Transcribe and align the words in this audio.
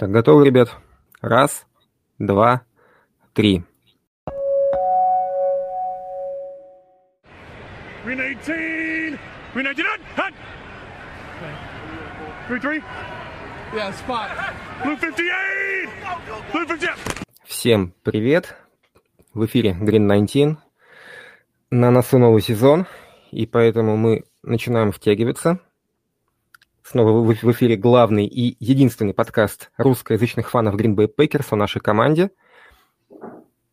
Так, 0.00 0.10
готовы, 0.12 0.46
ребят? 0.46 0.74
Раз, 1.20 1.66
два, 2.18 2.62
три. 3.34 3.62
Green 8.06 8.16
18! 8.16 9.20
Green 9.52 9.74
19! 9.74 10.00
Hut! 10.16 10.32
Green 12.48 12.60
3? 12.62 12.82
Yeah, 13.74 13.92
spot. 13.92 14.30
Blue 14.82 14.96
58! 14.96 15.90
Blue 16.50 16.66
58! 16.66 16.96
Всем 17.44 17.92
привет! 18.02 18.56
В 19.34 19.44
эфире 19.44 19.72
Green 19.72 20.08
19. 20.08 20.56
На 21.72 21.90
носу 21.90 22.16
новый 22.16 22.40
сезон, 22.40 22.86
и 23.32 23.44
поэтому 23.44 23.98
мы 23.98 24.24
начинаем 24.42 24.92
втягиваться– 24.92 25.58
Снова 26.90 27.22
в 27.22 27.52
эфире 27.52 27.76
главный 27.76 28.26
и 28.26 28.56
единственный 28.58 29.14
подкаст 29.14 29.70
русскоязычных 29.76 30.50
фанов 30.50 30.74
Green 30.74 30.96
Bay 30.96 31.08
Packers 31.08 31.46
о 31.50 31.54
нашей 31.54 31.80
команде. 31.80 32.32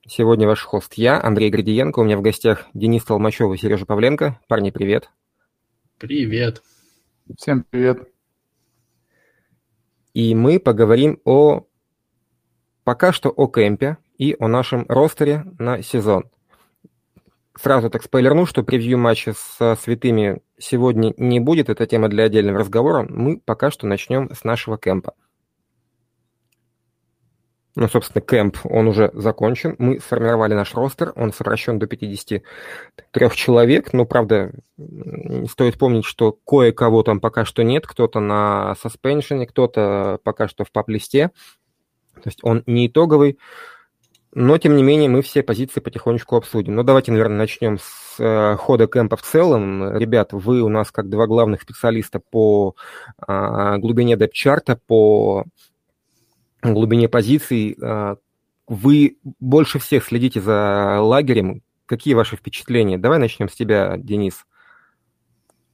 Сегодня 0.06 0.46
ваш 0.46 0.62
хост 0.62 0.94
я, 0.94 1.20
Андрей 1.20 1.50
Градиенко. 1.50 1.98
У 1.98 2.04
меня 2.04 2.16
в 2.16 2.22
гостях 2.22 2.68
Денис 2.76 3.04
Толмачев 3.04 3.52
и 3.52 3.58
Сережа 3.58 3.88
Павленко. 3.88 4.40
Парни, 4.48 4.70
привет. 4.70 5.10
Привет. 5.98 6.62
Всем 7.40 7.66
привет. 7.68 8.08
И 10.14 10.36
мы 10.36 10.60
поговорим 10.60 11.20
о 11.26 11.66
пока 12.84 13.12
что 13.12 13.30
о 13.30 13.48
кемпе 13.48 13.98
и 14.20 14.36
о 14.38 14.48
нашем 14.48 14.86
ростере 14.88 15.44
на 15.58 15.82
сезон. 15.82 16.30
Сразу 17.62 17.90
так 17.90 18.04
спойлерну, 18.04 18.46
что 18.46 18.64
превью 18.64 18.98
матча 18.98 19.34
со 19.34 19.76
святыми 19.76 20.42
сегодня 20.60 21.14
не 21.18 21.40
будет. 21.40 21.70
Это 21.70 21.86
тема 21.88 22.08
для 22.10 22.26
отдельного 22.26 22.60
разговора. 22.60 23.06
Мы 23.10 23.40
пока 23.40 23.72
что 23.72 23.88
начнем 23.88 24.30
с 24.34 24.44
нашего 24.44 24.78
кемпа. 24.78 25.14
Ну, 27.80 27.88
собственно, 27.88 28.22
кемп, 28.22 28.58
он 28.64 28.88
уже 28.88 29.12
закончен. 29.14 29.76
Мы 29.78 30.00
сформировали 30.00 30.56
наш 30.56 30.74
ростер, 30.74 31.14
он 31.16 31.32
сокращен 31.32 31.78
до 31.78 31.86
53 31.86 33.30
человек. 33.36 33.94
Но, 33.94 34.06
правда, 34.06 34.52
стоит 35.48 35.78
помнить, 35.78 36.06
что 36.06 36.32
кое-кого 36.32 37.04
там 37.04 37.20
пока 37.20 37.46
что 37.46 37.64
нет. 37.64 37.86
Кто-то 37.86 38.20
на 38.20 38.74
саспеншене, 38.82 39.46
кто-то 39.46 40.20
пока 40.24 40.48
что 40.48 40.64
в 40.64 40.72
пап-листе. 40.72 41.30
То 42.16 42.24
есть 42.26 42.40
он 42.42 42.64
не 42.66 42.88
итоговый. 42.88 43.38
Но, 44.34 44.58
тем 44.58 44.76
не 44.76 44.84
менее, 44.84 45.10
мы 45.10 45.22
все 45.22 45.42
позиции 45.42 45.80
потихонечку 45.80 46.36
обсудим. 46.36 46.76
Но 46.76 46.84
давайте, 46.84 47.12
наверное, 47.12 47.38
начнем 47.38 47.80
с 47.80 48.20
э, 48.20 48.56
хода 48.58 48.88
кемпа 48.88 49.16
в 49.16 49.22
целом. 49.22 49.98
Ребят, 49.98 50.34
вы 50.34 50.62
у 50.62 50.70
нас 50.70 50.92
как 50.92 51.10
два 51.10 51.28
главных 51.28 51.62
специалиста 51.62 52.20
по 52.20 52.76
э, 53.26 53.78
глубине 53.78 54.18
депчарта, 54.18 54.80
по 54.86 55.46
глубине 56.62 57.08
позиций. 57.08 57.78
Э, 57.82 58.18
вы 58.68 59.18
больше 59.40 59.80
всех 59.80 60.04
следите 60.04 60.42
за 60.42 61.00
лагерем. 61.00 61.64
Какие 61.86 62.14
ваши 62.14 62.36
впечатления? 62.36 62.98
Давай 62.98 63.20
начнем 63.20 63.48
с 63.48 63.56
тебя, 63.56 63.96
Денис. 63.98 64.46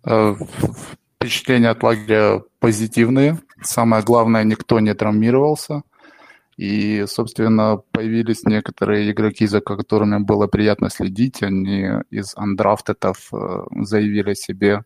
Э, 0.05 0.35
впечатления 1.19 1.69
от 1.69 1.81
лагеря 1.81 2.43
позитивные. 2.59 3.39
Самое 3.61 4.03
главное, 4.03 4.43
никто 4.43 4.79
не 4.79 4.93
травмировался. 4.93 5.81
И, 6.57 7.05
собственно, 7.07 7.77
появились 7.91 8.43
некоторые 8.43 9.11
игроки, 9.11 9.47
за 9.47 9.61
которыми 9.61 10.19
было 10.19 10.47
приятно 10.47 10.89
следить. 10.89 11.41
Они 11.41 11.87
из 12.11 12.33
андрафтетов 12.35 13.33
э, 13.33 13.63
заявили 13.81 14.35
себе 14.35 14.83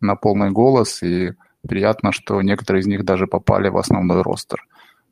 на 0.00 0.16
полный 0.16 0.50
голос, 0.50 1.02
и 1.02 1.32
приятно, 1.66 2.12
что 2.12 2.42
некоторые 2.42 2.82
из 2.82 2.86
них 2.86 3.04
даже 3.04 3.26
попали 3.26 3.68
в 3.68 3.78
основной 3.78 4.22
ростер. 4.22 4.66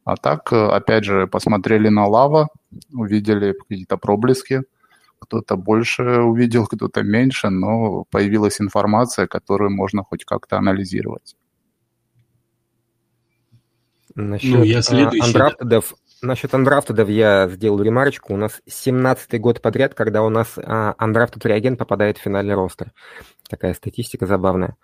А 0.04 0.16
так, 0.16 0.52
э, 0.52 0.56
опять 0.56 1.04
же, 1.04 1.26
посмотрели 1.26 1.88
на 1.88 2.06
Лава, 2.06 2.48
увидели 2.92 3.52
какие-то 3.52 3.96
проблески. 3.96 4.62
Кто-то 5.18 5.56
больше 5.56 6.20
увидел, 6.20 6.66
кто-то 6.66 7.02
меньше, 7.02 7.48
но 7.48 8.04
появилась 8.10 8.60
информация, 8.60 9.26
которую 9.26 9.70
можно 9.70 10.02
хоть 10.04 10.24
как-то 10.24 10.58
анализировать. 10.58 11.36
Насчет 14.16 14.54
ну, 14.58 14.64
я 14.64 14.80
следующий. 14.80 15.26
андрафтедов, 15.26 15.94
насчет 16.22 16.54
андрафтедов 16.54 17.10
я 17.10 17.48
сделал 17.48 17.82
ремарочку. 17.82 18.32
У 18.32 18.38
нас 18.38 18.62
17-й 18.66 19.38
год 19.38 19.60
подряд, 19.60 19.92
когда 19.92 20.22
у 20.22 20.30
нас 20.30 20.54
а, 20.56 20.94
андрафтед 20.96 21.44
реагент 21.44 21.78
попадает 21.78 22.16
в 22.16 22.22
финальный 22.22 22.54
ростер. 22.54 22.92
Такая 23.48 23.74
статистика 23.74 24.26
забавная. 24.26 24.76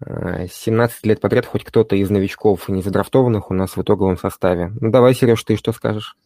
17 0.00 0.98
а, 1.04 1.08
лет 1.08 1.20
подряд 1.20 1.46
хоть 1.46 1.64
кто-то 1.64 1.94
из 1.94 2.10
новичков 2.10 2.68
не 2.68 2.82
задрафтованных 2.82 3.52
у 3.52 3.54
нас 3.54 3.76
в 3.76 3.82
итоговом 3.82 4.18
составе. 4.18 4.72
Ну 4.80 4.90
давай, 4.90 5.14
Сереж, 5.14 5.42
ты 5.44 5.56
что 5.56 5.72
скажешь? 5.72 6.16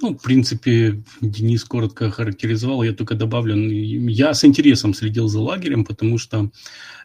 Ну, 0.00 0.16
в 0.16 0.22
принципе, 0.22 1.02
Денис 1.20 1.64
коротко 1.64 2.06
охарактеризовал, 2.06 2.84
я 2.84 2.92
только 2.92 3.16
добавлю. 3.16 3.56
Я 3.56 4.32
с 4.32 4.44
интересом 4.44 4.94
следил 4.94 5.26
за 5.26 5.40
лагерем, 5.40 5.84
потому 5.84 6.18
что 6.18 6.50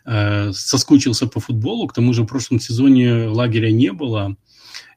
э, 0.05 0.51
соскучился 0.51 1.25
по 1.25 1.39
футболу. 1.39 1.87
К 1.87 1.93
тому 1.93 2.13
же 2.13 2.21
в 2.21 2.27
прошлом 2.27 2.59
сезоне 2.59 3.29
лагеря 3.29 3.71
не 3.71 3.91
было. 3.91 4.35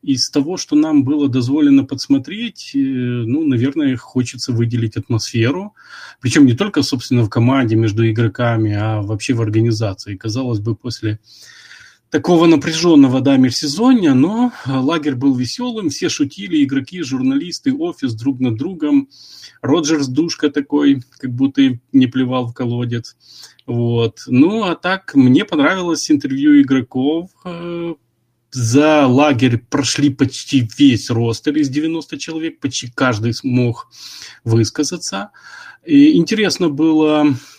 Из 0.03 0.29
того, 0.29 0.59
что 0.59 0.77
нам 0.77 1.05
было 1.05 1.29
дозволено 1.29 1.85
подсмотреть, 1.85 2.73
э, 2.75 2.79
ну, 2.79 3.47
наверное, 3.47 3.97
хочется 3.97 4.53
выделить 4.53 4.99
атмосферу. 4.99 5.75
Причем 6.21 6.45
не 6.45 6.53
только, 6.53 6.83
собственно, 6.83 7.23
в 7.23 7.31
команде 7.31 7.77
между 7.77 8.09
игроками, 8.09 8.75
а 8.75 9.01
вообще 9.01 9.33
в 9.33 9.41
организации. 9.41 10.17
Казалось 10.17 10.61
бы, 10.61 10.77
после 10.77 11.19
такого 12.17 12.47
напряженного, 12.47 13.21
да, 13.21 13.37
межсезонья, 13.37 14.15
но 14.15 14.51
лагерь 14.67 15.17
был 15.17 15.35
веселым, 15.35 15.91
все 15.91 16.09
шутили, 16.09 16.65
игроки, 16.65 17.03
журналисты, 17.03 17.75
офис 17.75 18.15
друг 18.15 18.41
над 18.41 18.55
другом. 18.57 19.11
Роджерс 19.61 20.07
душка 20.07 20.49
такой, 20.49 21.03
как 21.19 21.31
будто 21.35 21.79
не 21.93 22.07
плевал 22.07 22.47
в 22.47 22.55
колодец. 22.55 23.17
Вот. 23.67 24.21
Ну, 24.29 24.63
а 24.63 24.77
так, 24.77 25.15
мне 25.15 25.45
понравилось 25.45 26.11
интервью 26.11 26.59
игроков. 26.63 27.29
Э, 27.45 27.95
за 28.51 29.07
лагерь 29.07 29.59
прошли 29.59 30.09
почти 30.09 30.67
весь 30.79 31.11
ростер 31.11 31.55
из 31.57 31.69
90 31.69 32.17
человек, 32.17 32.61
почти 32.61 32.91
каждый 32.95 33.35
смог 33.35 33.91
высказаться. 34.43 35.33
И 35.85 36.17
интересно 36.17 36.71
было 36.71 37.27
Э, 37.27 37.56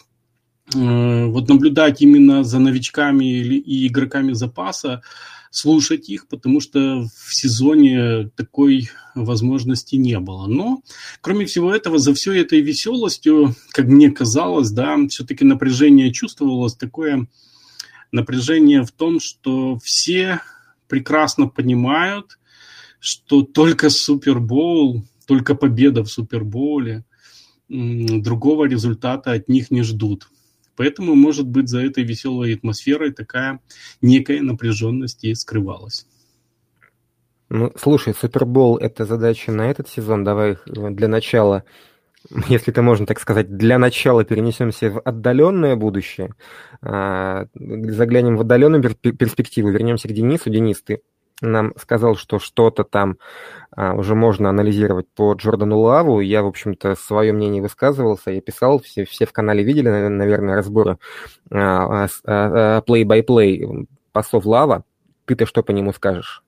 вот 0.74 1.48
наблюдать 1.48 2.02
именно 2.02 2.44
за 2.44 2.60
новичками 2.60 3.26
и 3.26 3.88
игроками 3.88 4.34
запаса, 4.34 5.02
слушать 5.50 6.10
их, 6.10 6.28
потому 6.28 6.60
что 6.60 7.04
в 7.04 7.34
сезоне 7.34 8.30
такой 8.36 8.90
возможности 9.16 9.96
не 9.96 10.20
было. 10.20 10.48
Но, 10.48 10.82
кроме 11.22 11.46
всего 11.46 11.74
этого, 11.74 12.00
за 12.00 12.14
всей 12.14 12.42
этой 12.42 12.62
веселостью, 12.62 13.56
как 13.72 13.86
мне 13.86 14.12
казалось, 14.12 14.70
да, 14.72 14.98
все-таки 15.08 15.46
напряжение 15.46 16.12
чувствовалось, 16.12 16.76
такое 16.76 17.28
напряжение 18.12 18.84
в 18.84 18.92
том, 18.92 19.20
что 19.20 19.80
все 19.84 20.42
прекрасно 20.88 21.48
понимают, 21.48 22.40
что 23.00 23.42
только 23.42 23.90
Супербоул, 23.90 25.06
только 25.26 25.56
победа 25.56 26.04
в 26.04 26.12
Супербоуле, 26.12 27.06
другого 27.70 28.66
результата 28.66 29.32
от 29.32 29.50
них 29.50 29.72
не 29.72 29.84
ждут. 29.84 30.30
Поэтому, 30.78 31.16
может 31.16 31.48
быть, 31.48 31.68
за 31.68 31.82
этой 31.82 32.04
веселой 32.04 32.54
атмосферой 32.54 33.12
такая 33.12 33.60
некая 34.02 34.42
напряженность 34.42 35.24
и 35.24 35.34
скрывалась. 35.34 36.06
Ну, 37.50 37.74
слушай, 37.76 38.14
Супербол– 38.14 38.78
это 38.82 39.06
задача 39.06 39.52
на 39.52 39.72
этот 39.72 39.90
сезон. 39.90 40.24
Давай 40.24 40.58
для 40.66 41.08
начала, 41.08 41.64
если 42.48 42.72
это 42.72 42.82
можно 42.82 43.06
так 43.06 43.20
сказать, 43.20 43.58
для 43.58 43.80
начала 43.80 44.24
перенесемся 44.24 44.92
в 44.92 45.00
отдаленное 45.00 45.76
будущее. 45.76 46.36
А, 46.82 47.48
заглянем 47.56 48.38
в 48.38 48.42
отдаленную 48.42 48.84
перспективу, 48.84 49.70
вернемся 49.70 50.08
к 50.08 50.14
Денису. 50.14 50.50
Денис, 50.52 50.82
ты 50.84 51.02
нам 51.42 51.74
сказал, 51.78 52.16
что 52.16 52.40
что-то 52.40 52.84
там 52.84 53.18
а, 53.72 53.94
уже 53.94 54.16
можно 54.16 54.50
анализировать 54.50 55.08
по 55.16 55.34
Джордану 55.34 55.80
Лаву. 55.80 56.20
Я, 56.20 56.42
в 56.42 56.48
общем-то, 56.48 56.96
свое 56.96 57.32
мнение 57.32 57.62
высказывался, 57.62 58.32
я 58.32 58.42
писал, 58.42 58.80
все, 58.80 59.06
все 59.06 59.26
в 59.26 59.34
канале 59.34 59.64
видели, 59.64 59.90
наверное, 59.90 60.56
разборы 60.56 60.98
а, 61.52 62.08
а, 62.26 62.82
play-by-play 62.82 63.64
а, 63.64 63.86
пасов 64.12 64.46
Лава. 64.46 64.84
Ты-то 65.26 65.46
что 65.46 65.62
по 65.62 65.72
нему 65.72 65.94
скажешь? 65.94 66.44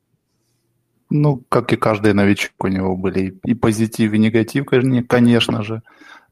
Ну, 1.12 1.44
как 1.50 1.74
и 1.74 1.76
каждый 1.76 2.14
новичок, 2.14 2.54
у 2.60 2.68
него 2.68 2.96
были 2.96 3.40
и 3.44 3.54
позитив, 3.56 4.14
и 4.14 4.20
негатив, 4.20 4.66
конечно 5.08 5.64
же. 5.64 5.82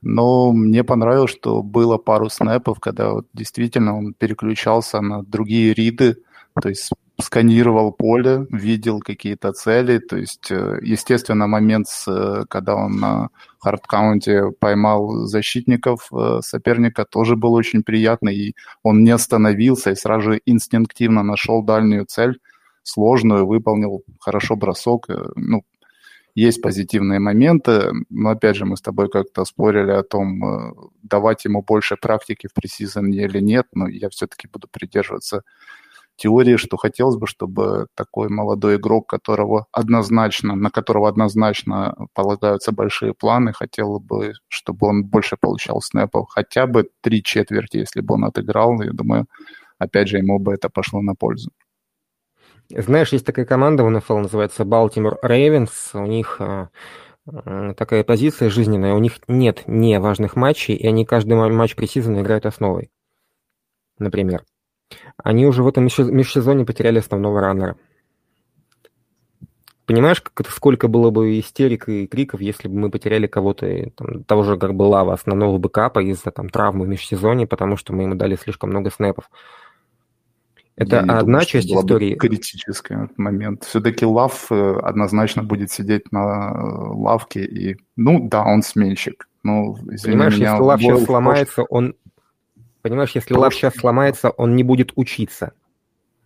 Но 0.02 0.52
мне 0.52 0.84
понравилось, 0.84 1.32
что 1.32 1.64
было 1.64 1.98
пару 1.98 2.30
снэпов, 2.30 2.80
когда 2.80 3.12
вот 3.12 3.28
действительно 3.34 3.98
он 3.98 4.14
переключался 4.14 5.02
на 5.02 5.24
другие 5.24 5.74
риды, 5.74 6.18
то 6.62 6.70
есть 6.70 6.92
сканировал 7.20 7.92
поле, 7.92 8.46
видел 8.52 9.00
какие-то 9.00 9.52
цели. 9.54 10.00
То 10.00 10.18
есть, 10.18 10.52
э, 10.52 10.80
естественно, 10.84 11.48
момент, 11.48 11.88
с, 11.88 12.46
когда 12.50 12.76
он 12.76 12.98
на 12.98 13.30
хардкаунте 13.60 14.52
поймал 14.60 15.26
защитников 15.26 16.10
э, 16.14 16.40
соперника, 16.42 17.06
тоже 17.06 17.36
был 17.36 17.54
очень 17.54 17.84
приятный. 17.84 18.36
И 18.36 18.56
он 18.84 19.04
не 19.04 19.12
остановился 19.12 19.92
и 19.92 19.96
сразу 19.96 20.34
же 20.34 20.42
инстинктивно 20.46 21.24
нашел 21.24 21.64
дальнюю 21.64 22.06
цель. 22.06 22.40
сложную, 22.84 23.46
выполнил 23.46 24.04
хорошо 24.20 24.56
бросок. 24.56 25.10
Э, 25.10 25.30
ну, 25.36 25.64
есть 26.38 26.62
позитивные 26.62 27.20
моменты, 27.20 27.92
но 28.12 28.30
опять 28.30 28.56
же 28.56 28.66
мы 28.66 28.78
с 28.78 28.82
тобой 28.82 29.10
как-то 29.10 29.44
спорили 29.44 29.90
о 29.90 30.04
том, 30.04 30.46
э, 30.46 30.74
давать 31.02 31.46
ему 31.46 31.64
больше 31.64 31.98
практики 31.98 32.48
в 32.48 32.54
пресизоне 32.54 33.24
или 33.24 33.40
нет, 33.40 33.66
но 33.74 33.88
я 33.88 34.10
все-таки 34.10 34.48
буду 34.48 34.68
придерживаться 34.68 35.42
теории, 36.18 36.58
что 36.58 36.78
хотелось 36.78 37.16
бы, 37.16 37.28
чтобы 37.28 37.88
такой 37.96 38.30
молодой 38.30 38.76
игрок, 38.76 39.08
которого 39.08 39.68
однозначно, 39.72 40.56
на 40.56 40.70
которого 40.70 41.08
однозначно 41.08 41.96
полагаются 42.14 42.72
большие 42.72 43.14
планы, 43.14 43.54
хотел 43.54 44.00
бы, 44.00 44.34
чтобы 44.48 44.88
он 44.88 45.06
больше 45.06 45.38
получал 45.40 45.82
снэпов, 45.82 46.28
хотя 46.30 46.68
бы 46.68 46.90
три 47.02 47.24
четверти, 47.24 47.78
если 47.78 48.02
бы 48.02 48.16
он 48.16 48.26
отыграл, 48.26 48.82
я 48.82 48.92
думаю, 48.92 49.28
опять 49.80 50.10
же, 50.10 50.18
ему 50.18 50.40
бы 50.40 50.54
это 50.54 50.70
пошло 50.70 51.02
на 51.02 51.16
пользу. 51.16 51.52
Знаешь, 52.70 53.14
есть 53.14 53.26
такая 53.26 53.46
команда 53.46 53.84
в 53.84 53.90
НФЛ, 53.90 54.18
называется 54.18 54.64
Baltimore 54.64 55.16
Ravens, 55.24 55.70
у 55.94 56.06
них 56.06 56.42
а, 56.42 56.70
а, 57.26 57.74
такая 57.76 58.04
позиция 58.04 58.50
жизненная, 58.50 58.94
у 58.94 59.00
них 59.00 59.20
нет 59.28 59.64
неважных 59.68 60.36
матчей, 60.36 60.76
и 60.76 60.86
они 60.86 61.06
каждый 61.06 61.36
матч 61.36 61.76
пресизона 61.76 62.22
играют 62.22 62.46
основой, 62.46 62.92
например. 64.00 64.44
Они 65.24 65.46
уже 65.46 65.64
в 65.64 65.68
этом 65.68 65.86
межсезоне 65.86 66.66
потеряли 66.66 67.00
основного 67.00 67.42
раннера. 67.42 67.76
Понимаешь, 69.86 70.22
как 70.22 70.50
сколько 70.50 70.90
было 70.90 71.12
бы 71.12 71.40
истерик 71.40 71.88
и 71.88 72.08
криков, 72.08 72.42
если 72.42 72.68
бы 72.68 72.78
мы 72.78 72.92
потеряли 72.92 73.26
кого-то, 73.26 73.90
там, 73.96 74.26
того 74.26 74.44
же 74.44 74.58
как 74.58 74.76
бы 74.76 74.84
Лава, 74.84 75.14
основного 75.14 75.58
бэкапа 75.60 76.00
из-за 76.00 76.32
там, 76.32 76.50
травмы 76.50 76.86
в 76.86 76.90
межсезонье, 76.90 77.48
потому 77.48 77.78
что 77.78 77.94
мы 77.94 78.04
ему 78.04 78.16
дали 78.16 78.36
слишком 78.36 78.70
много 78.70 78.92
снэпов. 78.92 79.30
Это 80.76 81.00
одна 81.00 81.22
думаю, 81.22 81.46
часть 81.46 81.72
истории. 81.72 82.16
Критический 82.16 82.96
момент. 83.16 83.64
Все-таки 83.64 84.06
Лав 84.06 84.52
э, 84.52 84.80
однозначно 84.84 85.42
будет 85.42 85.72
сидеть 85.72 86.12
на 86.12 86.52
э, 86.54 86.60
лавке 86.94 87.46
и, 87.46 87.78
ну 87.96 88.28
да, 88.28 88.44
он 88.44 88.62
сменщик. 88.62 89.28
Ну, 89.42 89.76
Понимаешь, 90.04 90.36
меня, 90.36 90.52
если 90.52 90.64
Лав 90.64 90.82
сейчас 90.82 91.04
сломается, 91.06 91.64
он 91.64 91.96
Понимаешь, 92.90 93.12
если 93.16 93.34
Лав 93.34 93.54
сейчас 93.54 93.76
сломается, 93.76 94.30
он 94.30 94.56
не 94.56 94.64
будет 94.64 94.92
учиться. 94.96 95.54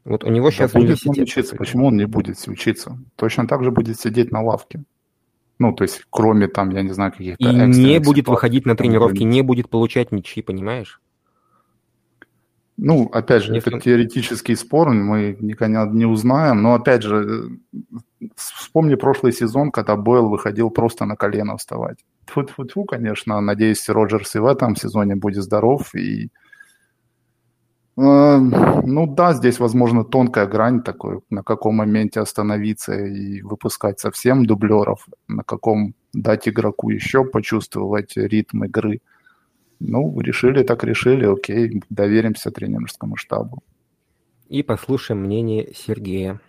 Вот 0.03 0.23
у 0.23 0.29
него 0.29 0.47
да 0.47 0.51
сейчас 0.51 0.71
будет 0.73 0.99
он 1.05 1.19
учиться. 1.19 1.55
Почему 1.55 1.87
он 1.87 1.97
не 1.97 2.05
будет 2.05 2.37
учиться? 2.47 2.97
Точно 3.15 3.47
так 3.47 3.63
же 3.63 3.71
будет 3.71 3.99
сидеть 3.99 4.31
на 4.31 4.41
лавке. 4.41 4.83
Ну, 5.59 5.73
то 5.73 5.83
есть, 5.83 6.01
кроме 6.09 6.47
там, 6.47 6.71
я 6.71 6.81
не 6.81 6.91
знаю, 6.91 7.11
каких-то... 7.11 7.43
И 7.47 7.53
не 7.53 7.99
будет 7.99 8.27
выходить 8.27 8.65
на 8.65 8.75
тренировки, 8.75 9.21
не 9.21 9.43
будет 9.43 9.69
получать 9.69 10.11
ничьи, 10.11 10.41
понимаешь? 10.41 10.99
Ну, 12.77 13.09
опять 13.11 13.43
же, 13.43 13.53
Если... 13.53 13.71
это 13.71 13.79
теоретический 13.79 14.55
спор, 14.55 14.89
мы 14.89 15.37
никогда 15.39 15.85
не 15.85 16.05
узнаем, 16.05 16.63
но, 16.63 16.73
опять 16.73 17.03
же, 17.03 17.59
вспомни 18.35 18.95
прошлый 18.95 19.33
сезон, 19.33 19.69
когда 19.69 19.95
Бойл 19.95 20.29
выходил 20.29 20.71
просто 20.71 21.05
на 21.05 21.15
колено 21.15 21.57
вставать. 21.57 21.99
Тьфу-тьфу-тьфу, 22.25 22.85
конечно, 22.85 23.39
надеюсь, 23.39 23.87
Роджерс 23.87 24.35
и 24.35 24.39
в 24.39 24.47
этом 24.47 24.75
сезоне 24.75 25.15
будет 25.15 25.43
здоров, 25.43 25.93
и 25.93 26.31
Э, 26.31 26.40
ну 27.95 29.07
да, 29.07 29.33
здесь, 29.33 29.59
возможно, 29.59 30.03
тонкая 30.03 30.47
грань 30.47 30.81
такой, 30.81 31.19
на 31.29 31.43
каком 31.43 31.75
моменте 31.75 32.21
остановиться 32.21 32.93
и 32.93 33.41
выпускать 33.41 33.99
совсем 33.99 34.45
дублеров, 34.45 35.07
на 35.27 35.43
каком 35.43 35.93
дать 36.13 36.47
игроку 36.47 36.89
еще 36.89 37.25
почувствовать 37.25 38.13
ритм 38.15 38.63
игры. 38.63 39.01
Ну, 39.79 40.19
решили 40.21 40.63
так 40.63 40.83
решили, 40.83 41.25
окей, 41.25 41.81
доверимся 41.89 42.51
тренерскому 42.51 43.17
штабу. 43.17 43.63
И 44.47 44.63
послушаем 44.63 45.21
мнение 45.21 45.73
Сергея. 45.75 46.39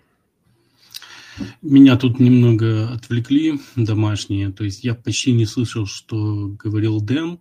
Меня 1.62 1.96
тут 1.96 2.20
немного 2.20 2.92
отвлекли 2.92 3.58
домашние, 3.74 4.52
то 4.52 4.64
есть 4.64 4.84
я 4.84 4.94
почти 4.94 5.32
не 5.32 5.46
слышал, 5.46 5.86
что 5.86 6.48
говорил 6.48 7.00
Дэн. 7.00 7.40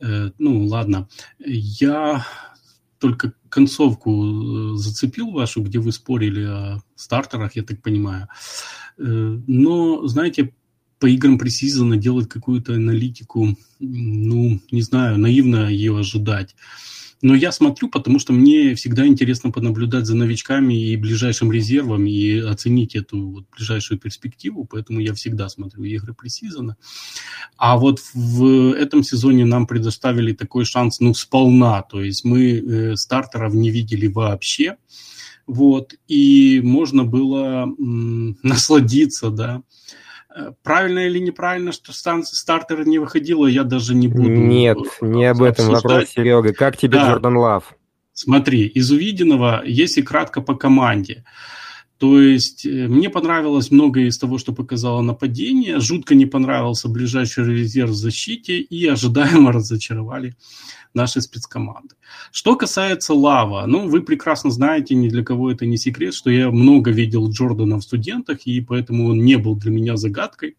Э, 0.00 0.30
ну, 0.38 0.64
ладно. 0.66 1.08
Я 1.38 2.26
только 2.98 3.32
концовку 3.48 4.74
э, 4.74 4.76
зацепил 4.76 5.30
вашу, 5.30 5.62
где 5.62 5.78
вы 5.78 5.92
спорили 5.92 6.44
о 6.44 6.82
стартерах, 6.94 7.56
я 7.56 7.62
так 7.62 7.82
понимаю. 7.82 8.28
Э, 8.98 9.02
но, 9.46 10.06
знаете, 10.06 10.52
по 10.98 11.06
играм 11.06 11.38
пресизона 11.38 11.96
делать 11.96 12.28
какую-то 12.28 12.74
аналитику, 12.74 13.56
ну, 13.78 14.60
не 14.70 14.82
знаю, 14.82 15.18
наивно 15.18 15.68
ее 15.68 15.98
ожидать. 15.98 16.56
Но 17.20 17.34
я 17.34 17.50
смотрю, 17.50 17.88
потому 17.88 18.20
что 18.20 18.32
мне 18.32 18.74
всегда 18.76 19.06
интересно 19.06 19.50
понаблюдать 19.50 20.06
за 20.06 20.14
новичками 20.14 20.74
и 20.74 20.96
ближайшим 20.96 21.50
резервом 21.50 22.06
и 22.06 22.38
оценить 22.38 22.94
эту 22.94 23.28
вот 23.28 23.44
ближайшую 23.56 23.98
перспективу, 23.98 24.64
поэтому 24.64 25.00
я 25.00 25.14
всегда 25.14 25.48
смотрю 25.48 25.82
игры 25.84 26.14
пресизона. 26.14 26.76
А 27.56 27.76
вот 27.76 28.00
в 28.14 28.72
этом 28.72 29.02
сезоне 29.02 29.44
нам 29.44 29.66
предоставили 29.66 30.32
такой 30.32 30.64
шанс, 30.64 31.00
ну, 31.00 31.12
сполна, 31.12 31.82
то 31.82 32.00
есть 32.00 32.24
мы 32.24 32.52
э, 32.52 32.96
стартеров 32.96 33.52
не 33.52 33.70
видели 33.70 34.06
вообще, 34.06 34.76
вот, 35.48 35.94
и 36.06 36.60
можно 36.62 37.04
было 37.04 37.64
м, 37.64 38.38
насладиться, 38.44 39.30
да, 39.30 39.62
правильно 40.62 41.00
или 41.00 41.18
неправильно, 41.18 41.72
что 41.72 41.92
стартер 41.92 42.86
не 42.86 42.98
выходила, 42.98 43.46
я 43.46 43.64
даже 43.64 43.94
не 43.94 44.08
буду 44.08 44.30
Нет, 44.30 44.78
не 45.00 45.26
об 45.26 45.42
этом 45.42 45.68
вопрос, 45.68 46.10
Серега. 46.10 46.52
Как 46.52 46.76
тебе 46.76 46.98
да. 46.98 47.08
Джордан 47.08 47.36
Лав? 47.36 47.74
Смотри, 48.12 48.66
из 48.66 48.90
увиденного, 48.90 49.62
если 49.64 50.02
кратко 50.02 50.40
по 50.40 50.54
команде, 50.54 51.24
то 51.98 52.20
есть 52.20 52.64
э, 52.64 52.88
мне 52.88 53.10
понравилось 53.10 53.70
многое 53.70 54.06
из 54.06 54.18
того, 54.18 54.38
что 54.38 54.52
показало 54.52 55.02
нападение, 55.02 55.80
жутко 55.80 56.14
не 56.14 56.26
понравился 56.26 56.88
ближайший 56.88 57.44
резерв 57.44 57.90
в 57.90 57.94
защите 57.94 58.58
и 58.58 58.86
ожидаемо 58.86 59.52
разочаровали 59.52 60.34
нашей 60.94 61.22
спецкоманды. 61.22 61.94
Что 62.32 62.56
касается 62.56 63.14
Лава, 63.14 63.64
ну, 63.66 63.88
вы 63.88 64.02
прекрасно 64.02 64.50
знаете, 64.50 64.94
ни 64.94 65.08
для 65.08 65.24
кого 65.24 65.50
это 65.50 65.66
не 65.66 65.76
секрет, 65.76 66.14
что 66.14 66.30
я 66.30 66.50
много 66.50 66.90
видел 66.90 67.30
Джордана 67.30 67.78
в 67.78 67.82
студентах, 67.82 68.46
и 68.46 68.60
поэтому 68.60 69.08
он 69.08 69.24
не 69.24 69.36
был 69.36 69.56
для 69.56 69.70
меня 69.70 69.96
загадкой. 69.96 70.56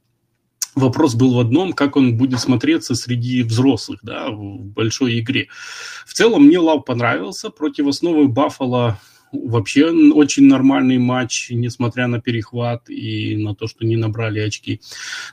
Вопрос 0.75 1.15
был 1.15 1.33
в 1.33 1.39
одном, 1.39 1.73
как 1.73 1.97
он 1.97 2.17
будет 2.17 2.39
смотреться 2.39 2.95
среди 2.95 3.43
взрослых, 3.43 3.99
да, 4.03 4.29
в 4.29 4.61
большой 4.61 5.19
игре. 5.19 5.47
В 6.05 6.13
целом 6.13 6.43
мне 6.43 6.59
Лав 6.59 6.85
понравился. 6.85 7.49
Против 7.49 7.87
основы 7.87 8.27
Баффала 8.27 8.99
вообще 9.31 9.91
очень 10.13 10.45
нормальный 10.45 10.97
матч, 10.97 11.49
несмотря 11.51 12.07
на 12.07 12.21
перехват 12.21 12.89
и 12.89 13.35
на 13.35 13.55
то, 13.55 13.67
что 13.67 13.85
не 13.85 13.95
набрали 13.95 14.39
очки. 14.39 14.81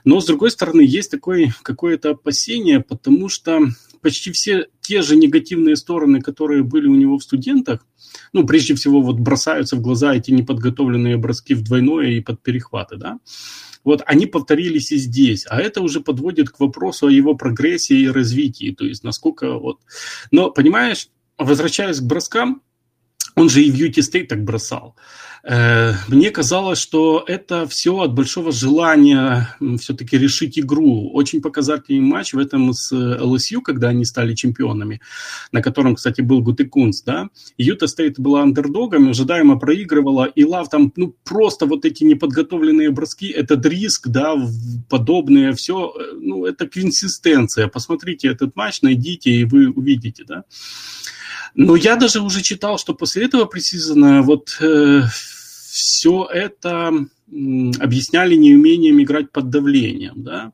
Но, 0.03 0.19
с 0.19 0.25
другой 0.25 0.51
стороны, 0.51 0.81
есть 0.81 1.11
такое 1.11 1.53
какое-то 1.61 2.11
опасение, 2.11 2.79
потому 2.79 3.29
что 3.29 3.61
почти 4.01 4.31
все 4.31 4.67
те 4.81 5.01
же 5.01 5.15
негативные 5.15 5.75
стороны, 5.75 6.21
которые 6.21 6.63
были 6.63 6.87
у 6.87 6.95
него 6.95 7.17
в 7.17 7.23
студентах, 7.23 7.85
ну, 8.33 8.45
прежде 8.45 8.75
всего, 8.75 9.01
вот 9.01 9.19
бросаются 9.19 9.75
в 9.75 9.81
глаза 9.81 10.15
эти 10.15 10.31
неподготовленные 10.31 11.17
броски 11.17 11.53
в 11.53 11.63
двойное 11.63 12.11
и 12.11 12.21
под 12.21 12.41
перехваты, 12.41 12.97
да, 12.97 13.19
вот 13.83 14.03
они 14.05 14.25
повторились 14.25 14.91
и 14.91 14.97
здесь, 14.97 15.45
а 15.49 15.61
это 15.61 15.81
уже 15.81 16.01
подводит 16.01 16.49
к 16.49 16.59
вопросу 16.59 17.07
о 17.07 17.11
его 17.11 17.35
прогрессии 17.35 18.01
и 18.01 18.09
развитии, 18.09 18.75
то 18.77 18.85
есть 18.85 19.03
насколько 19.03 19.53
вот... 19.53 19.79
Но, 20.31 20.51
понимаешь, 20.51 21.07
возвращаясь 21.37 21.99
к 21.99 22.03
броскам, 22.03 22.61
он 23.35 23.49
же 23.49 23.63
и 23.63 23.71
в 23.71 23.75
Юти 23.75 23.99
Стейт 23.99 24.29
так 24.29 24.43
бросал. 24.43 24.95
Э, 25.49 25.93
мне 26.09 26.29
казалось, 26.29 26.77
что 26.77 27.23
это 27.25 27.67
все 27.67 28.01
от 28.01 28.13
большого 28.13 28.51
желания 28.51 29.55
все-таки 29.79 30.17
решить 30.17 30.59
игру. 30.59 31.09
Очень 31.13 31.41
показательный 31.41 32.01
матч 32.01 32.33
в 32.33 32.39
этом 32.39 32.73
с 32.73 32.91
LSU, 32.91 33.61
когда 33.61 33.89
они 33.89 34.03
стали 34.03 34.35
чемпионами, 34.35 34.99
на 35.53 35.61
котором, 35.61 35.95
кстати, 35.95 36.19
был 36.19 36.41
Гутекунст, 36.41 37.01
да. 37.03 37.29
Utah 37.57 37.87
State 37.87 38.19
была 38.19 38.41
андердогом, 38.41 39.09
ожидаемо 39.09 39.57
проигрывала, 39.57 40.25
и 40.25 40.43
Лав 40.43 40.69
там, 40.69 40.91
ну, 40.97 41.15
просто 41.23 41.65
вот 41.65 41.85
эти 41.85 42.03
неподготовленные 42.03 42.91
броски, 42.91 43.27
этот 43.29 43.65
риск, 43.65 44.09
да, 44.09 44.35
подобное 44.89 45.53
все, 45.53 45.93
э, 45.97 46.17
ну, 46.19 46.45
это 46.45 46.67
консистенция. 46.67 47.67
Посмотрите 47.67 48.27
этот 48.27 48.57
матч, 48.57 48.81
найдите, 48.81 49.31
и 49.31 49.45
вы 49.45 49.69
увидите, 49.69 50.25
да. 50.27 50.43
Но 51.55 51.75
я 51.77 51.95
даже 51.95 52.19
уже 52.19 52.41
читал, 52.41 52.77
что 52.77 52.93
после 52.93 53.23
этого 53.23 53.45
пресизона 53.45 54.21
вот 54.21 54.57
э, 54.59 55.03
все 55.69 56.25
это 56.25 56.93
объясняли 57.27 58.35
неумением 58.35 59.01
играть 59.01 59.31
под 59.31 59.49
давлением, 59.49 60.23
да. 60.23 60.51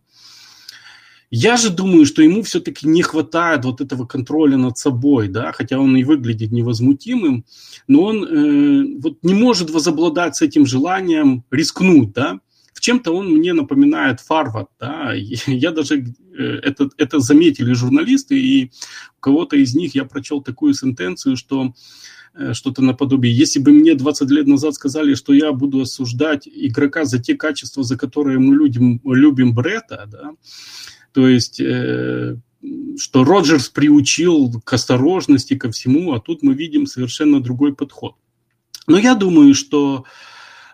Я 1.36 1.58
же 1.58 1.72
думаю, 1.72 2.06
что 2.06 2.22
ему 2.22 2.44
все-таки 2.44 2.88
не 2.88 3.02
хватает 3.02 3.66
вот 3.66 3.82
этого 3.82 4.06
контроля 4.06 4.56
над 4.56 4.78
собой, 4.78 5.28
да, 5.28 5.52
хотя 5.52 5.80
он 5.80 5.98
и 5.98 6.04
выглядит 6.04 6.52
невозмутимым, 6.52 7.44
но 7.88 8.04
он 8.04 8.24
э, 8.24 9.00
вот 9.00 9.18
не 9.24 9.34
может 9.34 9.72
возобладать 9.72 10.36
с 10.36 10.44
этим 10.44 10.68
желанием 10.68 11.44
рискнуть, 11.50 12.14
да, 12.14 12.40
в 12.74 12.80
чем-то 12.80 13.12
он 13.12 13.30
мне 13.30 13.54
напоминает 13.54 14.20
Фарвард, 14.20 14.70
да, 14.80 15.14
я 15.48 15.72
даже, 15.72 16.06
э, 16.38 16.44
это, 16.64 16.90
это 16.98 17.20
заметили 17.20 17.74
журналисты, 17.74 18.40
и 18.40 18.72
у 19.18 19.22
кого-то 19.22 19.56
из 19.56 19.76
них 19.76 19.96
я 19.96 20.06
прочел 20.06 20.42
такую 20.42 20.74
сентенцию, 20.74 21.38
что 21.38 21.74
э, 22.36 22.54
что-то 22.54 22.82
наподобие. 22.82 23.36
Если 23.36 23.60
бы 23.60 23.72
мне 23.72 23.96
20 23.96 24.30
лет 24.30 24.48
назад 24.48 24.74
сказали, 24.74 25.14
что 25.14 25.34
я 25.34 25.52
буду 25.52 25.82
осуждать 25.82 26.48
игрока 26.48 27.06
за 27.06 27.20
те 27.20 27.36
качества, 27.36 27.84
за 27.84 27.98
которые 27.98 28.40
мы 28.40 28.56
любим, 28.56 29.00
любим 29.06 29.54
Брета, 29.54 30.08
да, 30.12 30.32
то 31.14 31.28
есть 31.28 31.60
э, 31.62 32.38
что 32.98 33.24
Роджерс 33.24 33.70
приучил 33.70 34.62
к 34.64 34.74
осторожности, 34.74 35.56
ко 35.56 35.70
всему, 35.72 36.14
а 36.14 36.22
тут 36.22 36.44
мы 36.44 36.54
видим 36.54 36.86
совершенно 36.86 37.42
другой 37.42 37.76
подход. 37.76 38.16
Но 38.88 38.98
я 38.98 39.16
думаю, 39.16 39.54
что 39.54 40.06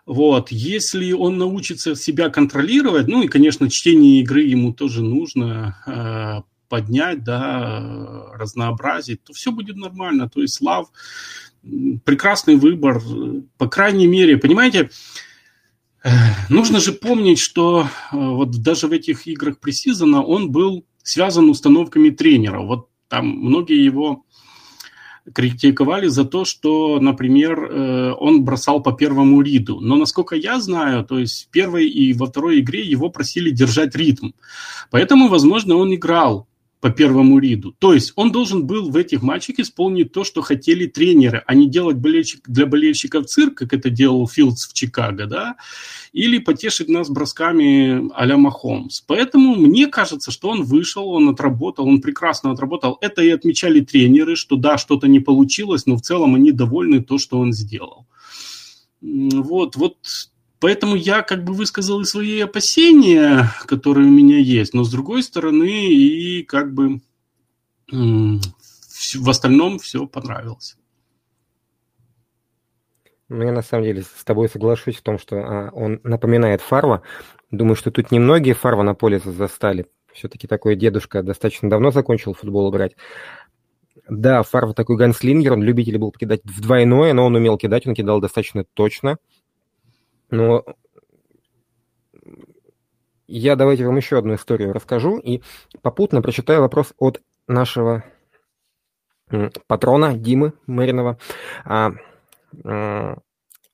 вот, 0.09 0.51
если 0.51 1.11
он 1.11 1.37
научится 1.37 1.95
себя 1.95 2.31
контролировать, 2.31 3.07
ну 3.07 3.21
и, 3.21 3.27
конечно, 3.27 3.69
чтение 3.69 4.21
игры 4.21 4.41
ему 4.41 4.73
тоже 4.73 5.03
нужно 5.03 5.77
э, 5.85 6.41
поднять, 6.67 7.23
да, 7.23 8.25
разнообразить, 8.33 9.23
то 9.23 9.33
все 9.33 9.51
будет 9.51 9.75
нормально. 9.75 10.27
То 10.27 10.41
есть 10.41 10.59
Лав 10.61 10.87
прекрасный 12.05 12.55
выбор, 12.55 12.99
по 13.59 13.69
крайней 13.69 14.07
мере, 14.07 14.37
понимаете, 14.37 14.89
э, 16.03 16.09
нужно 16.49 16.79
же 16.79 16.91
помнить, 16.93 17.37
что 17.37 17.83
э, 18.11 18.15
вот 18.17 18.63
даже 18.63 18.87
в 18.87 18.91
этих 18.93 19.27
играх 19.27 19.59
пресизона 19.59 20.23
он 20.23 20.49
был 20.51 20.87
связан 21.03 21.51
установками 21.51 22.09
тренера. 22.09 22.61
Вот 22.61 22.89
там 23.09 23.27
многие 23.27 23.85
его 23.85 24.25
критиковали 25.33 26.07
за 26.07 26.25
то, 26.25 26.45
что, 26.45 26.99
например, 26.99 27.59
э, 27.59 28.13
он 28.19 28.43
бросал 28.43 28.81
по 28.81 28.91
первому 28.91 29.41
риду. 29.41 29.79
Но, 29.79 29.95
насколько 29.95 30.35
я 30.35 30.59
знаю, 30.59 31.03
то 31.03 31.19
есть 31.19 31.45
в 31.45 31.49
первой 31.49 31.87
и 31.87 32.13
во 32.13 32.27
второй 32.27 32.59
игре 32.59 32.83
его 32.83 33.09
просили 33.09 33.49
держать 33.49 33.95
ритм. 33.95 34.31
Поэтому, 34.91 35.27
возможно, 35.27 35.75
он 35.75 35.93
играл 35.93 36.47
по 36.79 36.89
первому 36.89 37.39
риду. 37.39 37.75
То 37.77 37.93
есть 37.93 38.13
он 38.15 38.31
должен 38.31 38.65
был 38.65 38.89
в 38.89 38.95
этих 38.95 39.21
матчах 39.21 39.59
исполнить 39.59 40.13
то, 40.13 40.23
что 40.23 40.41
хотели 40.41 40.85
тренеры, 40.85 41.43
а 41.45 41.53
не 41.53 41.69
делать 41.69 41.97
болельщик, 41.97 42.47
для 42.47 42.65
болельщиков 42.65 43.25
цирк, 43.25 43.55
как 43.55 43.73
это 43.73 43.89
делал 43.89 44.27
Филдс 44.27 44.67
в 44.67 44.73
Чикаго, 44.73 45.25
да, 45.25 45.55
или 46.13 46.37
потешить 46.37 46.87
нас 46.87 47.09
бросками 47.09 48.09
а-ля 48.15 48.37
Махомс. 48.37 49.01
Поэтому 49.01 49.55
мне 49.55 49.87
кажется, 49.87 50.31
что 50.31 50.49
он 50.49 50.63
вышел, 50.63 51.07
он 51.09 51.29
отработал, 51.29 51.87
он 51.87 52.01
прекрасно 52.01 52.51
отработал. 52.51 52.97
Это 53.01 53.21
и 53.21 53.29
отмечали 53.29 53.81
тренеры, 53.81 54.35
что 54.35 54.55
да, 54.55 54.77
что-то 54.77 55.07
не 55.07 55.19
получилось, 55.19 55.85
но 55.85 55.97
в 55.97 56.01
целом 56.01 56.35
они 56.35 56.51
довольны 56.51 57.03
то, 57.03 57.17
что 57.17 57.39
он 57.39 57.51
сделал. 57.51 58.07
Вот, 59.01 59.75
вот 59.75 59.97
Поэтому 60.59 60.95
я 60.95 61.21
как 61.21 61.43
бы 61.43 61.53
высказал 61.53 62.01
и 62.01 62.05
свои 62.05 62.39
опасения, 62.41 63.49
которые 63.65 64.07
у 64.07 64.11
меня 64.11 64.37
есть, 64.37 64.73
но 64.73 64.83
с 64.83 64.91
другой 64.91 65.23
стороны 65.23 65.87
и 65.87 66.43
как 66.43 66.73
бы 66.73 66.99
в 67.91 69.29
остальном 69.29 69.79
все 69.79 70.05
понравилось. 70.05 70.75
Ну, 73.29 73.43
я 73.43 73.51
на 73.51 73.61
самом 73.61 73.85
деле 73.85 74.01
с 74.01 74.23
тобой 74.23 74.49
соглашусь 74.49 74.97
в 74.97 75.03
том, 75.03 75.19
что 75.19 75.37
а, 75.37 75.69
он 75.71 75.99
напоминает 76.03 76.61
Фарва. 76.61 77.03
Думаю, 77.51 77.75
что 77.75 77.91
тут 77.91 78.11
немногие 78.11 78.55
Фарва 78.55 78.81
на 78.81 78.95
поле 78.95 79.19
застали. 79.19 79.85
Все-таки 80.13 80.47
такой 80.47 80.75
дедушка 80.75 81.21
достаточно 81.21 81.69
давно 81.69 81.91
закончил 81.91 82.33
футбол 82.33 82.71
играть. 82.71 82.95
Да, 84.09 84.41
Фарва 84.41 84.73
такой 84.73 84.97
ганслингер, 84.97 85.53
он 85.53 85.61
любитель 85.61 85.99
был 85.99 86.11
кидать 86.11 86.41
в 86.43 86.59
двойное, 86.61 87.13
но 87.13 87.25
он 87.25 87.35
умел 87.35 87.57
кидать, 87.57 87.85
он 87.85 87.93
кидал 87.93 88.19
достаточно 88.19 88.65
точно. 88.73 89.17
Но 90.29 90.63
я 93.27 93.55
давайте 93.55 93.85
вам 93.85 93.97
еще 93.97 94.17
одну 94.17 94.35
историю 94.35 94.73
расскажу 94.73 95.17
и 95.17 95.41
попутно 95.81 96.21
прочитаю 96.21 96.61
вопрос 96.61 96.93
от 96.97 97.21
нашего 97.47 98.03
патрона 99.67 100.15
Димы 100.15 100.53
Мэринова. 100.65 101.19
А, 101.63 101.91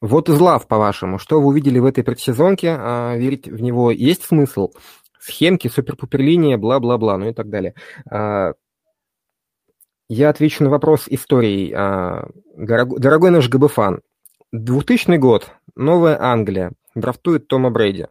вот 0.01 0.29
из 0.29 0.39
лав, 0.39 0.67
по-вашему, 0.67 1.19
что 1.19 1.39
вы 1.39 1.47
увидели 1.47 1.79
в 1.79 1.85
этой 1.85 2.03
предсезонке? 2.03 2.75
А, 2.77 3.15
верить 3.15 3.47
в 3.47 3.61
него 3.61 3.91
есть 3.91 4.23
смысл? 4.23 4.73
Схемки, 5.19 5.67
супер-пупер-линия, 5.67 6.57
бла-бла-бла, 6.57 7.17
ну 7.17 7.29
и 7.29 7.33
так 7.33 7.49
далее. 7.49 7.73
А, 8.11 8.53
я 10.09 10.29
отвечу 10.29 10.63
на 10.63 10.69
вопрос 10.69 11.07
историей. 11.07 11.73
А, 11.73 12.27
дорогой 12.55 13.31
наш 13.31 13.49
ГБ-фан, 13.49 14.01
2000 14.57 15.17
год, 15.17 15.51
Новая 15.75 16.17
Англия, 16.17 16.71
драфтует 16.95 17.49
Тома 17.49 17.71
Брейди. 17.71 18.07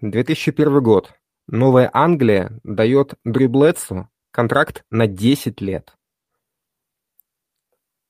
2001 0.00 0.82
год, 0.82 1.12
Новая 1.46 1.88
Англия 1.92 2.58
дает 2.64 3.14
Дрю 3.24 3.48
Бледсо 3.48 4.08
контракт 4.32 4.82
на 4.90 5.06
10 5.06 5.60
лет. 5.60 5.96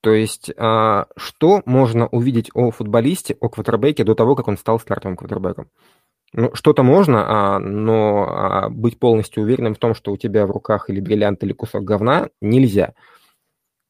То 0.01 0.13
есть, 0.13 0.51
а, 0.57 1.05
что 1.15 1.61
можно 1.65 2.07
увидеть 2.07 2.49
о 2.55 2.71
футболисте, 2.71 3.37
о 3.39 3.49
квотербеке 3.49 4.03
до 4.03 4.15
того, 4.15 4.35
как 4.35 4.47
он 4.47 4.57
стал 4.57 4.79
стартовым 4.79 5.15
квотербеком? 5.15 5.69
Ну, 6.33 6.55
что-то 6.55 6.81
можно, 6.81 7.25
а, 7.27 7.59
но 7.59 8.23
а, 8.27 8.69
быть 8.69 8.97
полностью 8.97 9.43
уверенным 9.43 9.75
в 9.75 9.79
том, 9.79 9.93
что 9.93 10.11
у 10.11 10.17
тебя 10.17 10.47
в 10.47 10.51
руках 10.51 10.89
или 10.89 10.99
бриллиант, 10.99 11.43
или 11.43 11.53
кусок 11.53 11.83
говна, 11.83 12.29
нельзя. 12.41 12.95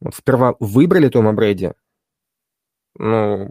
Вот 0.01 0.15
сперва 0.15 0.55
выбрали 0.59 1.07
Тома 1.07 1.31
Брейди, 1.31 1.71
ну, 2.97 3.49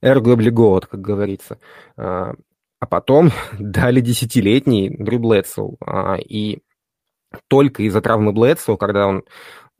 эрго 0.00 0.32
облиговат, 0.32 0.86
как 0.86 1.00
говорится. 1.00 1.58
А, 1.96 2.34
а 2.78 2.86
потом 2.86 3.30
дали 3.58 4.00
десятилетний 4.00 4.88
Дрю 4.96 5.18
Блэдсоу. 5.18 5.76
А, 5.84 6.16
и 6.16 6.60
только 7.48 7.82
из-за 7.84 8.00
травмы 8.00 8.32
Блэдсоу, 8.32 8.76
когда 8.76 9.06
он 9.06 9.24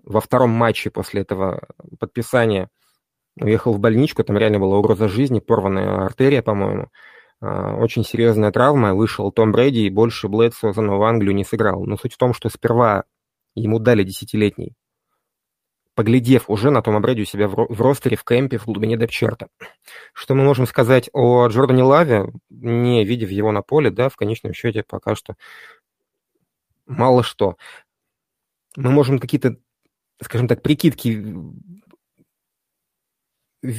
во 0.03 0.21
втором 0.21 0.51
матче 0.51 0.91
после 0.91 1.23
этого 1.23 1.67
подписания 1.99 2.69
уехал 3.39 3.73
в 3.73 3.81
больничку, 3.81 4.25
там 4.25 4.39
реально 4.39 4.61
была 4.61 4.79
угроза 4.79 5.09
жизни, 5.09 5.41
порванная 5.41 6.07
артерия, 6.07 6.43
по-моему, 6.43 6.89
а, 7.41 7.77
очень 7.77 8.05
серьезная 8.05 8.53
травма, 8.53 8.95
вышел 8.95 9.31
Том 9.33 9.53
Брэди, 9.53 9.81
и 9.81 9.91
больше 9.91 10.29
Блэдсоу 10.29 10.73
за 10.73 10.83
Новую 10.83 11.07
Англию 11.07 11.35
не 11.35 11.45
сыграл. 11.45 11.85
Но 11.85 11.97
суть 11.97 12.15
в 12.15 12.19
том, 12.19 12.33
что 12.35 12.49
сперва 12.49 13.05
ему 13.55 13.79
дали 13.79 14.03
десятилетний 14.05 14.75
поглядев 15.97 16.49
уже 16.49 16.71
на 16.71 16.83
Тома 16.83 17.01
Брэди 17.01 17.23
у 17.23 17.25
себя 17.25 17.49
в 17.49 17.81
ростере, 17.81 18.17
в 18.17 18.23
кемпе, 18.23 18.59
в 18.59 18.67
глубине 18.67 18.97
депчерта. 18.97 19.49
Что 20.13 20.35
мы 20.35 20.45
можем 20.45 20.67
сказать 20.67 21.11
о 21.13 21.49
Джордане 21.49 21.83
Лаве, 21.83 22.33
не 22.51 23.05
видев 23.05 23.31
его 23.31 23.51
на 23.51 23.63
поле, 23.63 23.91
да, 23.91 24.09
в 24.09 24.17
конечном 24.17 24.53
счете 24.53 24.85
пока 24.87 25.17
что 25.17 25.35
мало 26.87 27.23
что. 27.23 27.57
Мы 28.77 28.91
можем 28.91 29.19
какие-то, 29.19 29.57
скажем 30.23 30.47
так, 30.47 30.63
прикидки, 30.63 31.25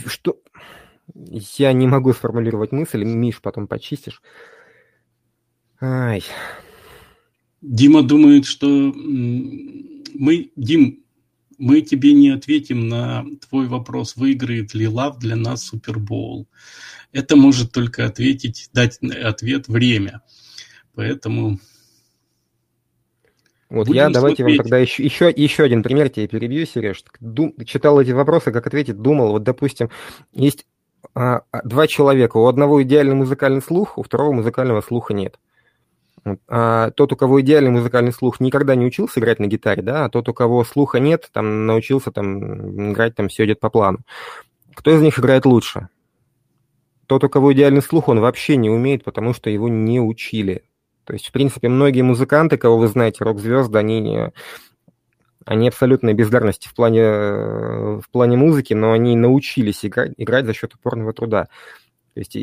что... 0.07 0.39
Я 1.15 1.71
не 1.71 1.87
могу 1.87 2.11
сформулировать 2.11 2.73
мысль, 2.73 3.05
Миш, 3.05 3.39
потом 3.39 3.67
почистишь. 3.67 4.21
Ай. 5.79 6.21
Дима 7.61 8.03
думает, 8.03 8.45
что 8.45 8.67
мы, 8.67 10.51
Дим, 10.57 11.05
мы 11.57 11.81
тебе 11.81 12.13
не 12.13 12.29
ответим 12.29 12.87
на 12.87 13.25
твой 13.47 13.67
вопрос, 13.67 14.15
выиграет 14.15 14.73
ли 14.73 14.87
Лав 14.87 15.17
для 15.17 15.35
нас 15.35 15.63
Супербоул. 15.63 16.47
Это 17.11 17.35
может 17.35 17.71
только 17.71 18.05
ответить, 18.05 18.69
дать 18.73 18.99
ответ 19.01 19.67
время. 19.67 20.21
Поэтому... 20.93 21.59
Вот 23.69 23.89
я 23.89 24.09
давайте 24.09 24.43
смотреть. 24.43 24.59
вам 24.59 24.63
тогда 24.63 24.77
еще, 24.77 25.03
еще, 25.03 25.33
еще 25.35 25.63
один 25.63 25.83
пример 25.83 26.09
тебе 26.09 26.27
перебью, 26.27 26.65
Сереж. 26.65 27.03
Дум, 27.19 27.53
читал 27.65 27.99
эти 27.99 28.11
вопросы, 28.11 28.51
как 28.51 28.65
ответить, 28.65 29.01
думал. 29.01 29.31
Вот, 29.31 29.43
допустим, 29.43 29.89
есть 30.31 30.65
а, 31.13 31.41
два 31.63 31.87
человека. 31.87 32.37
У 32.37 32.47
одного 32.47 32.81
идеальный 32.83 33.15
музыкальный 33.15 33.61
слух, 33.61 33.97
у 33.97 34.03
второго 34.03 34.31
музыкального 34.31 34.81
слуха 34.81 35.13
нет. 35.13 35.37
А 36.47 36.91
тот, 36.91 37.13
у 37.13 37.15
кого 37.15 37.41
идеальный 37.41 37.71
музыкальный 37.71 38.11
слух, 38.11 38.39
никогда 38.39 38.75
не 38.75 38.85
учился 38.85 39.19
играть 39.19 39.39
на 39.39 39.47
гитаре, 39.47 39.81
да, 39.81 40.05
а 40.05 40.09
тот, 40.09 40.29
у 40.29 40.33
кого 40.33 40.63
слуха 40.63 40.99
нет, 40.99 41.29
там 41.31 41.65
научился 41.65 42.11
там 42.11 42.91
играть, 42.91 43.15
там 43.15 43.27
все 43.29 43.45
идет 43.45 43.59
по 43.59 43.69
плану. 43.69 43.99
Кто 44.75 44.95
из 44.95 45.01
них 45.01 45.19
играет 45.19 45.45
лучше? 45.45 45.89
Тот, 47.07 47.23
у 47.23 47.29
кого 47.29 47.53
идеальный 47.53 47.81
слух, 47.81 48.09
он 48.09 48.19
вообще 48.19 48.57
не 48.57 48.69
умеет, 48.69 49.03
потому 49.03 49.33
что 49.33 49.49
его 49.49 49.69
не 49.69 49.99
учили. 50.01 50.63
То 51.05 51.13
есть, 51.13 51.27
в 51.27 51.31
принципе, 51.31 51.69
многие 51.69 52.01
музыканты, 52.01 52.57
кого 52.57 52.77
вы 52.77 52.89
знаете, 52.89 53.23
рок-звезды, 53.23 53.79
они, 53.79 54.01
не, 54.01 54.33
они 55.45 55.69
абсолютно 55.69 56.13
бездарности 56.13 56.67
в 56.67 56.75
плане, 56.75 57.01
в 57.01 58.03
плане 58.11 58.35
музыки, 58.35 58.73
но 58.73 58.91
они 58.91 59.15
научились 59.15 59.85
играть, 59.85 60.11
играть 60.17 60.45
за 60.45 60.53
счет 60.53 60.75
упорного 60.75 61.13
труда. 61.13 61.47
То 62.17 62.21
есть 62.21 62.35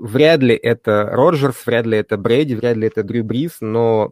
вряд 0.00 0.40
ли 0.40 0.56
это 0.56 1.08
Роджерс, 1.12 1.64
вряд 1.64 1.86
ли 1.86 1.96
это 1.96 2.16
Брэди, 2.16 2.54
вряд 2.54 2.76
ли 2.76 2.88
это 2.88 3.04
Дрю 3.04 3.22
Брис, 3.22 3.58
но 3.60 4.10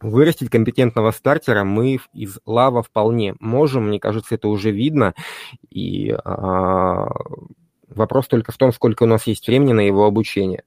вырастить 0.00 0.48
компетентного 0.48 1.10
стартера 1.10 1.64
мы 1.64 1.98
из 2.14 2.38
лава 2.46 2.84
вполне 2.84 3.34
можем. 3.40 3.88
Мне 3.88 3.98
кажется, 3.98 4.36
это 4.36 4.46
уже 4.46 4.70
видно. 4.70 5.14
И 5.70 6.14
а, 6.24 7.08
Вопрос 7.88 8.28
только 8.28 8.52
в 8.52 8.56
том, 8.56 8.72
сколько 8.72 9.02
у 9.02 9.06
нас 9.06 9.26
есть 9.26 9.48
времени 9.48 9.72
на 9.72 9.80
его 9.80 10.06
обучение. 10.06 10.62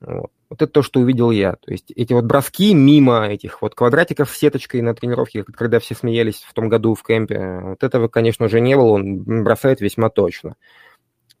Вот. 0.00 0.30
вот 0.48 0.62
это 0.62 0.72
то, 0.72 0.82
что 0.82 0.98
увидел 0.98 1.30
я. 1.30 1.52
То 1.52 1.70
есть 1.70 1.92
эти 1.92 2.12
вот 2.12 2.24
броски 2.24 2.74
мимо 2.74 3.28
этих 3.28 3.62
вот 3.62 3.76
квадратиков 3.76 4.30
с 4.30 4.36
сеточкой 4.36 4.82
на 4.82 4.94
тренировке, 4.94 5.44
когда 5.44 5.78
все 5.78 5.94
смеялись 5.94 6.42
в 6.42 6.54
том 6.54 6.68
году 6.68 6.94
в 6.94 7.04
кемпе, 7.04 7.60
вот 7.62 7.84
этого, 7.84 8.08
конечно, 8.08 8.46
уже 8.46 8.60
не 8.60 8.76
было, 8.76 8.90
он 8.90 9.44
бросает 9.44 9.80
весьма 9.80 10.10
точно. 10.10 10.56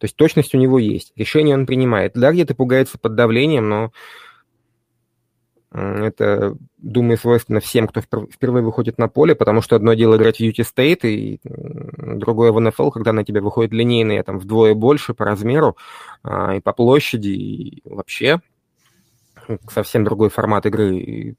То 0.00 0.06
есть 0.06 0.16
точность 0.16 0.54
у 0.54 0.58
него 0.58 0.78
есть, 0.78 1.12
решение 1.14 1.54
он 1.54 1.66
принимает. 1.66 2.12
Да, 2.14 2.32
где-то 2.32 2.54
пугается 2.54 2.98
под 2.98 3.14
давлением, 3.14 3.68
но 3.68 3.92
это, 5.72 6.56
думаю, 6.78 7.16
свойственно 7.16 7.60
всем, 7.60 7.86
кто 7.86 8.00
впервые 8.00 8.64
выходит 8.64 8.98
на 8.98 9.08
поле, 9.08 9.36
потому 9.36 9.62
что 9.62 9.76
одно 9.76 9.94
дело 9.94 10.16
играть 10.16 10.38
в 10.38 10.40
UT 10.40 10.64
State, 10.64 11.06
и 11.08 11.40
другое 11.44 12.50
в 12.50 12.58
NFL, 12.58 12.90
когда 12.90 13.12
на 13.12 13.24
тебя 13.24 13.40
выходит 13.40 13.72
линейные 13.72 14.24
там 14.24 14.40
вдвое 14.40 14.74
больше 14.74 15.14
по 15.14 15.24
размеру 15.24 15.76
а, 16.24 16.56
и 16.56 16.60
по 16.60 16.72
площади, 16.72 17.28
и 17.28 17.82
вообще 17.84 18.40
совсем 19.68 20.02
другой 20.02 20.28
формат 20.28 20.66
игры. 20.66 21.36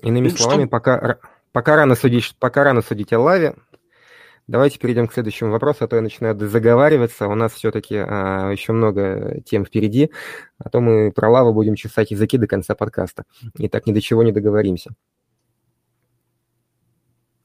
Иными 0.00 0.28
ну, 0.28 0.36
словами, 0.36 0.62
что... 0.64 0.68
пока, 0.68 1.18
пока, 1.52 1.76
рано 1.76 1.94
судить, 1.94 2.36
пока 2.38 2.62
рано 2.64 2.82
судить 2.82 3.12
о 3.14 3.20
лаве, 3.20 3.56
Давайте 4.48 4.78
перейдем 4.78 5.08
к 5.08 5.12
следующему 5.12 5.50
вопросу, 5.50 5.84
а 5.84 5.88
то 5.88 5.96
я 5.96 6.02
начинаю 6.02 6.38
заговариваться. 6.38 7.26
У 7.26 7.34
нас 7.34 7.52
все-таки 7.52 7.96
а, 7.96 8.50
еще 8.52 8.72
много 8.72 9.40
тем 9.44 9.64
впереди, 9.64 10.10
а 10.58 10.68
то 10.68 10.80
мы 10.80 11.10
про 11.10 11.28
лаву 11.28 11.52
будем 11.52 11.74
чесать 11.74 12.12
языки 12.12 12.38
до 12.38 12.46
конца 12.46 12.76
подкаста. 12.76 13.24
И 13.58 13.68
так 13.68 13.86
ни 13.86 13.92
до 13.92 14.00
чего 14.00 14.22
не 14.22 14.30
договоримся. 14.30 14.94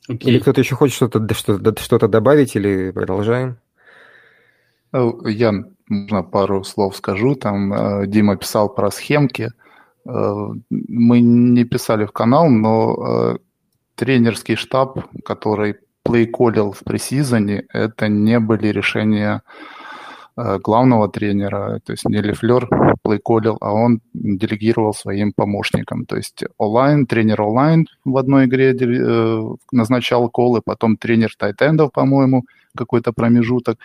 Okay. 0.08 0.26
Или 0.26 0.40
кто-то 0.40 0.62
еще 0.62 0.76
хочет 0.76 0.96
что-то 0.96 1.34
что 1.34 1.60
что 1.78 2.08
добавить, 2.08 2.56
или 2.56 2.92
продолжаем? 2.92 3.58
Э, 4.94 5.10
я, 5.26 5.54
можно 5.88 6.24
пару 6.24 6.64
слов 6.64 6.96
скажу. 6.96 7.36
Там 7.36 7.74
э, 7.74 8.08
Дима 8.08 8.38
писал 8.38 8.74
про 8.74 8.92
схемки. 8.92 9.52
Э, 10.06 10.34
мы 10.70 11.20
не 11.20 11.64
писали 11.66 12.06
в 12.06 12.12
канал, 12.12 12.50
но 12.50 13.38
тренерский 13.96 14.56
штаб, 14.56 15.00
который 15.24 15.76
плейколил 16.12 16.74
в 16.74 16.84
пресизоне, 16.84 17.64
это 17.74 18.10
не 18.10 18.40
были 18.40 18.68
решения 18.68 19.42
э, 20.36 20.60
главного 20.60 21.08
тренера, 21.10 21.80
то 21.86 21.94
есть 21.94 22.04
не 22.06 22.22
Лефлер 22.22 22.68
плейколил, 23.02 23.58
а 23.62 23.72
он 23.72 24.02
делегировал 24.14 24.94
своим 24.94 25.32
помощникам. 25.32 26.06
То 26.06 26.18
есть 26.18 26.44
онлайн, 26.58 27.06
тренер 27.06 27.42
онлайн 27.42 27.88
в 28.04 28.18
одной 28.18 28.46
игре 28.46 28.76
э, 28.78 29.42
назначал 29.72 30.30
колы, 30.30 30.62
потом 30.62 30.98
тренер 30.98 31.34
тайтендов, 31.38 31.94
по-моему, 31.94 32.44
какой-то 32.76 33.14
промежуток. 33.14 33.78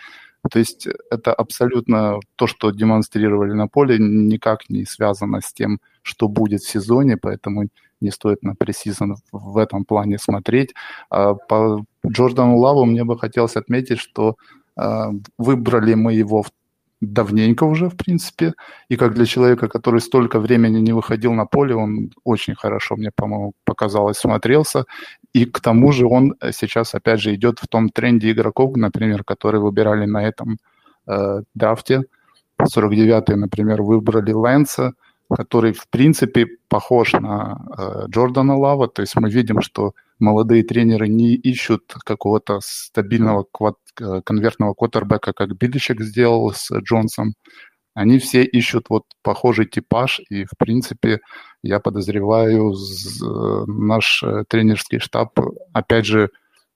То 0.51 0.59
есть 0.59 0.87
это 1.09 1.33
абсолютно 1.33 2.19
то, 2.35 2.47
что 2.47 2.71
демонстрировали 2.71 3.53
на 3.53 3.67
поле, 3.67 3.97
никак 3.99 4.69
не 4.69 4.85
связано 4.85 5.39
с 5.39 5.53
тем, 5.53 5.79
что 6.01 6.27
будет 6.27 6.61
в 6.61 6.69
сезоне, 6.69 7.15
поэтому 7.15 7.69
не 8.01 8.11
стоит 8.11 8.43
на 8.43 8.55
пресизон 8.55 9.15
в 9.31 9.57
этом 9.57 9.85
плане 9.85 10.17
смотреть. 10.17 10.73
А 11.09 11.33
по 11.33 11.83
Джордану 12.05 12.57
Лаву 12.57 12.85
мне 12.85 13.03
бы 13.03 13.17
хотелось 13.17 13.55
отметить, 13.55 13.99
что 13.99 14.35
а, 14.75 15.11
выбрали 15.37 15.95
мы 15.95 16.13
его 16.13 16.45
давненько 17.01 17.63
уже, 17.63 17.89
в 17.89 17.95
принципе, 17.95 18.53
и 18.89 18.95
как 18.95 19.13
для 19.13 19.25
человека, 19.25 19.67
который 19.67 20.01
столько 20.01 20.39
времени 20.39 20.79
не 20.79 20.93
выходил 20.93 21.33
на 21.33 21.45
поле, 21.45 21.75
он 21.75 22.11
очень 22.23 22.55
хорошо, 22.55 22.95
мне, 22.95 23.11
по-моему, 23.15 23.53
показалось, 23.65 24.17
смотрелся, 24.17 24.85
и 25.33 25.45
к 25.45 25.59
тому 25.59 25.91
же 25.91 26.07
он 26.07 26.35
сейчас, 26.51 26.95
опять 26.95 27.21
же, 27.21 27.35
идет 27.35 27.59
в 27.59 27.67
том 27.67 27.89
тренде 27.89 28.31
игроков, 28.31 28.75
например, 28.75 29.23
которые 29.23 29.61
выбирали 29.61 30.05
на 30.05 30.27
этом 30.27 30.57
э, 31.07 31.41
драфте, 31.53 32.05
49-й, 32.59 33.35
например, 33.35 33.83
выбрали 33.83 34.31
Лэнса, 34.31 34.93
который, 35.35 35.73
в 35.73 35.87
принципе, 35.89 36.47
похож 36.69 37.13
на 37.13 37.57
э, 37.77 38.05
Джордана 38.09 38.57
Лава. 38.57 38.87
То 38.87 39.01
есть 39.01 39.15
мы 39.15 39.29
видим, 39.29 39.61
что 39.61 39.93
молодые 40.19 40.63
тренеры 40.63 41.07
не 41.07 41.35
ищут 41.35 41.93
какого-то 42.05 42.59
стабильного 42.61 43.45
квад, 43.51 43.75
э, 43.99 44.21
конвертного 44.23 44.73
квотербека, 44.73 45.33
как 45.33 45.57
Биличек 45.57 46.01
сделал 46.01 46.53
с 46.53 46.71
Джонсом. 46.71 47.33
Они 47.93 48.19
все 48.19 48.43
ищут 48.43 48.89
вот 48.89 49.03
похожий 49.23 49.65
типаж, 49.65 50.21
и, 50.29 50.45
в 50.45 50.51
принципе, 50.57 51.19
я 51.63 51.79
подозреваю, 51.79 52.73
наш 53.67 54.23
э, 54.23 54.43
тренерский 54.47 54.99
штаб, 54.99 55.39
опять 55.73 56.05
же, 56.05 56.29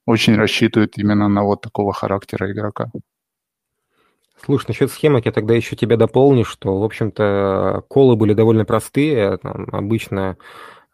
очень 0.06 0.36
рассчитывает 0.36 0.98
именно 0.98 1.28
на 1.30 1.44
вот 1.44 1.62
такого 1.62 1.94
характера 1.94 2.52
игрока. 2.52 2.92
Слушай, 4.44 4.70
насчет 4.70 4.92
схемок 4.92 5.26
я 5.28 5.32
тогда 5.32 5.54
еще 5.54 5.76
тебя 5.76 5.98
дополню, 5.98 6.46
что, 6.46 6.80
в 6.80 6.84
общем-то, 6.84 7.84
колы 7.88 8.16
были 8.16 8.34
довольно 8.34 8.66
простые. 8.66 9.38
Там, 9.38 9.68
обычно 9.72 10.38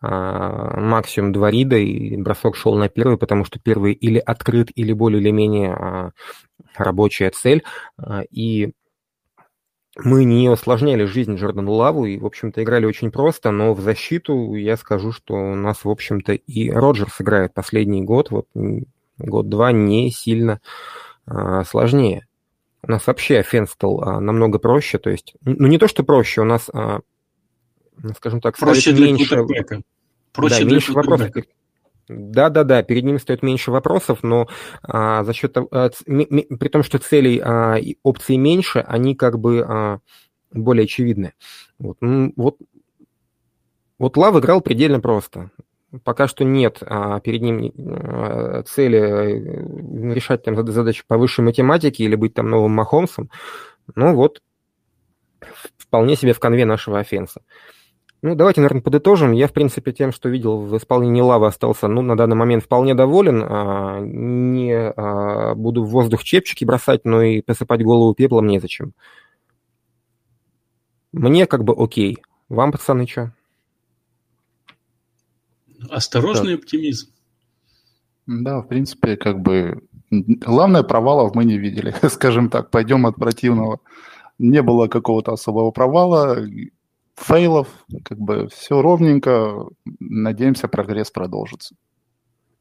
а, 0.01 0.77
максимум 0.77 1.31
два 1.31 1.49
рида, 1.49 1.77
и 1.77 2.17
бросок 2.17 2.57
шел 2.57 2.75
на 2.75 2.89
первый, 2.89 3.17
потому 3.17 3.45
что 3.45 3.57
первый 3.59 3.93
или 3.93 4.17
открыт, 4.19 4.69
или 4.75 4.91
более 4.91 5.21
или 5.21 5.31
менее 5.31 5.73
а, 5.73 6.11
рабочая 6.75 7.29
цель. 7.29 7.63
А, 7.97 8.23
и 8.29 8.73
мы 9.95 10.25
не 10.25 10.49
усложняли 10.49 11.05
жизнь 11.05 11.35
Джордану 11.35 11.71
Лаву 11.71 12.05
и, 12.05 12.17
в 12.17 12.25
общем-то, 12.25 12.61
играли 12.61 12.85
очень 12.85 13.11
просто, 13.11 13.51
но 13.51 13.73
в 13.73 13.79
защиту 13.79 14.55
я 14.55 14.75
скажу, 14.75 15.13
что 15.13 15.35
у 15.35 15.55
нас, 15.55 15.85
в 15.85 15.89
общем-то, 15.89 16.33
и 16.33 16.69
Роджерс 16.69 17.21
играет 17.21 17.53
последний 17.53 18.03
год, 18.03 18.29
вот 18.29 18.47
год-два 19.17 19.71
не 19.71 20.11
сильно 20.11 20.59
сложнее 21.65 22.27
у 22.87 22.91
нас 22.91 23.05
вообще 23.05 23.39
offense 23.39 23.71
стал 23.71 24.01
а, 24.01 24.19
намного 24.19 24.59
проще, 24.59 24.97
то 24.97 25.09
есть, 25.09 25.33
ну 25.41 25.67
не 25.67 25.77
то, 25.77 25.87
что 25.87 26.03
проще, 26.03 26.41
у 26.41 26.45
нас, 26.45 26.69
а, 26.73 27.01
скажем 28.15 28.39
так, 28.39 28.57
проще 28.57 28.93
для 28.93 29.07
меньше, 29.07 29.45
проще 30.31 30.59
да, 30.59 30.65
для 30.65 30.71
меньше 30.71 30.93
вопросов. 30.93 31.31
Да, 32.07 32.49
да, 32.49 32.63
да, 32.63 32.83
перед 32.83 33.03
ним 33.03 33.19
стоит 33.19 33.43
меньше 33.43 33.69
вопросов, 33.69 34.19
но 34.23 34.47
а, 34.81 35.25
за 35.25 35.33
счет 35.33 35.57
а, 35.57 35.89
ми, 36.05 36.25
при 36.25 36.69
том, 36.69 36.81
что 36.83 36.99
целей 36.99 37.41
а, 37.43 37.75
и 37.75 37.97
опций 38.03 38.37
меньше, 38.37 38.79
они 38.79 39.15
как 39.15 39.37
бы 39.39 39.65
а, 39.67 39.99
более 40.51 40.85
очевидны. 40.85 41.33
Вот, 41.79 41.97
ну, 41.99 42.31
вот, 42.37 42.57
вот 43.99 44.15
Лав 44.15 44.37
играл 44.37 44.61
предельно 44.61 45.01
просто 45.01 45.51
пока 46.03 46.27
что 46.27 46.43
нет 46.43 46.79
а, 46.81 47.19
перед 47.19 47.41
ним 47.41 47.71
а, 47.77 48.63
цели 48.63 48.99
э, 48.99 50.13
решать 50.13 50.43
там 50.43 50.55
задачи 50.67 51.03
по 51.07 51.17
высшей 51.17 51.45
математике 51.45 52.03
или 52.03 52.15
быть 52.15 52.33
там 52.33 52.49
новым 52.49 52.71
Махомсом. 52.71 53.29
Ну 53.95 54.13
вот, 54.13 54.41
вполне 55.77 56.15
себе 56.15 56.33
в 56.33 56.39
конве 56.39 56.65
нашего 56.65 56.99
офенса. 56.99 57.41
Ну, 58.23 58.33
давайте, 58.33 58.61
наверное, 58.61 58.81
подытожим. 58.81 59.31
Я, 59.31 59.47
в 59.47 59.53
принципе, 59.53 59.91
тем, 59.91 60.11
что 60.11 60.27
видел 60.27 60.59
в 60.59 60.75
исполнении 60.75 61.21
Лавы, 61.21 61.47
остался, 61.47 61.87
ну, 61.87 62.01
на 62.01 62.17
данный 62.17 62.35
момент 62.35 62.63
вполне 62.63 62.95
доволен. 62.95 63.43
А, 63.47 63.99
не 63.99 64.73
а, 64.73 65.53
буду 65.53 65.83
в 65.83 65.89
воздух 65.89 66.23
чепчики 66.23 66.65
бросать, 66.65 67.05
но 67.05 67.21
и 67.21 67.41
посыпать 67.41 67.83
голову 67.83 68.15
пеплом 68.15 68.47
незачем. 68.47 68.93
Мне 71.11 71.45
как 71.45 71.63
бы 71.63 71.75
окей. 71.77 72.17
Вам, 72.49 72.71
пацаны, 72.71 73.07
что? 73.07 73.33
Осторожный 75.89 76.53
да. 76.53 76.59
оптимизм. 76.59 77.09
Да, 78.27 78.61
в 78.61 78.67
принципе, 78.67 79.15
как 79.15 79.39
бы 79.39 79.81
главное 80.09 80.83
провалов 80.83 81.35
мы 81.35 81.45
не 81.45 81.57
видели, 81.57 81.93
скажем 82.09 82.49
так, 82.49 82.69
пойдем 82.69 83.05
от 83.05 83.15
противного. 83.15 83.79
Не 84.37 84.61
было 84.61 84.87
какого-то 84.87 85.33
особого 85.33 85.71
провала, 85.71 86.45
фейлов, 87.15 87.67
как 88.03 88.19
бы 88.19 88.47
все 88.49 88.81
ровненько, 88.81 89.65
надеемся, 89.99 90.67
прогресс 90.67 91.09
продолжится. 91.09 91.75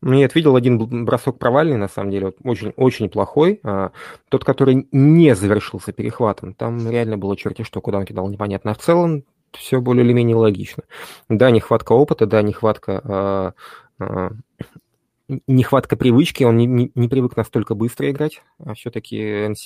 Ну, 0.02 0.12
я 0.12 0.28
видел 0.32 0.56
один 0.56 1.04
бросок 1.04 1.38
провальный, 1.38 1.76
на 1.76 1.88
самом 1.88 2.10
деле, 2.10 2.32
очень, 2.44 2.72
очень 2.76 3.08
плохой. 3.08 3.60
А, 3.64 3.92
тот, 4.28 4.44
который 4.44 4.86
не 4.92 5.34
завершился 5.34 5.92
перехватом, 5.92 6.54
там 6.54 6.88
реально 6.88 7.18
было 7.18 7.36
черти 7.36 7.62
что, 7.62 7.80
куда 7.80 7.98
он 7.98 8.04
кидал, 8.04 8.28
непонятно. 8.28 8.70
А 8.70 8.74
в 8.74 8.78
целом 8.78 9.24
все 9.58 9.80
более 9.80 10.04
или 10.04 10.12
менее 10.12 10.36
логично. 10.36 10.84
Да, 11.28 11.50
нехватка 11.50 11.92
опыта, 11.92 12.26
да, 12.26 12.42
нехватка 12.42 13.54
э, 13.98 14.04
э, 14.04 14.30
нехватка 15.46 15.96
привычки, 15.96 16.44
он 16.44 16.56
не, 16.56 16.66
не, 16.66 16.92
не 16.94 17.08
привык 17.08 17.36
настолько 17.36 17.74
быстро 17.74 18.10
играть, 18.10 18.42
а 18.64 18.74
все-таки 18.74 19.18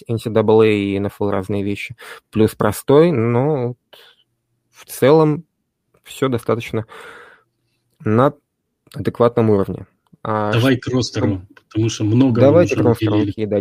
NCAA 0.08 0.72
и 0.72 0.98
NFL 0.98 1.30
разные 1.30 1.62
вещи. 1.62 1.96
Плюс 2.30 2.54
простой, 2.54 3.10
но 3.12 3.74
в 4.70 4.86
целом 4.86 5.44
все 6.02 6.28
достаточно 6.28 6.86
на 8.04 8.32
адекватном 8.94 9.50
уровне. 9.50 9.86
А 10.22 10.52
Давай 10.52 10.76
к 10.76 10.86
ростеру, 10.88 11.42
потому 11.68 11.88
что 11.88 12.04
много 12.04 12.40
Давайте 12.40 12.76
к 12.76 12.80
ростеру, 12.80 13.20
окей, 13.20 13.46
да, 13.46 13.60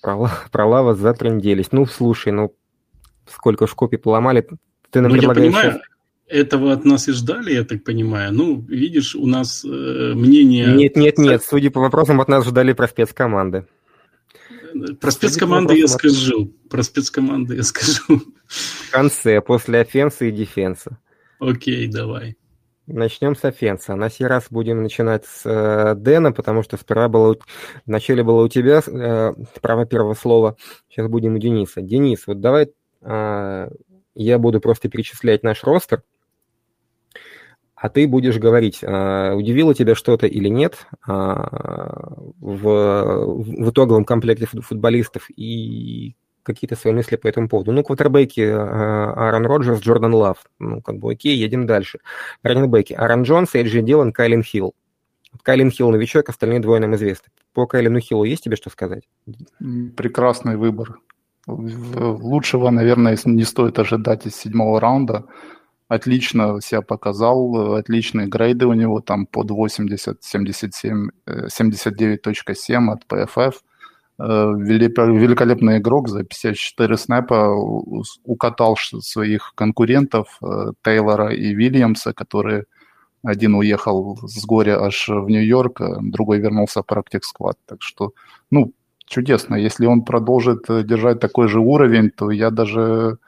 про, 0.00 0.30
про 0.50 0.66
лава 0.66 0.94
затренделись. 0.94 1.72
Ну, 1.72 1.86
слушай, 1.86 2.32
ну, 2.32 2.54
сколько 3.26 3.66
ж 3.66 3.74
копий 3.74 3.96
поломали, 3.96 4.46
ты 4.90 5.00
нам 5.00 5.10
ну, 5.10 5.18
предлагаешь... 5.18 5.52
Я 5.52 5.60
понимаю, 5.60 5.80
этого 6.28 6.72
от 6.72 6.84
нас 6.84 7.08
и 7.08 7.12
ждали, 7.12 7.52
я 7.52 7.64
так 7.64 7.84
понимаю. 7.84 8.32
Ну, 8.32 8.60
видишь, 8.68 9.14
у 9.14 9.26
нас 9.26 9.64
э, 9.64 10.12
мнение... 10.14 10.72
Нет, 10.74 10.96
нет, 10.96 11.18
нет, 11.18 11.42
судя 11.42 11.70
по 11.70 11.80
вопросам, 11.80 12.20
от 12.20 12.28
нас 12.28 12.46
ждали 12.46 12.72
про 12.72 12.86
спецкоманды. 12.86 13.66
Про 15.00 15.10
спецкоманды 15.10 15.78
я 15.78 15.88
скажу. 15.88 16.52
Про 16.68 16.82
спецкоманды 16.82 17.56
я 17.56 17.62
скажу. 17.62 18.22
В 18.46 18.90
конце, 18.90 19.40
после 19.40 19.80
офенса 19.80 20.26
и 20.26 20.30
дефенса. 20.30 20.98
Окей, 21.40 21.86
давай. 21.86 22.36
Начнем 22.86 23.36
с 23.36 23.44
офенса. 23.44 23.94
На 23.96 24.08
сей 24.08 24.26
раз 24.26 24.46
будем 24.50 24.82
начинать 24.82 25.26
с 25.26 25.42
э, 25.44 25.94
Дэна, 25.94 26.32
потому 26.32 26.62
что 26.62 26.78
сперва 26.78 27.08
было... 27.08 27.36
Вначале 27.84 28.22
было 28.22 28.44
у 28.44 28.48
тебя 28.48 28.80
э, 28.86 29.34
право 29.60 29.84
первого 29.84 30.14
слова. 30.14 30.56
Сейчас 30.88 31.06
будем 31.08 31.34
у 31.34 31.38
Дениса. 31.38 31.82
Денис, 31.82 32.26
вот 32.26 32.40
давай 32.40 32.70
э, 33.02 33.68
я 34.24 34.38
буду 34.38 34.60
просто 34.60 34.88
перечислять 34.88 35.42
наш 35.42 35.64
ростер, 35.64 36.02
а 37.74 37.88
ты 37.88 38.08
будешь 38.08 38.38
говорить, 38.38 38.80
э, 38.82 39.32
удивило 39.34 39.74
тебя 39.74 39.94
что-то 39.94 40.26
или 40.26 40.48
нет 40.48 40.86
э, 41.06 41.12
в, 41.12 42.34
в 42.40 43.70
итоговом 43.70 44.04
комплекте 44.04 44.46
футболистов 44.46 45.28
и 45.36 46.16
какие-то 46.42 46.74
свои 46.74 46.92
мысли 46.92 47.14
по 47.14 47.28
этому 47.28 47.48
поводу. 47.48 47.70
Ну, 47.70 47.84
квотербеки 47.84 48.40
э, 48.40 48.52
Аарон 48.52 49.46
Роджерс, 49.46 49.80
Джордан 49.80 50.14
Лав. 50.14 50.44
Ну, 50.58 50.82
как 50.82 50.96
бы 50.96 51.12
окей, 51.12 51.36
едем 51.36 51.66
дальше. 51.66 52.00
Раннинбеки 52.42 52.94
Аарон 52.94 53.22
Джонс, 53.22 53.54
Эйджи 53.54 53.82
Дилан, 53.82 54.12
Кайлин 54.12 54.42
Хилл. 54.42 54.74
Кайлин 55.42 55.70
Хилл 55.70 55.92
новичок, 55.92 56.28
остальные 56.28 56.58
двое 56.58 56.80
нам 56.80 56.96
известны. 56.96 57.30
По 57.52 57.66
Кайлину 57.66 58.00
Хиллу 58.00 58.24
есть 58.24 58.42
тебе 58.42 58.56
что 58.56 58.70
сказать? 58.70 59.04
Прекрасный 59.96 60.56
выбор. 60.56 60.98
Лучшего, 61.48 62.70
наверное, 62.70 63.16
не 63.24 63.44
стоит 63.44 63.78
ожидать 63.78 64.26
из 64.26 64.36
седьмого 64.36 64.80
раунда. 64.80 65.24
Отлично 65.88 66.60
себя 66.60 66.82
показал, 66.82 67.74
отличные 67.76 68.26
грейды 68.26 68.66
у 68.66 68.74
него, 68.74 69.00
там 69.00 69.26
под 69.26 69.50
80, 69.50 70.22
77, 70.22 71.08
79.7 71.26 72.90
от 72.90 73.04
PFF. 73.08 73.54
Э, 74.20 74.52
великолепный 74.58 75.78
игрок 75.78 76.08
за 76.08 76.24
54 76.24 76.96
снэпа 76.96 77.54
укатал 78.24 78.76
своих 78.76 79.52
конкурентов 79.54 80.38
э, 80.42 80.72
Тейлора 80.82 81.32
и 81.32 81.54
Вильямса, 81.54 82.12
которые 82.12 82.64
один 83.22 83.54
уехал 83.54 84.18
с 84.22 84.44
горя 84.44 84.82
аж 84.84 85.08
в 85.08 85.28
Нью-Йорк, 85.28 85.80
а 85.80 85.98
другой 86.02 86.38
вернулся 86.40 86.82
в 86.82 86.86
практик 86.86 87.24
сквад. 87.24 87.56
Так 87.66 87.80
что, 87.80 88.12
ну, 88.50 88.72
чудесно. 89.08 89.56
Если 89.56 89.86
он 89.86 90.02
продолжит 90.02 90.68
э, 90.68 90.82
держать 90.84 91.20
такой 91.20 91.48
же 91.48 91.60
уровень, 91.60 92.10
то 92.10 92.30
я 92.30 92.50
даже... 92.50 93.18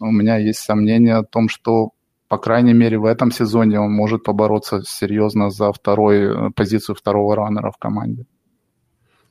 У 0.00 0.12
меня 0.12 0.36
есть 0.36 0.60
сомнения 0.60 1.16
о 1.16 1.24
том, 1.24 1.48
что, 1.48 1.90
по 2.28 2.38
крайней 2.38 2.74
мере, 2.74 2.98
в 2.98 3.04
этом 3.04 3.32
сезоне 3.32 3.80
он 3.80 3.92
может 3.92 4.22
побороться 4.22 4.82
серьезно 4.86 5.50
за 5.50 5.72
второй, 5.72 6.52
позицию 6.52 6.94
второго 6.94 7.34
раннера 7.34 7.72
в 7.72 7.78
команде. 7.78 8.26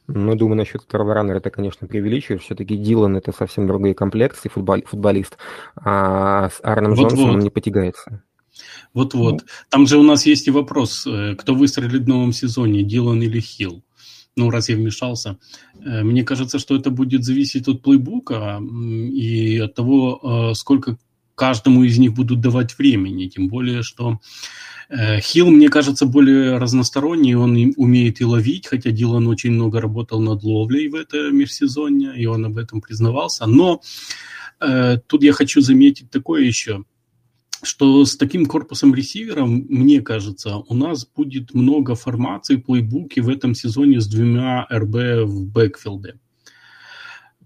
Ну, 0.07 0.35
думаю, 0.35 0.57
насчет 0.57 0.81
второго 0.81 1.13
раннера 1.13 1.37
это, 1.37 1.49
конечно, 1.49 1.85
преувеличиваешь. 1.87 2.41
Все-таки 2.41 2.77
Дилан 2.77 3.17
это 3.17 3.33
совсем 3.33 3.67
другой 3.67 3.93
комплекции, 3.93 4.49
футбол, 4.49 4.81
футболист, 4.85 5.37
а 5.75 6.49
с 6.49 6.59
Арном 6.63 6.95
вот 6.95 7.09
Джонсоном 7.11 7.35
вот. 7.35 7.43
не 7.43 7.49
потягается. 7.49 8.23
Вот-вот. 8.93 9.33
Ну. 9.33 9.47
Там 9.69 9.85
же 9.85 9.97
у 9.97 10.03
нас 10.03 10.25
есть 10.25 10.47
и 10.47 10.51
вопрос, 10.51 11.05
э, 11.05 11.35
кто 11.35 11.53
выстрелит 11.53 12.03
в 12.03 12.07
новом 12.07 12.31
сезоне, 12.31 12.83
Дилан 12.83 13.21
или 13.21 13.39
Хилл? 13.39 13.83
Ну, 14.37 14.51
раз 14.51 14.69
я 14.69 14.75
вмешался. 14.75 15.37
Э, 15.83 16.03
мне 16.03 16.23
кажется, 16.23 16.59
что 16.59 16.75
это 16.75 16.91
будет 16.91 17.23
зависеть 17.23 17.67
от 17.67 17.81
плейбука 17.81 18.61
и 18.61 19.57
от 19.57 19.73
того, 19.73 20.51
э, 20.51 20.53
сколько 20.53 20.97
каждому 21.33 21.83
из 21.83 21.97
них 21.97 22.13
будут 22.13 22.39
давать 22.39 22.77
времени. 22.77 23.27
Тем 23.27 23.49
более, 23.49 23.81
что 23.81 24.19
Э, 24.89 25.19
Хилл, 25.19 25.49
мне 25.49 25.67
кажется, 25.67 26.05
более 26.05 26.57
разносторонний, 26.59 27.35
он 27.35 27.73
умеет 27.75 28.21
и 28.21 28.25
ловить, 28.25 28.67
хотя 28.67 28.91
Дилан 28.91 29.27
очень 29.27 29.51
много 29.51 29.81
работал 29.81 30.21
над 30.21 30.43
ловлей 30.43 30.87
в 30.87 30.95
этом 30.95 31.35
межсезонье, 31.35 32.13
и 32.15 32.25
он 32.25 32.45
об 32.45 32.57
этом 32.57 32.79
признавался. 32.79 33.47
Но 33.47 33.81
тут 35.07 35.23
я 35.23 35.33
хочу 35.33 35.61
заметить 35.61 36.09
такое 36.09 36.43
еще, 36.43 36.83
что 37.63 38.05
с 38.05 38.15
таким 38.15 38.45
корпусом 38.45 38.93
ресиверов, 38.93 39.47
мне 39.49 40.01
кажется, 40.01 40.57
у 40.57 40.73
нас 40.73 41.05
будет 41.05 41.53
много 41.53 41.95
формаций, 41.95 42.57
плейбуки 42.57 43.19
в 43.19 43.29
этом 43.29 43.55
сезоне 43.55 43.99
с 43.99 44.07
двумя 44.07 44.67
РБ 44.71 45.25
в 45.25 45.45
бэкфилде. 45.45 46.19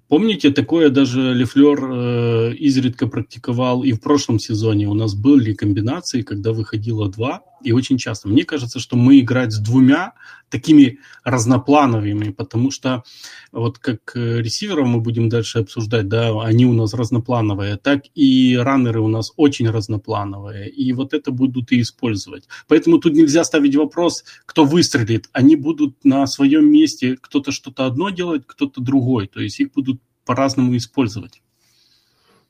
Помните, 0.08 0.52
такое 0.52 0.90
даже 0.90 1.34
Лефлер 1.34 1.80
э, 1.90 2.54
изредка 2.56 3.08
практиковал 3.08 3.84
и 3.84 3.94
в 3.94 4.02
прошлом 4.02 4.40
сезоне. 4.40 4.90
У 4.90 4.94
нас 4.94 5.16
были 5.16 5.54
комбинации, 5.54 6.22
когда 6.22 6.52
выходило 6.52 7.10
два, 7.10 7.44
и 7.64 7.72
очень 7.72 7.98
часто. 7.98 8.28
Мне 8.28 8.44
кажется, 8.44 8.80
что 8.80 8.96
мы 8.96 9.20
играть 9.20 9.52
с 9.52 9.60
двумя 9.60 10.14
такими 10.50 11.00
разноплановыми, 11.24 12.32
потому 12.32 12.72
что 12.72 13.04
вот 13.52 13.80
как 13.80 14.16
э, 14.16 14.42
ресиверов 14.42 14.88
мы 14.88 15.00
будем 15.00 15.30
дальше 15.30 15.60
обсуждать, 15.60 16.08
да, 16.08 16.32
они 16.44 16.66
у 16.66 16.74
нас 16.74 16.94
разноплановые, 16.94 17.78
так 17.78 18.04
и 18.16 18.58
раннеры 18.58 19.00
у 19.00 19.08
нас 19.08 19.32
очень 19.38 19.70
разноплановые, 19.70 20.70
и 20.70 20.92
вот 20.94 21.14
это 21.14 21.32
будут 21.32 21.72
и 21.72 21.82
использовать. 21.82 22.48
Поэтому 22.68 23.00
тут 23.00 23.14
нельзя 23.14 23.44
ставить 23.44 23.76
вопрос, 23.76 24.24
кто 24.46 24.66
выстрелит. 24.66 25.30
Они 25.32 25.56
будут 25.56 26.04
на 26.04 26.28
своем 26.28 26.70
месте, 26.72 27.18
кто-то 27.20 27.52
что-то 27.52 27.86
одно 27.86 28.10
делать, 28.10 28.44
кто-то 28.46 28.82
другой, 28.82 29.28
то 29.28 29.40
есть 29.40 29.60
их 29.60 29.72
будут 29.72 30.02
по-разному 30.26 30.76
использовать. 30.76 31.42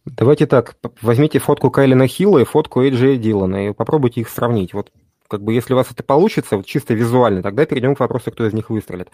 Давайте 0.06 0.48
так, 0.48 0.78
возьмите 1.02 1.38
фотку 1.38 1.70
Кайлина 1.70 2.08
Хилла 2.08 2.40
и 2.40 2.44
фотку 2.46 2.82
Эйджея 2.82 3.18
Дилана 3.18 3.70
и 3.70 3.74
попробуйте 3.74 4.22
их 4.22 4.30
сравнить. 4.30 4.74
Вот 4.74 4.92
как 5.32 5.42
бы 5.42 5.54
если 5.54 5.74
у 5.74 5.78
вас 5.78 5.88
это 5.90 6.04
получится, 6.04 6.58
вот 6.58 6.66
чисто 6.66 6.94
визуально, 6.94 7.42
тогда 7.42 7.66
перейдем 7.66 7.96
к 7.96 8.02
вопросу, 8.02 8.32
кто 8.32 8.46
из 8.46 8.52
них 8.52 8.70
выстрелит. 8.70 9.10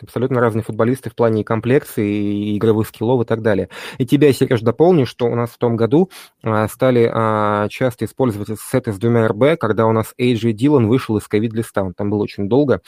Абсолютно 0.00 0.40
разные 0.40 0.62
футболисты 0.62 1.10
в 1.10 1.16
плане 1.16 1.40
и 1.40 1.44
комплекции, 1.44 2.08
и 2.08 2.56
игровых 2.56 2.86
скиллов 2.86 3.22
и 3.22 3.24
так 3.26 3.42
далее. 3.42 3.68
И 3.98 4.06
тебя, 4.06 4.32
Сереж, 4.32 4.60
дополню, 4.60 5.06
что 5.06 5.26
у 5.26 5.34
нас 5.34 5.50
в 5.50 5.58
том 5.58 5.74
году 5.74 6.08
а, 6.44 6.68
стали 6.68 7.10
а, 7.12 7.68
часто 7.68 8.04
использовать 8.04 8.48
сеты 8.60 8.92
с 8.92 8.98
двумя 8.98 9.26
РБ, 9.26 9.58
когда 9.58 9.86
у 9.86 9.92
нас 9.92 10.14
Эйджи 10.18 10.52
Дилан 10.52 10.86
вышел 10.86 11.16
из 11.16 11.26
ковид-листа. 11.26 11.82
Он 11.82 11.94
там 11.94 12.10
был 12.10 12.20
очень 12.20 12.48
долго. 12.48 12.80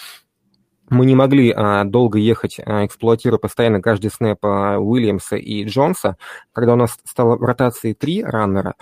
Мы 0.88 1.05
не 1.05 1.17
могли 1.17 1.51
а, 1.51 1.83
долго 1.83 2.19
ехать, 2.19 2.61
а, 2.64 2.87
эксплуатируя 2.87 3.38
постоянно 3.38 3.83
каждый 3.83 4.12
снэп 4.12 4.38
а, 4.43 4.79
Уильямса 4.79 5.35
и 5.35 5.64
Джонса. 5.64 6.17
Когда 6.53 6.75
у 6.75 6.77
нас 6.77 6.97
стало 7.05 7.37
в 7.37 7.43
ротации 7.43 7.93
три 7.93 8.23
раннера, 8.23 8.75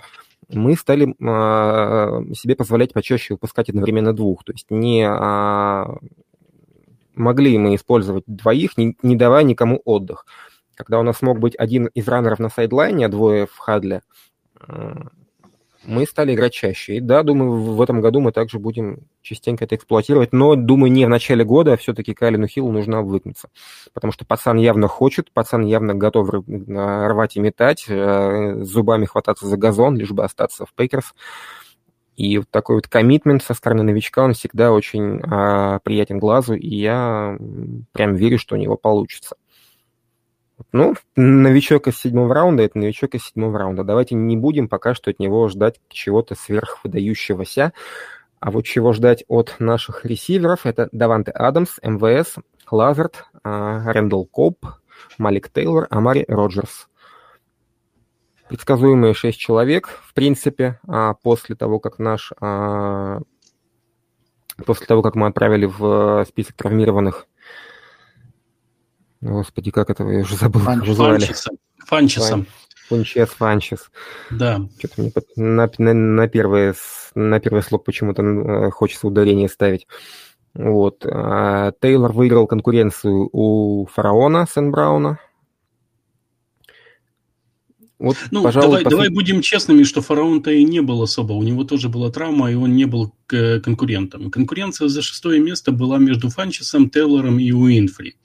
мы 0.49 0.75
стали 0.75 1.13
а, 1.21 2.21
себе 2.33 2.55
позволять 2.55 2.93
почаще 2.93 3.33
выпускать 3.33 3.69
одновременно 3.69 4.13
двух. 4.13 4.43
То 4.43 4.53
есть 4.53 4.67
не 4.69 5.05
а, 5.07 5.97
могли 7.15 7.57
мы 7.57 7.75
использовать 7.75 8.23
двоих, 8.27 8.77
не, 8.77 8.95
не 9.01 9.15
давая 9.15 9.43
никому 9.43 9.81
отдых. 9.83 10.25
Когда 10.75 10.99
у 10.99 11.03
нас 11.03 11.21
мог 11.21 11.39
быть 11.39 11.55
один 11.55 11.87
из 11.87 12.07
раннеров 12.07 12.39
на 12.39 12.49
сайдлайне, 12.49 13.07
а 13.07 13.09
двое 13.09 13.47
в 13.47 13.57
хадле, 13.57 14.03
а, 14.59 15.07
мы 15.87 16.05
стали 16.05 16.35
играть 16.35 16.53
чаще. 16.53 16.97
И 16.97 16.99
да, 16.99 17.23
думаю, 17.23 17.51
в 17.51 17.81
этом 17.81 18.01
году 18.01 18.19
мы 18.19 18.31
также 18.31 18.59
будем 18.59 19.07
частенько 19.21 19.63
это 19.63 19.75
эксплуатировать, 19.75 20.33
но, 20.33 20.55
думаю, 20.55 20.91
не 20.91 21.05
в 21.05 21.09
начале 21.09 21.43
года, 21.43 21.73
а 21.73 21.77
все-таки 21.77 22.13
Калину 22.13 22.47
Хиллу 22.47 22.71
нужно 22.71 22.99
обвыкнуться. 22.99 23.49
Потому 23.93 24.11
что 24.11 24.25
пацан 24.25 24.57
явно 24.57 24.87
хочет, 24.87 25.31
пацан 25.31 25.65
явно 25.65 25.95
готов 25.95 26.29
рвать 26.29 27.37
и 27.37 27.39
метать, 27.39 27.85
э, 27.87 28.63
зубами 28.63 29.05
хвататься 29.05 29.47
за 29.47 29.57
газон, 29.57 29.95
лишь 29.97 30.11
бы 30.11 30.23
остаться 30.23 30.65
в 30.65 30.73
Пейкерс. 30.73 31.13
И 32.17 32.39
вот 32.39 32.49
такой 32.49 32.77
вот 32.77 32.87
коммитмент 32.87 33.43
со 33.43 33.53
стороны 33.53 33.83
новичка, 33.83 34.23
он 34.23 34.33
всегда 34.33 34.71
очень 34.71 35.21
а, 35.21 35.77
приятен 35.79 36.17
глазу, 36.17 36.55
и 36.55 36.75
я 36.75 37.37
прям 37.91 38.15
верю, 38.15 38.39
что 38.39 38.55
у 38.55 38.57
него 38.57 38.75
получится. 38.75 39.35
Ну, 40.71 40.95
новичок 41.15 41.87
из 41.87 41.99
седьмого 41.99 42.33
раунда– 42.33 42.63
это 42.63 42.79
новичок 42.79 43.13
из 43.13 43.25
седьмого 43.25 43.59
раунда. 43.59 43.83
Давайте 43.83 44.15
не 44.15 44.35
будем 44.35 44.67
пока 44.67 44.95
что 44.95 45.11
от 45.11 45.19
него 45.19 45.47
ждать 45.49 45.79
чего-то 45.89 46.35
сверхвыдающегося. 46.35 47.73
А 48.39 48.51
вот 48.51 48.65
чего 48.65 48.93
ждать 48.93 49.23
от 49.27 49.55
наших 49.59 50.05
ресиверов– 50.05 50.61
это 50.65 50.89
Даванте 50.91 51.31
Адамс, 51.31 51.77
МВС, 51.83 52.35
Лазард, 52.71 53.25
а, 53.43 53.91
Рэндалл 53.91 54.25
Коп, 54.25 54.65
Малик 55.17 55.49
Тейлор, 55.49 55.87
Амари 55.89 56.25
Роджерс. 56.27 56.87
Предсказуемые 58.49 59.13
шесть 59.13 59.39
человек, 59.39 59.87
в 59.87 60.13
принципе, 60.13 60.79
а, 60.87 61.13
после 61.15 61.55
того, 61.55 61.79
как 61.79 61.99
наш 61.99 62.31
а, 62.39 63.19
после 64.65 64.87
того, 64.87 65.01
как 65.03 65.15
мы 65.15 65.27
отправили 65.27 65.65
в 65.65 66.25
список 66.27 66.55
травмированных 66.55 67.27
Господи, 69.21 69.71
как 69.71 69.89
это 69.89 70.03
я 70.03 70.19
уже 70.19 70.35
забыл, 70.35 70.61
Фан, 70.61 70.79
как 70.79 70.89
звали. 70.93 71.25
Фанчеса. 71.85 72.45
Фунчес, 72.87 73.29
Фанчес. 73.29 73.91
Да. 74.31 74.61
Что-то 74.79 75.01
мне 75.01 75.11
на, 75.35 75.69
на, 75.77 75.93
на, 75.93 76.27
первое, 76.27 76.73
на 77.15 77.39
первый 77.39 77.61
слог 77.61 77.83
почему-то 77.83 78.23
э, 78.23 78.69
хочется 78.71 79.07
ударение 79.07 79.49
ставить. 79.49 79.87
Вот. 80.53 81.05
А 81.05 81.73
Тейлор 81.81 82.13
выиграл 82.13 82.47
конкуренцию 82.47 83.29
у 83.31 83.85
Фараона 83.87 84.47
Сен 84.51 84.71
Брауна. 84.71 85.19
Вот, 87.99 88.15
ну, 88.29 88.43
пожалуй, 88.43 88.67
давай, 88.67 88.83
послед... 88.83 88.91
давай 88.91 89.09
будем 89.09 89.41
честными, 89.41 89.81
что 89.81 90.03
фараон-то 90.03 90.51
и 90.51 90.63
не 90.63 90.81
был 90.81 91.01
особо. 91.01 91.33
У 91.33 91.41
него 91.41 91.63
тоже 91.63 91.89
была 91.89 92.11
травма, 92.11 92.51
и 92.51 92.53
он 92.53 92.75
не 92.75 92.85
был 92.85 93.11
конкурентом. 93.25 94.29
Конкуренция 94.29 94.87
за 94.87 95.01
шестое 95.01 95.39
место 95.39 95.71
была 95.71 95.97
между 95.97 96.29
Фанчесом, 96.29 96.91
Тейлором 96.91 97.39
и 97.39 97.51
Уинфри. 97.51 98.15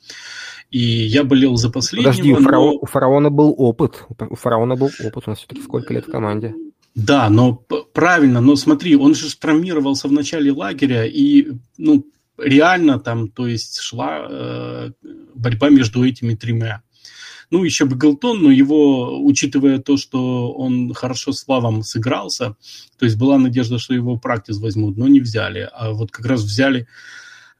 И 0.73 0.81
я 0.81 1.23
болел 1.23 1.57
за 1.57 1.71
последнего. 1.71 2.11
Подожди, 2.11 2.33
у, 2.33 2.39
но... 2.39 2.45
фараона, 2.45 2.79
у 2.81 2.87
фараона 2.87 3.31
был 3.31 3.55
опыт. 3.57 4.05
У 4.09 4.35
фараона 4.35 4.75
был 4.75 4.91
опыт. 5.05 5.25
У 5.27 5.31
нас 5.31 5.39
все-таки 5.39 5.63
сколько 5.63 5.93
лет 5.93 6.07
в 6.07 6.11
команде? 6.11 6.55
Да, 6.95 7.29
но 7.31 7.55
правильно, 7.55 8.41
но 8.41 8.57
смотри, 8.57 8.97
он 8.97 9.15
же 9.15 9.35
травмировался 9.37 10.09
в 10.09 10.13
начале 10.13 10.53
лагеря, 10.53 11.07
и 11.07 11.53
ну, 11.79 12.05
реально 12.37 13.01
там, 13.01 13.29
то 13.29 13.47
есть 13.47 13.81
шла 13.81 14.27
э, 14.29 14.91
борьба 15.35 15.71
между 15.71 16.05
этими 16.05 16.35
тремя. 16.35 16.83
Ну, 17.51 17.65
еще 17.65 17.85
бы 17.85 17.97
Гэлтон, 17.97 18.43
но 18.43 18.51
его, 18.51 19.23
учитывая 19.23 19.79
то, 19.79 19.99
что 19.99 20.53
он 20.53 20.95
хорошо 20.95 21.33
с 21.33 21.47
Лавом 21.49 21.83
сыгрался, 21.83 22.57
то 22.99 23.05
есть 23.05 23.19
была 23.19 23.37
надежда, 23.39 23.79
что 23.79 23.93
его 23.93 24.17
в 24.17 24.21
practice 24.21 24.59
возьмут, 24.59 24.97
но 24.97 25.07
не 25.07 25.21
взяли. 25.21 25.69
А 25.75 25.93
вот 25.93 26.11
как 26.11 26.25
раз 26.25 26.43
взяли 26.43 26.87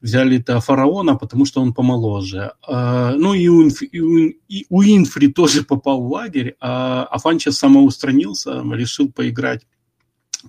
взяли-то 0.03 0.59
фараона, 0.59 1.15
потому 1.15 1.45
что 1.45 1.61
он 1.61 1.73
помоложе. 1.73 2.51
А, 2.67 3.15
ну 3.15 3.33
и, 3.33 3.47
Уинф, 3.47 3.81
и 3.81 4.65
Уинфри 4.69 5.29
тоже 5.29 5.63
попал 5.67 6.01
в 6.01 6.11
лагерь, 6.11 6.55
а 6.59 7.05
Фанчес 7.05 7.57
самоустранился, 7.57 8.61
решил 8.75 9.11
поиграть 9.11 9.61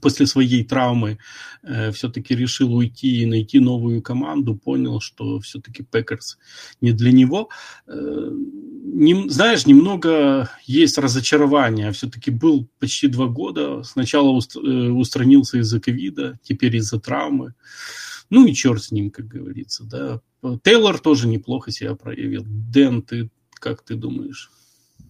после 0.01 0.27
своей 0.27 0.65
травмы 0.65 1.19
э, 1.63 1.93
все-таки 1.93 2.35
решил 2.35 2.75
уйти 2.75 3.23
и 3.23 3.27
найти 3.27 3.61
новую 3.61 4.03
команду, 4.03 4.57
понял, 4.57 5.01
что 5.01 5.39
все-таки 5.39 5.85
Пекерс 5.85 6.37
не 6.81 6.93
для 6.93 7.13
него. 7.13 7.49
Э, 7.87 8.31
знаешь, 9.29 9.67
немного 9.67 10.51
есть 10.67 10.99
разочарование. 10.99 11.93
Все-таки 11.93 12.31
был 12.31 12.69
почти 12.81 13.07
два 13.07 13.27
года. 13.27 13.83
Сначала 13.85 14.37
э, 14.37 14.69
устранился 14.91 15.59
из-за 15.59 15.81
ковида, 15.81 16.39
теперь 16.43 16.77
из-за 16.77 16.99
травмы. 16.99 17.55
Ну 18.31 18.47
и 18.47 18.53
черт 18.53 18.83
с 18.83 18.93
ним, 18.93 19.11
как 19.11 19.27
говорится. 19.27 19.85
Да. 19.85 20.21
Тейлор 20.63 20.99
тоже 20.99 21.29
неплохо 21.29 21.71
себя 21.71 21.95
проявил. 21.95 22.45
Дэн, 22.47 23.03
ты 23.03 23.31
как 23.65 23.83
ты 23.83 23.95
думаешь? 23.95 24.51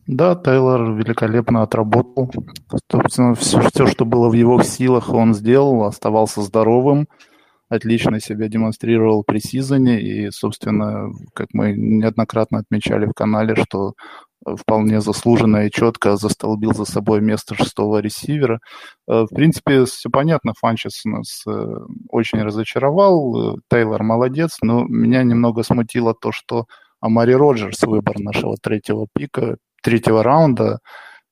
Да, 0.06 0.36
Тейлор 0.36 0.92
великолепно 0.92 1.62
отработал. 1.62 2.30
Собственно, 2.90 3.34
все, 3.34 3.60
все, 3.72 3.86
что 3.86 4.04
было 4.04 4.28
в 4.28 4.34
его 4.34 4.62
силах, 4.62 5.08
он 5.08 5.34
сделал, 5.34 5.84
оставался 5.84 6.42
здоровым, 6.42 7.08
отлично 7.68 8.20
себя 8.20 8.48
демонстрировал 8.48 9.24
при 9.24 9.38
сезоне, 9.38 10.00
и, 10.00 10.30
собственно, 10.30 11.10
как 11.32 11.48
мы 11.52 11.72
неоднократно 11.72 12.58
отмечали 12.58 13.06
в 13.06 13.12
канале, 13.12 13.56
что 13.56 13.94
вполне 14.58 15.00
заслуженно 15.00 15.66
и 15.66 15.70
четко 15.70 16.16
застолбил 16.16 16.74
за 16.74 16.84
собой 16.84 17.20
место 17.20 17.54
шестого 17.54 17.98
ресивера. 17.98 18.60
Э, 19.08 19.24
в 19.30 19.34
принципе, 19.34 19.84
все 19.84 20.10
понятно, 20.10 20.52
Фанчес 20.58 21.04
нас 21.04 21.42
э, 21.46 21.66
очень 22.10 22.42
разочаровал, 22.42 23.58
Тейлор 23.70 24.02
молодец, 24.02 24.58
но 24.62 24.84
меня 24.84 25.22
немного 25.22 25.62
смутило 25.62 26.14
то, 26.14 26.32
что 26.32 26.66
Амари 27.00 27.34
Роджерс, 27.34 27.82
выбор 27.82 28.18
нашего 28.18 28.56
третьего 28.60 29.06
пика, 29.12 29.56
третьего 29.82 30.22
раунда 30.22 30.78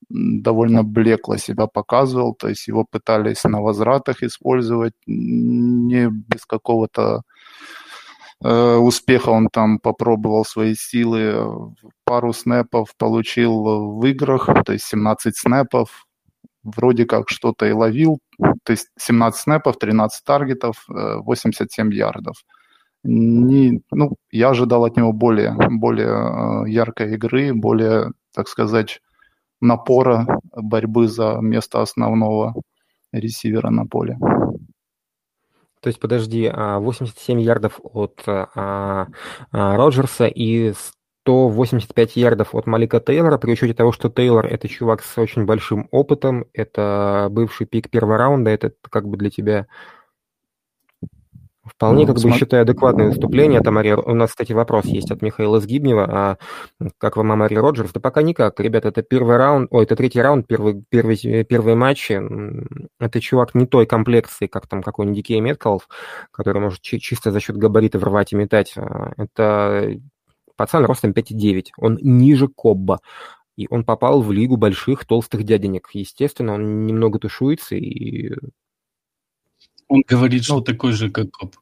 довольно 0.09 0.83
блекло 0.83 1.37
себя 1.37 1.67
показывал, 1.67 2.35
то 2.35 2.49
есть 2.49 2.67
его 2.67 2.85
пытались 2.89 3.43
на 3.43 3.61
возвратах 3.61 4.21
использовать, 4.21 4.93
не 5.07 6.09
без 6.09 6.45
какого-то 6.45 7.21
э, 7.21 7.32
успеха 8.43 9.29
он 9.29 9.47
там 9.49 9.79
попробовал 9.79 10.45
свои 10.45 10.75
силы, 10.75 11.73
пару 12.03 12.33
снэпов 12.33 12.95
получил 12.97 13.97
в 13.97 14.05
играх, 14.05 14.49
то 14.65 14.73
есть 14.73 14.85
17 14.85 15.37
снэпов, 15.37 16.05
вроде 16.63 17.05
как 17.05 17.29
что-то 17.29 17.65
и 17.65 17.71
ловил, 17.71 18.19
то 18.63 18.71
есть 18.71 18.87
17 18.97 19.41
снэпов, 19.41 19.77
13 19.77 20.23
таргетов, 20.23 20.85
87 20.87 21.91
э, 21.91 21.95
ярдов. 21.95 22.35
Не, 23.03 23.81
ну, 23.91 24.15
я 24.31 24.49
ожидал 24.49 24.85
от 24.85 24.95
него 24.95 25.11
более, 25.11 25.55
более 25.69 26.65
э, 26.65 26.69
яркой 26.69 27.15
игры, 27.15 27.53
более 27.53 28.11
так 28.33 28.47
сказать, 28.47 29.01
напора 29.61 30.39
борьбы 30.55 31.07
за 31.07 31.37
место 31.41 31.81
основного 31.81 32.53
ресивера 33.11 33.69
на 33.69 33.85
поле. 33.85 34.17
То 35.83 35.87
есть, 35.87 35.99
подожди, 35.99 36.49
87 36.49 37.37
а, 37.37 37.41
ярдов 37.41 37.81
от 37.83 38.23
а, 38.25 39.07
а, 39.51 39.75
Роджерса 39.75 40.27
и 40.27 40.73
185 41.25 42.15
ярдов 42.15 42.55
от 42.55 42.67
Малика 42.67 43.01
Тейлора, 43.01 43.37
при 43.37 43.51
учете 43.51 43.73
того, 43.73 43.91
что 43.91 44.09
Тейлор– 44.09 44.45
это 44.47 44.69
чувак 44.69 45.03
с 45.03 45.17
очень 45.17 45.45
большим 45.45 45.89
опытом, 45.91 46.45
это 46.53 47.27
бывший 47.31 47.67
пик 47.67 47.89
первого 47.89 48.17
раунда, 48.17 48.51
это 48.51 48.71
как 48.89 49.09
бы 49.09 49.17
для 49.17 49.29
тебя 49.29 49.67
Вполне, 51.65 52.05
ну, 52.05 52.13
как 52.13 52.21
бы, 52.21 52.31
считаю, 52.31 52.63
адекватное 52.63 53.07
выступление. 53.07 53.61
Там, 53.61 53.77
у 53.77 54.13
нас, 54.13 54.31
кстати, 54.31 54.51
вопрос 54.51 54.85
есть 54.85 55.11
от 55.11 55.21
Михаила 55.21 55.61
Сгибнева. 55.61 56.03
А 56.03 56.37
как 56.97 57.15
вам 57.15 57.31
Амари 57.31 57.57
Роджерс? 57.57 57.93
Да 57.93 58.01
пока 58.01 58.21
никак. 58.21 58.59
Ребята, 58.59 58.89
это 58.89 59.01
первый 59.01 59.37
раунд, 59.37 59.69
ой, 59.71 59.85
это 59.85 59.95
третий 59.95 60.21
раунд, 60.21 60.45
первый, 60.45 60.83
первый, 60.89 61.15
первые 61.45 61.75
матчи. 61.75 62.21
Это 62.99 63.21
чувак 63.21 63.55
не 63.55 63.65
той 63.65 63.85
комплекции, 63.85 64.47
как 64.47 64.67
там 64.67 64.83
какой-нибудь 64.83 65.17
Дикей 65.17 65.39
Меткалф, 65.39 65.87
который 66.31 66.61
может 66.61 66.81
чисто 66.81 67.31
за 67.31 67.39
счет 67.39 67.55
габаритов 67.55 68.03
рвать 68.03 68.33
и 68.33 68.35
метать. 68.35 68.73
А, 68.75 69.13
это 69.15 69.97
пацан 70.57 70.83
ростом 70.83 71.11
5,9. 71.11 71.67
Он 71.77 71.97
ниже 72.01 72.49
Кобба. 72.49 72.99
И 73.55 73.67
он 73.69 73.85
попал 73.85 74.21
в 74.21 74.31
лигу 74.31 74.57
больших 74.57 75.05
толстых 75.05 75.43
дяденек. 75.43 75.87
Естественно, 75.93 76.55
он 76.55 76.85
немного 76.87 77.19
тушуется 77.19 77.75
и 77.75 78.33
он 79.93 80.03
говорит, 80.07 80.43
что 80.43 80.55
ну, 80.55 80.61
такой 80.61 80.91
же, 80.93 81.11
как 81.11 81.29
коп 81.31 81.55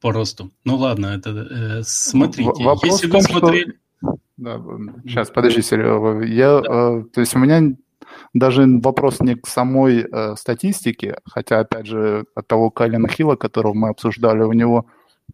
по 0.00 0.12
росту. 0.12 0.50
Ну 0.64 0.76
ладно, 0.76 1.06
это 1.06 1.30
э, 1.30 1.82
смотрите. 1.84 2.50
Вопрос 2.64 3.02
если 3.02 3.06
вы 3.06 3.12
том, 3.12 3.22
смотрели... 3.22 3.78
Что... 4.02 4.16
Да, 4.36 4.60
сейчас, 5.04 5.30
подожди, 5.30 5.62
Серега. 5.62 6.24
Я, 6.24 6.60
да. 6.60 6.68
э, 6.68 7.04
то 7.12 7.20
есть 7.20 7.36
у 7.36 7.38
меня 7.38 7.76
даже 8.32 8.66
вопрос 8.66 9.20
не 9.20 9.36
к 9.36 9.46
самой 9.46 10.00
э, 10.00 10.34
статистике, 10.36 11.18
хотя, 11.24 11.60
опять 11.60 11.86
же, 11.86 12.24
от 12.34 12.46
того 12.48 12.70
Калина 12.70 13.08
Хилла, 13.08 13.36
которого 13.36 13.72
мы 13.74 13.90
обсуждали, 13.90 14.42
у 14.42 14.52
него 14.52 14.86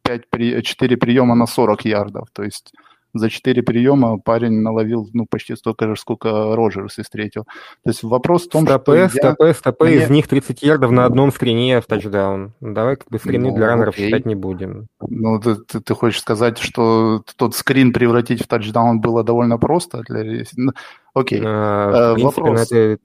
5 0.02 0.28
при... 0.28 0.62
4 0.62 0.96
приема 0.98 1.34
на 1.34 1.46
40 1.46 1.86
ярдов. 1.86 2.28
То 2.34 2.42
есть 2.42 2.74
за 3.14 3.30
четыре 3.30 3.62
приема 3.62 4.18
парень 4.18 4.60
наловил 4.60 5.08
ну, 5.12 5.26
почти 5.26 5.56
столько 5.56 5.88
же, 5.88 5.96
сколько 5.96 6.54
Роджерс 6.54 6.98
из 6.98 7.08
третьего. 7.08 7.44
То 7.84 7.90
есть 7.90 8.02
вопрос 8.02 8.46
в 8.46 8.50
том, 8.50 8.66
стопы, 8.66 9.08
что... 9.08 9.18
Стопы, 9.18 9.46
я... 9.48 9.54
стопы, 9.54 9.84
Мне... 9.86 9.96
из 9.96 10.10
них 10.10 10.28
30 10.28 10.62
ярдов 10.62 10.90
на 10.90 11.04
одном 11.04 11.32
скрине 11.32 11.80
в 11.80 11.86
тачдаун. 11.86 12.52
Давай 12.60 12.96
как 12.96 13.08
бы 13.08 13.18
скрины 13.18 13.50
ну, 13.50 13.56
для 13.56 13.66
раннеров 13.66 13.94
окей. 13.94 14.06
считать 14.06 14.26
не 14.26 14.34
будем. 14.34 14.88
Ну, 15.00 15.40
ты, 15.40 15.56
ты, 15.56 15.80
ты 15.80 15.94
хочешь 15.94 16.20
сказать, 16.20 16.58
что 16.58 17.22
тот 17.36 17.54
скрин 17.54 17.92
превратить 17.92 18.42
в 18.42 18.46
тачдаун 18.46 19.00
было 19.00 19.24
довольно 19.24 19.58
просто? 19.58 20.02
Для... 20.08 20.44
Ну, 20.56 20.72
окей. 21.14 21.42
А, 21.44 22.12
в 22.12 22.14
принципе, 22.14 22.42
вопрос... 22.42 22.72
Это... 22.72 22.98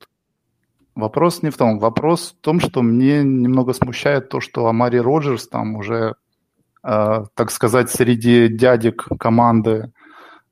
Вопрос 0.95 1.41
не 1.41 1.49
в 1.49 1.57
том. 1.57 1.77
Вопрос 1.77 2.35
в 2.39 2.41
том, 2.41 2.61
что 2.61 2.81
мне 2.81 3.21
немного 3.21 3.73
смущает 3.73 4.29
то, 4.29 4.39
что 4.39 4.67
Амари 4.67 4.97
Роджерс 4.97 5.45
там 5.49 5.75
уже 5.75 6.15
Э, 6.15 6.24
так 6.85 7.49
сказать, 7.49 7.89
среди 7.89 8.47
дядек 8.47 9.07
команды 9.19 9.91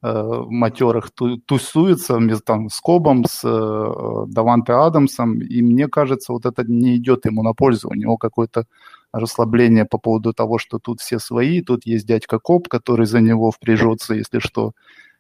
э, 0.01 0.43
матерых 0.47 1.11
тусуется 1.45 2.19
там, 2.45 2.69
с 2.69 2.79
Кобом, 2.79 3.25
с 3.25 3.41
э, 3.43 4.25
Даванте 4.27 4.73
Адамсом, 4.73 5.39
и 5.39 5.61
мне 5.61 5.87
кажется, 5.87 6.33
вот 6.33 6.45
это 6.47 6.63
не 6.63 6.97
идет 6.97 7.25
ему 7.25 7.43
на 7.43 7.53
пользу. 7.53 7.89
У 7.89 7.93
него 7.93 8.17
какое-то 8.17 8.65
расслабление 9.11 9.85
по 9.85 9.99
поводу 9.99 10.33
того, 10.33 10.57
что 10.57 10.79
тут 10.79 11.01
все 11.01 11.19
свои, 11.19 11.61
тут 11.61 11.85
есть 11.85 12.07
дядька 12.07 12.39
Коб, 12.39 12.67
который 12.67 13.05
за 13.05 13.21
него 13.21 13.51
впряжется, 13.51 14.15
если 14.15 14.39
что. 14.39 14.71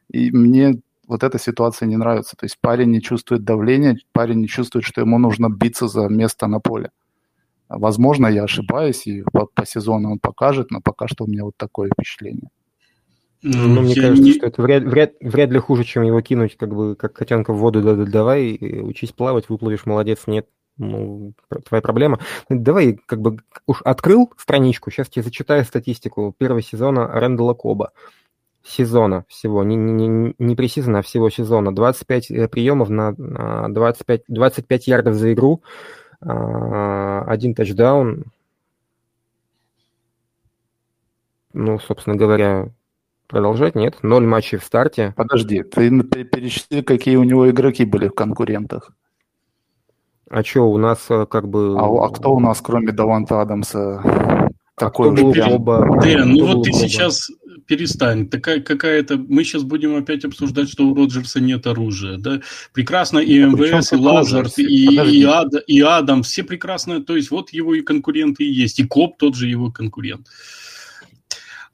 И 0.09 0.31
мне 0.31 0.81
вот 1.07 1.23
эта 1.23 1.37
ситуация 1.37 1.87
не 1.87 1.97
нравится. 1.97 2.35
То 2.35 2.45
есть 2.45 2.57
парень 2.59 2.89
не 2.89 3.01
чувствует 3.01 3.43
давления, 3.43 3.97
парень 4.13 4.39
не 4.39 4.47
чувствует, 4.47 4.85
что 4.85 5.01
ему 5.01 5.19
нужно 5.19 5.49
биться 5.49 5.87
за 5.87 6.07
место 6.07 6.47
на 6.47 6.59
поле. 6.59 6.89
Возможно, 7.77 8.27
я 8.27 8.43
ошибаюсь, 8.43 9.05
и 9.07 9.23
по, 9.31 9.45
по 9.45 9.65
сезону 9.65 10.11
он 10.13 10.19
покажет, 10.19 10.71
но 10.71 10.81
пока 10.81 11.07
что 11.07 11.25
у 11.25 11.27
меня 11.27 11.43
вот 11.43 11.55
такое 11.57 11.89
впечатление. 11.93 12.49
Ну, 13.43 13.67
ну 13.67 13.81
мне 13.81 13.95
кажется, 13.95 14.23
не... 14.23 14.33
что 14.33 14.45
это 14.45 14.61
вряд, 14.61 14.83
вряд, 14.83 15.13
вряд 15.19 15.51
ли 15.51 15.59
хуже, 15.59 15.83
чем 15.83 16.03
его 16.03 16.21
кинуть, 16.21 16.55
как 16.55 16.73
бы, 16.73 16.95
как 16.95 17.13
котенка 17.13 17.51
в 17.51 17.57
воду, 17.57 17.81
да, 17.81 17.93
да, 17.95 18.05
давай, 18.05 18.57
учись 18.81 19.11
плавать, 19.11 19.49
выплывешь, 19.49 19.85
молодец, 19.85 20.23
нет, 20.27 20.47
ну, 20.77 21.33
твоя 21.67 21.81
проблема. 21.81 22.19
Давай, 22.49 22.97
как 23.05 23.21
бы, 23.21 23.37
уж 23.67 23.81
открыл 23.83 24.31
страничку, 24.37 24.91
сейчас 24.91 25.09
тебе 25.09 25.23
зачитаю 25.23 25.65
статистику 25.65 26.33
первого 26.37 26.61
сезона 26.61 27.07
Рэндала 27.07 27.53
Коба. 27.53 27.91
Сезона 28.65 29.25
всего, 29.27 29.61
не, 29.63 29.75
не, 29.75 30.07
не, 30.07 30.35
не 30.39 30.55
пресизона, 30.55 30.99
а 30.99 31.01
всего 31.01 31.29
сезона. 31.29 31.75
25 31.75 32.31
э, 32.31 32.47
приемов 32.47 32.87
на 32.87 33.11
25, 33.67 34.23
25 34.29 34.87
ярдов 34.87 35.15
за 35.15 35.33
игру, 35.33 35.61
один 36.23 37.53
тачдаун. 37.55 38.25
Ну, 41.53 41.79
собственно 41.79 42.15
говоря, 42.15 42.69
Продолжать 43.33 43.73
нет. 43.73 43.95
Ноль 44.03 44.27
матчей 44.27 44.59
в 44.59 44.63
старте. 44.63 45.13
Подожди, 45.17 45.63
ты 45.63 45.89
перечисли, 46.03 46.81
какие 46.81 47.15
у 47.15 47.23
него 47.23 47.49
игроки 47.49 47.83
были 47.83 48.07
в 48.07 48.13
конкурентах. 48.13 48.91
А 50.29 50.43
что, 50.43 50.69
у 50.69 50.77
нас 50.77 51.07
э, 51.09 51.25
как 51.25 51.47
бы... 51.47 51.75
А, 51.75 52.05
а 52.05 52.09
кто 52.09 52.35
у 52.35 52.39
нас, 52.39 52.61
кроме 52.61 52.91
Даванта 52.91 53.41
Адамса, 53.41 54.01
а 54.03 54.49
такой 54.75 55.09
уж 55.09 55.33
прям... 55.33 55.53
Оба... 55.53 55.99
Дэн, 55.99 56.29
ну 56.29 56.45
вот 56.45 56.63
ты 56.65 56.73
сейчас 56.73 57.27
перестань. 57.65 58.27
Такая 58.27 58.61
какая-то... 58.61 59.17
Мы 59.17 59.43
сейчас 59.43 59.63
будем 59.63 59.95
опять 59.95 60.25
обсуждать, 60.25 60.69
что 60.69 60.87
у 60.87 60.95
Роджерса 60.95 61.39
нет 61.39 61.67
оружия. 61.67 62.17
Да? 62.17 62.41
Прекрасно 62.73 63.19
и 63.19 63.39
а 63.41 63.47
МВС, 63.47 63.93
и 63.93 63.95
Лазард, 63.95 64.57
и, 64.57 64.63
и, 64.63 65.23
Ад, 65.23 65.53
и 65.67 65.81
Адам. 65.81 66.23
Все 66.23 66.43
прекрасно. 66.43 67.03
То 67.03 67.15
есть 67.15 67.31
вот 67.31 67.51
его 67.51 67.75
и 67.75 67.81
конкуренты 67.81 68.43
и 68.43 68.51
есть. 68.51 68.79
И 68.79 68.85
Коп 68.85 69.17
тот 69.17 69.35
же 69.35 69.47
его 69.47 69.71
конкурент. 69.71 70.27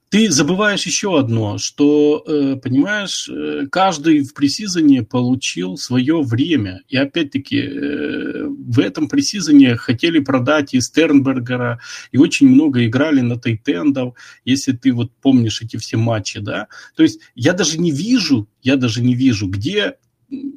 Ты 0.09 0.31
забываешь 0.31 0.87
еще 0.87 1.19
одно, 1.19 1.59
что, 1.59 2.23
э, 2.25 2.55
понимаешь, 2.55 3.29
э, 3.29 3.67
каждый 3.71 4.23
в 4.23 4.33
пресизоне 4.33 5.03
получил 5.03 5.77
свое 5.77 6.23
время. 6.23 6.81
И 6.89 6.97
опять-таки 6.97 7.59
э, 7.59 8.45
в 8.47 8.79
этом 8.79 9.07
пресизоне 9.07 9.75
хотели 9.75 10.17
продать 10.17 10.73
и 10.73 10.81
Стернбергера, 10.81 11.79
и 12.11 12.17
очень 12.17 12.49
много 12.49 12.87
играли 12.87 13.21
на 13.21 13.37
тайтендов, 13.37 14.15
если 14.45 14.71
ты 14.71 14.93
вот 14.93 15.11
помнишь 15.21 15.61
эти 15.61 15.77
все 15.77 15.97
матчи, 15.97 16.39
да. 16.39 16.69
То 16.95 17.03
есть 17.03 17.19
я 17.35 17.53
даже 17.53 17.77
не 17.77 17.91
вижу, 17.91 18.49
я 18.63 18.77
даже 18.77 19.03
не 19.03 19.13
вижу, 19.13 19.47
где, 19.47 19.97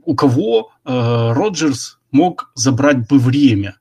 у 0.04 0.14
кого 0.14 0.70
Роджерс 0.84 1.98
мог 2.10 2.50
забрать 2.54 3.06
бы 3.06 3.18
время. 3.18 3.76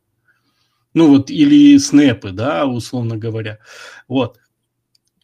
Ну 0.93 1.07
вот, 1.07 1.29
или 1.31 1.77
снэпы, 1.77 2.31
да, 2.31 2.65
условно 2.65 3.15
говоря. 3.15 3.60
Вот 4.10 4.40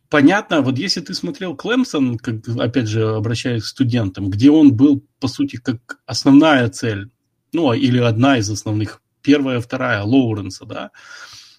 понятно, 0.10 0.62
вот 0.62 0.78
если 0.78 1.02
ты 1.02 1.14
смотрел 1.14 1.56
Клемсон, 1.56 2.18
как, 2.18 2.48
опять 2.58 2.88
же, 2.88 3.16
обращаясь 3.16 3.64
к 3.64 3.68
студентам, 3.68 4.30
где 4.30 4.52
он 4.52 4.74
был, 4.74 5.04
по 5.20 5.28
сути, 5.28 5.58
как 5.58 6.00
основная 6.06 6.68
цель, 6.70 7.10
ну, 7.54 7.74
или 7.74 8.00
одна 8.00 8.38
из 8.38 8.50
основных, 8.50 9.02
первая, 9.22 9.60
вторая, 9.60 10.04
Лоуренса, 10.04 10.66
да, 10.66 10.92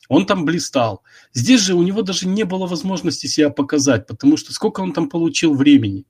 он 0.08 0.26
там 0.26 0.44
блистал. 0.44 1.02
Здесь 1.34 1.60
же 1.60 1.74
у 1.74 1.82
него 1.82 2.02
даже 2.02 2.26
не 2.26 2.44
было 2.44 2.66
возможности 2.66 3.26
себя 3.26 3.50
показать, 3.50 4.06
потому 4.06 4.36
что 4.36 4.52
сколько 4.52 4.80
он 4.80 4.92
там 4.92 5.08
получил 5.08 5.54
времени. 5.54 6.04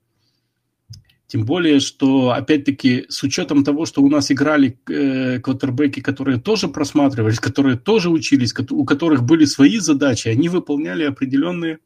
Тем 1.27 1.45
более, 1.45 1.79
что, 1.79 2.31
опять-таки, 2.31 3.05
с 3.07 3.21
учетом 3.21 3.63
того, 3.63 3.85
что 3.85 4.01
у 4.01 4.09
нас 4.09 4.31
играли 4.31 4.79
э, 4.89 5.39
квотербеки, 5.39 5.99
которые 5.99 6.39
тоже 6.39 6.69
просматривались, 6.69 7.39
которые 7.39 7.77
тоже 7.77 8.09
учились, 8.09 8.51
у 8.71 8.83
которых 8.83 9.23
были 9.23 9.45
свои 9.45 9.77
задачи, 9.77 10.29
они 10.29 10.49
выполняли 10.49 11.03
определенные 11.03 11.77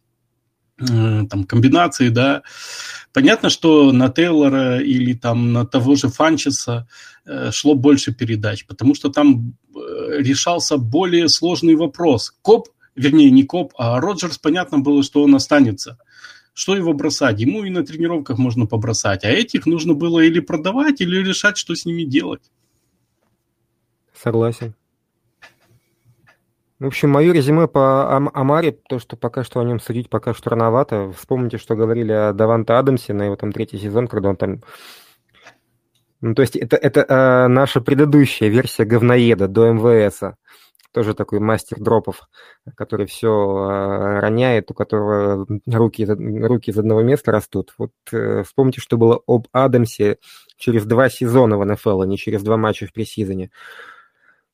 там, 1.29 1.43
комбинации, 1.43 2.09
да. 2.09 2.43
Понятно, 3.13 3.49
что 3.49 3.91
на 3.91 4.09
Тейлора 4.09 4.79
или 4.79 5.13
там 5.13 5.53
на 5.53 5.65
того 5.65 5.95
же 5.95 6.09
Фанчеса 6.09 6.87
э, 7.25 7.51
шло 7.51 7.75
больше 7.75 8.13
передач, 8.13 8.65
потому 8.65 8.95
что 8.95 9.09
там 9.09 9.53
э, 9.75 10.17
решался 10.17 10.77
более 10.77 11.29
сложный 11.29 11.75
вопрос. 11.75 12.33
Коп, 12.41 12.69
вернее, 12.95 13.29
не 13.31 13.43
Коп, 13.43 13.73
а 13.77 13.99
Роджерс, 13.99 14.37
понятно 14.37 14.79
было, 14.79 15.03
что 15.03 15.23
он 15.23 15.35
останется. 15.35 15.97
Что 16.53 16.75
его 16.75 16.93
бросать? 16.93 17.39
Ему 17.39 17.63
и 17.63 17.69
на 17.69 17.83
тренировках 17.83 18.37
можно 18.37 18.65
побросать, 18.65 19.23
а 19.23 19.29
этих 19.29 19.65
нужно 19.65 19.93
было 19.93 20.19
или 20.19 20.39
продавать, 20.39 21.01
или 21.01 21.17
решать, 21.17 21.57
что 21.57 21.75
с 21.75 21.85
ними 21.85 22.03
делать. 22.03 22.51
Согласен. 24.13 24.75
В 26.83 26.87
общем, 26.87 27.11
мое 27.11 27.31
резюме 27.31 27.69
по 27.69 28.13
Ам- 28.13 28.29
Амаре, 28.33 28.73
то, 28.73 28.99
что 28.99 29.15
пока 29.15 29.45
что 29.45 29.61
о 29.61 29.63
нем 29.63 29.79
судить 29.79 30.09
пока 30.09 30.33
что 30.33 30.49
рановато. 30.49 31.13
Вспомните, 31.17 31.57
что 31.57 31.77
говорили 31.77 32.11
о 32.11 32.33
Даванте 32.33 32.73
Адамсе 32.73 33.13
на 33.13 33.23
его 33.23 33.37
там 33.37 33.53
третий 33.53 33.77
сезон, 33.77 34.09
когда 34.09 34.27
он 34.27 34.35
там... 34.35 34.59
Ну, 36.19 36.35
то 36.35 36.41
есть 36.41 36.57
это, 36.57 36.75
это 36.75 37.05
э, 37.07 37.47
наша 37.47 37.79
предыдущая 37.79 38.49
версия 38.49 38.83
говноеда 38.83 39.47
до 39.47 39.71
МВСа. 39.71 40.35
Тоже 40.91 41.13
такой 41.13 41.39
мастер 41.39 41.79
дропов, 41.79 42.27
который 42.75 43.05
все 43.05 43.29
э, 43.29 44.19
роняет, 44.19 44.69
у 44.69 44.73
которого 44.73 45.47
руки, 45.65 46.03
руки 46.05 46.71
из 46.71 46.77
одного 46.77 47.01
места 47.01 47.31
растут. 47.31 47.73
Вот 47.77 47.91
э, 48.11 48.43
вспомните, 48.43 48.81
что 48.81 48.97
было 48.97 49.21
об 49.25 49.47
Адамсе 49.53 50.17
через 50.57 50.83
два 50.85 51.07
сезона 51.07 51.57
в 51.57 51.63
НФЛ, 51.63 52.01
а 52.01 52.07
не 52.07 52.17
через 52.17 52.43
два 52.43 52.57
матча 52.57 52.87
в 52.87 52.91
пресизоне. 52.91 53.51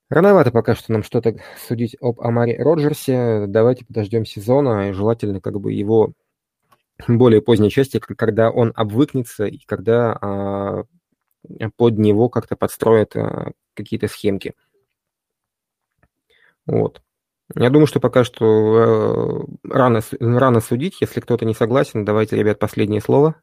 Рановато 0.10 0.52
пока 0.52 0.74
что 0.74 0.92
нам 0.92 1.04
что-то 1.04 1.36
судить 1.68 1.96
об 2.02 2.20
Амаре 2.20 2.58
Роджерсе. 2.62 3.46
Давайте 3.48 3.86
подождем 3.86 4.26
сезона, 4.26 4.90
и 4.90 4.94
желательно 4.94 5.40
как 5.40 5.60
бы 5.60 5.72
его 5.72 6.14
более 7.08 7.42
поздней 7.42 7.70
части, 7.70 8.00
когда 8.00 8.50
он 8.50 8.74
обвыкнется 8.76 9.46
и 9.46 9.60
когда 9.66 10.18
а, 10.20 10.84
под 11.78 11.98
него 12.00 12.28
как-то 12.30 12.56
подстроят 12.56 13.16
а, 13.16 13.52
какие-то 13.76 14.08
схемки. 14.08 14.56
Вот. 16.66 17.02
Я 17.56 17.70
думаю, 17.70 17.88
что 17.88 18.00
пока 18.00 18.24
что 18.24 19.48
э, 19.66 19.68
рано, 19.68 20.02
рано 20.20 20.60
судить. 20.60 21.02
Если 21.02 21.20
кто-то 21.20 21.46
не 21.46 21.56
согласен, 21.56 22.06
давайте, 22.06 22.36
ребят, 22.36 22.60
последнее 22.60 23.02
слово. 23.02 23.42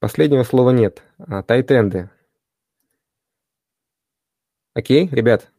Последнего 0.00 0.42
слова 0.42 0.70
нет. 0.70 1.04
А, 1.18 1.44
тайтенды. 1.44 2.10
Окей, 4.74 5.08
ребят? 5.10 5.50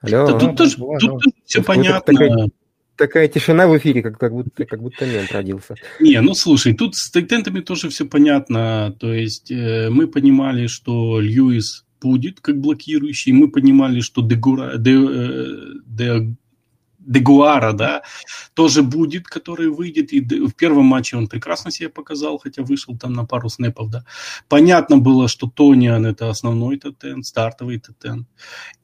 Алло. 0.00 0.26
Да 0.26 0.38
тут 0.38 0.56
тоже 0.56 0.76
тут, 0.76 1.00
тут 1.00 1.34
все 1.44 1.62
понятно. 1.62 2.14
Такая, 2.14 2.48
такая 2.96 3.28
тишина 3.28 3.66
в 3.68 3.76
эфире, 3.78 4.02
как, 4.02 4.18
как, 4.18 4.32
будто, 4.32 4.64
как 4.64 4.80
будто 4.80 5.06
мент 5.06 5.32
родился. 5.32 5.74
Не, 6.00 6.20
ну 6.20 6.34
слушай, 6.34 6.74
тут 6.74 6.96
с 6.96 7.10
тайтентами 7.10 7.60
тоже 7.60 7.88
все 7.88 8.06
понятно. 8.06 8.94
То 8.98 9.12
есть 9.12 9.50
э, 9.50 9.88
мы 9.90 10.08
понимали, 10.08 10.66
что 10.66 11.20
Льюис 11.20 11.84
будет 12.00 12.40
как 12.40 12.60
блокирующий, 12.60 13.32
мы 13.32 13.48
понимали, 13.50 14.00
что 14.00 14.22
Дегура, 14.22 14.76
де, 14.76 14.94
э, 14.94 15.46
де, 15.86 16.36
Дегуара, 17.06 17.72
да, 17.72 18.02
тоже 18.54 18.82
будет, 18.82 19.26
который 19.26 19.68
выйдет. 19.68 20.12
И 20.12 20.20
в 20.20 20.52
первом 20.52 20.86
матче 20.86 21.16
он 21.16 21.28
прекрасно 21.28 21.70
себя 21.70 21.88
показал, 21.88 22.38
хотя 22.38 22.62
вышел 22.62 22.96
там 22.98 23.12
на 23.12 23.24
пару 23.24 23.48
снэпов, 23.48 23.90
да. 23.90 24.04
Понятно 24.48 24.98
было, 24.98 25.28
что 25.28 25.48
Тониан 25.48 26.04
это 26.04 26.28
основной 26.28 26.78
ТТН, 26.78 27.22
стартовый 27.22 27.78
ТТН. 27.78 28.24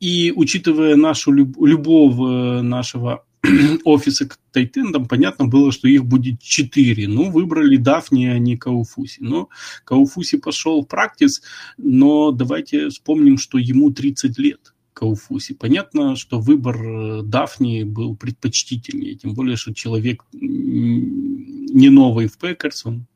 И 0.01 0.33
учитывая 0.35 0.97
нашу 0.97 1.33
любовь 1.33 2.15
э, 2.15 2.63
нашего 2.63 3.25
офиса 3.85 4.29
к 4.29 4.39
тайтендам, 4.53 5.07
понятно 5.07 5.47
было, 5.47 5.73
что 5.73 5.89
их 5.89 6.05
будет 6.05 6.41
четыре. 6.41 7.09
Ну, 7.09 7.31
выбрали 7.31 7.77
Дафни, 7.77 8.27
а 8.27 8.39
не 8.39 8.57
Кауфуси. 8.57 9.19
Но 9.21 9.49
Кауфуси 9.85 10.39
пошел 10.39 10.83
в 10.83 10.87
practice, 10.87 11.43
но 11.77 12.31
давайте 12.31 12.89
вспомним, 12.89 13.39
что 13.39 13.59
ему 13.59 13.91
30 13.91 14.39
лет. 14.39 14.73
Кауфуси. 14.93 15.55
Понятно, 15.55 16.17
что 16.17 16.41
выбор 16.41 16.77
э, 16.83 17.23
Дафни 17.23 17.85
был 17.85 18.17
предпочтительнее, 18.17 19.15
тем 19.15 19.35
более, 19.35 19.57
что 19.57 19.75
человек 19.75 20.25
не 20.33 21.89
новый 21.89 22.29
в 22.29 22.39
Пекерс, 22.39 22.87
он 22.87 23.07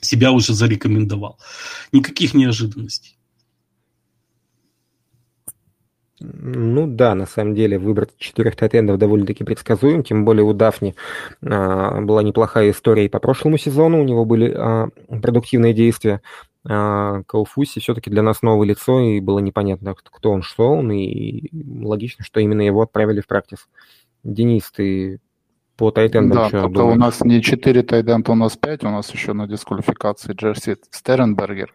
себя 0.00 0.32
уже 0.32 0.52
зарекомендовал. 0.52 1.38
Никаких 1.92 2.34
неожиданностей. 2.34 3.18
Ну 6.20 6.88
да, 6.88 7.14
на 7.14 7.26
самом 7.26 7.54
деле 7.54 7.78
выбор 7.78 8.08
четырех 8.18 8.56
тайтендов 8.56 8.98
довольно-таки 8.98 9.44
предсказуем, 9.44 10.02
тем 10.02 10.24
более 10.24 10.44
у 10.44 10.52
Дафни 10.52 10.96
а, 11.42 12.00
была 12.00 12.24
неплохая 12.24 12.72
история 12.72 13.06
и 13.06 13.08
по 13.08 13.20
прошлому 13.20 13.56
сезону, 13.56 14.00
у 14.00 14.04
него 14.04 14.24
были 14.24 14.52
а, 14.52 14.88
продуктивные 15.22 15.74
действия. 15.74 16.20
А, 16.70 17.22
все-таки 17.64 18.10
для 18.10 18.22
нас 18.22 18.42
новое 18.42 18.66
лицо, 18.66 19.00
и 19.00 19.20
было 19.20 19.38
непонятно, 19.38 19.94
кто 19.94 20.30
он, 20.30 20.42
что 20.42 20.70
он, 20.70 20.92
и 20.92 21.48
логично, 21.82 22.24
что 22.24 22.40
именно 22.40 22.60
его 22.60 22.82
отправили 22.82 23.20
в 23.20 23.26
практис. 23.26 23.68
Денис, 24.22 24.70
ты 24.70 25.20
по 25.76 25.90
тайтендам 25.90 26.36
Да, 26.36 26.48
что 26.48 26.62
только 26.62 26.82
у 26.82 26.94
нас 26.94 27.22
не 27.22 27.40
4 27.40 27.82
тайтенда, 27.84 28.32
у 28.32 28.34
нас 28.34 28.56
5, 28.56 28.84
у 28.84 28.90
нас 28.90 29.10
еще 29.10 29.32
на 29.32 29.46
дисквалификации 29.46 30.34
Джерси 30.34 30.76
Стеренбергер. 30.90 31.72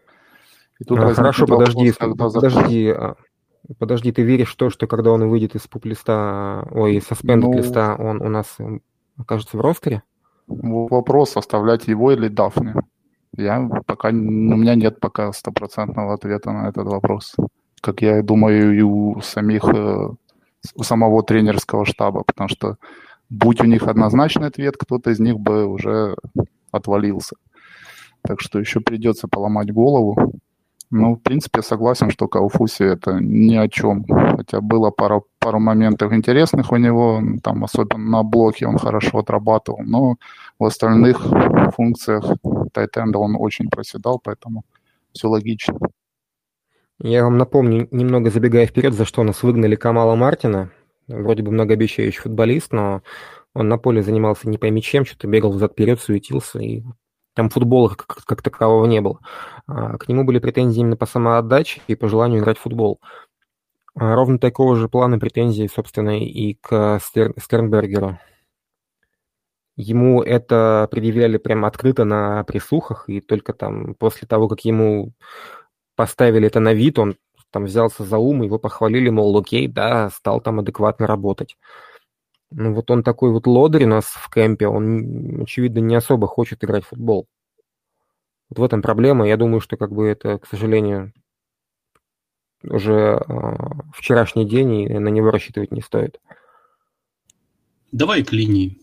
И 0.80 0.84
тут 0.84 1.00
а, 1.00 1.14
хорошо, 1.14 1.48
подожди, 1.48 1.94
вопрос, 2.00 2.34
подожди, 2.34 2.90
а, 2.90 3.16
подожди, 3.80 4.12
ты 4.12 4.22
веришь 4.22 4.54
в 4.54 4.58
то, 4.58 4.70
что 4.70 4.86
когда 4.86 5.12
он 5.12 5.28
выйдет 5.28 5.56
из 5.56 5.62
пуп-листа, 5.68 6.68
ой, 6.72 6.98
из 6.98 7.06
саспендед 7.06 7.50
ну, 7.50 7.58
листа, 7.58 7.96
он 7.98 8.22
у 8.22 8.30
нас 8.30 8.58
окажется 9.18 9.58
в 9.58 9.62
ростере? 9.62 10.04
Вопрос, 10.46 11.38
оставлять 11.38 11.88
его 11.88 12.12
или 12.12 12.28
Дафни. 12.28 12.76
Я 13.36 13.68
пока, 13.86 14.10
у 14.10 14.12
меня 14.12 14.76
нет 14.76 15.00
пока 15.00 15.34
стопроцентного 15.34 16.14
ответа 16.14 16.52
на 16.52 16.70
этот 16.70 16.88
вопрос. 16.88 17.36
Как 17.82 18.02
я 18.02 18.22
думаю, 18.22 18.78
и 18.78 18.82
у 18.82 19.22
самих, 19.22 19.64
э, 19.66 20.10
у 20.76 20.84
самого 20.84 21.24
тренерского 21.24 21.86
штаба, 21.86 22.24
потому 22.24 22.48
что 22.48 22.78
будь 23.30 23.62
у 23.62 23.66
них 23.66 23.88
однозначный 23.88 24.48
ответ, 24.48 24.76
кто-то 24.78 25.10
из 25.10 25.20
них 25.20 25.40
бы 25.40 25.66
уже 25.66 26.16
отвалился. 26.72 27.36
Так 28.22 28.40
что 28.40 28.60
еще 28.60 28.80
придется 28.80 29.28
поломать 29.28 29.74
голову. 29.74 30.34
Ну, 30.92 31.16
в 31.16 31.20
принципе, 31.22 31.64
согласен, 31.64 32.12
что 32.12 32.28
Кауфуси 32.28 32.84
это 32.84 33.18
ни 33.20 33.56
о 33.56 33.68
чем. 33.68 34.06
Хотя 34.38 34.62
было 34.62 34.92
пару, 34.92 35.26
пару 35.40 35.60
моментов 35.60 36.14
интересных 36.14 36.72
у 36.72 36.76
него, 36.76 37.20
там 37.42 37.64
особенно 37.64 38.18
на 38.18 38.24
блоке 38.24 38.68
он 38.68 38.78
хорошо 38.78 39.18
отрабатывал, 39.18 39.80
но 39.84 40.18
в 40.60 40.66
остальных 40.66 41.22
функциях 41.76 42.26
Тайтенда 42.74 43.20
он 43.20 43.36
очень 43.38 43.70
проседал, 43.70 44.20
поэтому 44.24 44.64
все 45.12 45.28
логично. 45.28 45.78
Я 47.00 47.24
вам 47.24 47.38
напомню, 47.38 47.88
немного 47.92 48.30
забегая 48.30 48.66
вперед, 48.66 48.94
за 48.94 49.06
что 49.06 49.24
нас 49.24 49.44
выгнали 49.44 49.76
Камала 49.76 50.16
Мартина. 50.16 50.72
Вроде 51.08 51.44
бы 51.44 51.52
многообещающий 51.52 52.22
футболист, 52.22 52.72
но 52.72 53.02
он 53.54 53.68
на 53.68 53.78
поле 53.78 54.02
занимался 54.02 54.50
не 54.50 54.58
пойми 54.58 54.82
чем, 54.82 55.06
что-то 55.06 55.28
бегал 55.28 55.52
взад-вперед, 55.52 56.00
суетился, 56.00 56.60
и 56.60 56.84
там 57.34 57.50
футбола 57.50 57.90
как, 57.90 58.24
как 58.26 58.42
такового 58.42 58.86
не 58.86 59.02
было. 59.02 59.20
А, 59.68 59.98
к 59.98 60.08
нему 60.08 60.24
были 60.24 60.40
претензии 60.40 60.80
именно 60.80 60.96
по 60.96 61.06
самоотдаче 61.06 61.82
и 61.88 61.96
по 61.96 62.08
желанию 62.08 62.40
играть 62.40 62.58
в 62.58 62.62
футбол. 62.62 63.02
А, 63.96 64.16
ровно 64.16 64.40
такого 64.40 64.76
же 64.76 64.88
плана 64.88 65.20
претензии, 65.20 65.68
собственно, 65.68 66.20
и 66.20 66.56
к 66.56 67.00
Стер, 67.02 67.34
Стернбергеру. 67.40 68.18
Ему 69.76 70.22
это 70.22 70.88
предъявляли 70.92 71.38
прямо 71.38 71.68
открыто 71.68 72.06
на 72.06 72.44
присухах, 72.44 73.10
и 73.10 73.22
только 73.22 73.54
там 73.54 73.96
после 73.96 74.28
того, 74.28 74.48
как 74.48 74.66
ему 74.66 75.14
поставили 75.96 76.48
это 76.48 76.60
на 76.60 76.74
вид, 76.74 77.00
он 77.00 77.16
там 77.50 77.66
взялся 77.66 78.04
за 78.04 78.18
ум, 78.18 78.44
его 78.44 78.60
похвалили, 78.60 79.10
мол, 79.10 79.38
окей, 79.38 79.68
да, 79.68 80.10
стал 80.10 80.42
там 80.42 80.60
адекватно 80.60 81.08
работать. 81.08 81.58
Ну 82.52 82.74
вот 82.74 82.92
он 82.92 83.04
такой 83.04 83.32
вот 83.32 83.48
лодырь 83.48 83.86
у 83.86 83.88
нас 83.88 84.06
в 84.06 84.30
кемпе, 84.30 84.68
он, 84.68 85.42
очевидно, 85.42 85.80
не 85.80 85.96
особо 85.96 86.28
хочет 86.28 86.64
играть 86.64 86.84
в 86.84 86.90
футбол. 86.90 87.28
Вот 88.50 88.60
в 88.60 88.64
этом 88.64 88.84
проблема. 88.84 89.28
Я 89.28 89.38
думаю, 89.38 89.60
что 89.60 89.78
как 89.78 89.92
бы 89.92 90.08
это, 90.08 90.38
к 90.38 90.46
сожалению, 90.46 91.14
уже 92.64 92.94
э, 93.28 93.56
вчерашний 93.96 94.46
день, 94.46 94.82
и 94.82 95.00
на 95.00 95.10
него 95.10 95.32
рассчитывать 95.32 95.72
не 95.72 95.82
стоит. 95.82 96.20
Давай 97.92 98.24
к 98.24 98.32
линии. 98.32 98.83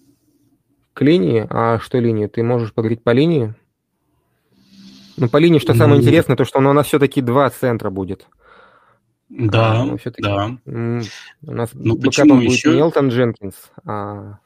К 0.94 1.02
линии? 1.02 1.46
А 1.48 1.78
что 1.78 1.98
линии? 1.98 2.26
Ты 2.26 2.42
можешь 2.42 2.72
поговорить 2.72 3.02
по 3.02 3.10
линии? 3.10 3.54
Ну, 5.16 5.28
по 5.28 5.36
линии, 5.36 5.58
что 5.58 5.74
самое 5.74 6.00
интересное, 6.00 6.36
то, 6.36 6.44
что 6.44 6.58
у 6.58 6.62
нас 6.62 6.86
все-таки 6.86 7.20
два 7.20 7.50
центра 7.50 7.90
будет. 7.90 8.26
Да, 9.28 9.82
а, 9.82 9.96
да. 10.18 10.56
У 10.66 11.52
нас 11.52 11.70
ну, 11.74 11.96
почему 11.96 12.36
будет 12.36 12.50
еще? 12.50 12.70
не 12.70 12.80
Элтон 12.80 13.10
Дженкинс, 13.10 13.54
а... 13.84 14.38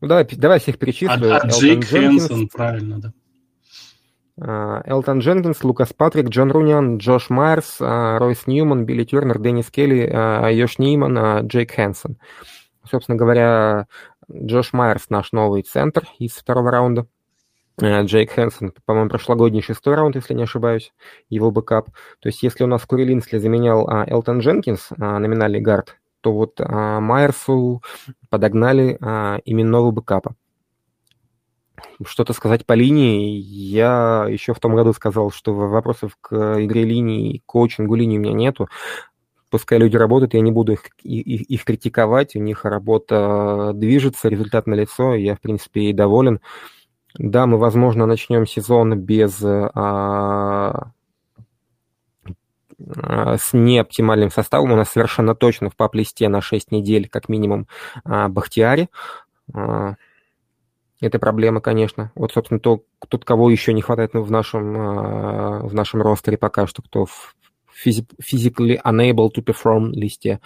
Ну, 0.00 0.08
давай, 0.08 0.28
давай 0.30 0.60
всех 0.60 0.78
перечислю. 0.78 1.32
А, 1.32 1.38
а 1.38 1.48
Джейк 1.48 1.86
Хэнсон, 1.86 2.48
правильно, 2.48 3.00
да. 3.00 3.12
А, 4.40 4.82
Элтон 4.84 5.20
Дженкинс, 5.20 5.64
Лукас 5.64 5.92
Патрик, 5.92 6.28
Джон 6.28 6.50
Руниан, 6.50 6.98
Джош 6.98 7.30
Майерс, 7.30 7.78
а, 7.80 8.18
Ройс 8.18 8.46
Ньюман, 8.46 8.84
Билли 8.84 9.04
Тернер, 9.04 9.38
Деннис 9.38 9.70
Келли, 9.70 10.52
Йош 10.52 10.78
Нейман, 10.78 11.46
Джейк 11.46 11.72
Хэнсон. 11.72 12.18
Собственно 12.88 13.16
говоря, 13.16 13.86
Джош 14.30 14.72
Майерс 14.72 15.08
наш 15.10 15.32
новый 15.32 15.62
центр 15.62 16.06
из 16.18 16.32
второго 16.32 16.70
раунда. 16.70 17.06
Э, 17.80 18.02
Джейк 18.04 18.32
Хэнсон, 18.32 18.74
по-моему, 18.84 19.08
прошлогодний 19.08 19.62
шестой 19.62 19.94
раунд, 19.94 20.16
если 20.16 20.34
не 20.34 20.42
ошибаюсь, 20.42 20.92
его 21.28 21.50
бэкап. 21.50 21.90
То 22.20 22.28
есть 22.28 22.42
если 22.42 22.64
у 22.64 22.66
нас 22.66 22.84
Кори 22.84 23.04
Линсли 23.04 23.38
заменял 23.38 23.88
а, 23.88 24.04
Элтон 24.06 24.40
Дженкинс, 24.40 24.90
а, 24.98 25.18
номинальный 25.18 25.60
гард, 25.60 25.96
то 26.20 26.32
вот 26.32 26.60
а, 26.60 27.00
Майерсу 27.00 27.82
подогнали 28.28 28.98
а, 29.00 29.38
именного 29.44 29.92
бэкапа. 29.92 30.34
Что-то 32.04 32.32
сказать 32.32 32.66
по 32.66 32.72
линии. 32.72 33.38
Я 33.38 34.26
еще 34.28 34.52
в 34.52 34.60
том 34.60 34.74
году 34.74 34.92
сказал, 34.92 35.30
что 35.30 35.54
вопросов 35.54 36.16
к 36.20 36.34
игре 36.62 36.84
линии, 36.84 37.42
коучингу 37.46 37.94
линии 37.94 38.18
у 38.18 38.20
меня 38.20 38.34
нету. 38.34 38.68
Пускай 39.50 39.78
люди 39.78 39.96
работают, 39.96 40.34
я 40.34 40.40
не 40.40 40.52
буду 40.52 40.72
их, 40.72 40.84
их, 41.02 41.42
их 41.42 41.64
критиковать, 41.64 42.36
у 42.36 42.40
них 42.40 42.64
работа 42.64 43.72
движется, 43.74 44.28
результат 44.28 44.66
налицо, 44.66 45.14
я, 45.14 45.36
в 45.36 45.40
принципе, 45.40 45.82
и 45.82 45.92
доволен. 45.92 46.40
Да, 47.14 47.46
мы, 47.46 47.56
возможно, 47.56 48.04
начнем 48.04 48.46
сезон 48.46 48.98
без 48.98 49.42
а, 49.42 50.92
а, 52.96 53.38
с 53.38 53.52
неоптимальным 53.52 54.30
составом. 54.30 54.72
У 54.72 54.76
нас 54.76 54.90
совершенно 54.90 55.34
точно 55.34 55.70
в 55.70 55.76
пап-листе 55.76 56.28
на 56.28 56.40
6 56.40 56.70
недель, 56.70 57.08
как 57.08 57.28
минимум, 57.28 57.66
а, 58.04 58.28
Бахтиари. 58.28 58.88
А, 59.54 59.94
это 61.00 61.18
проблема, 61.18 61.60
конечно. 61.60 62.12
Вот, 62.14 62.32
собственно, 62.32 62.60
то, 62.60 62.82
тот, 63.08 63.24
кого 63.24 63.50
еще 63.50 63.72
не 63.72 63.82
хватает 63.82 64.12
в 64.14 64.30
нашем, 64.30 64.76
а, 64.76 65.60
в 65.62 65.74
нашем 65.74 66.02
ростере 66.02 66.36
пока 66.36 66.66
что, 66.66 66.82
кто 66.82 67.06
в 67.06 67.34
physically 67.84 68.80
unable 68.84 69.30
to 69.30 69.42
perform 69.42 69.90
листе. 69.92 70.40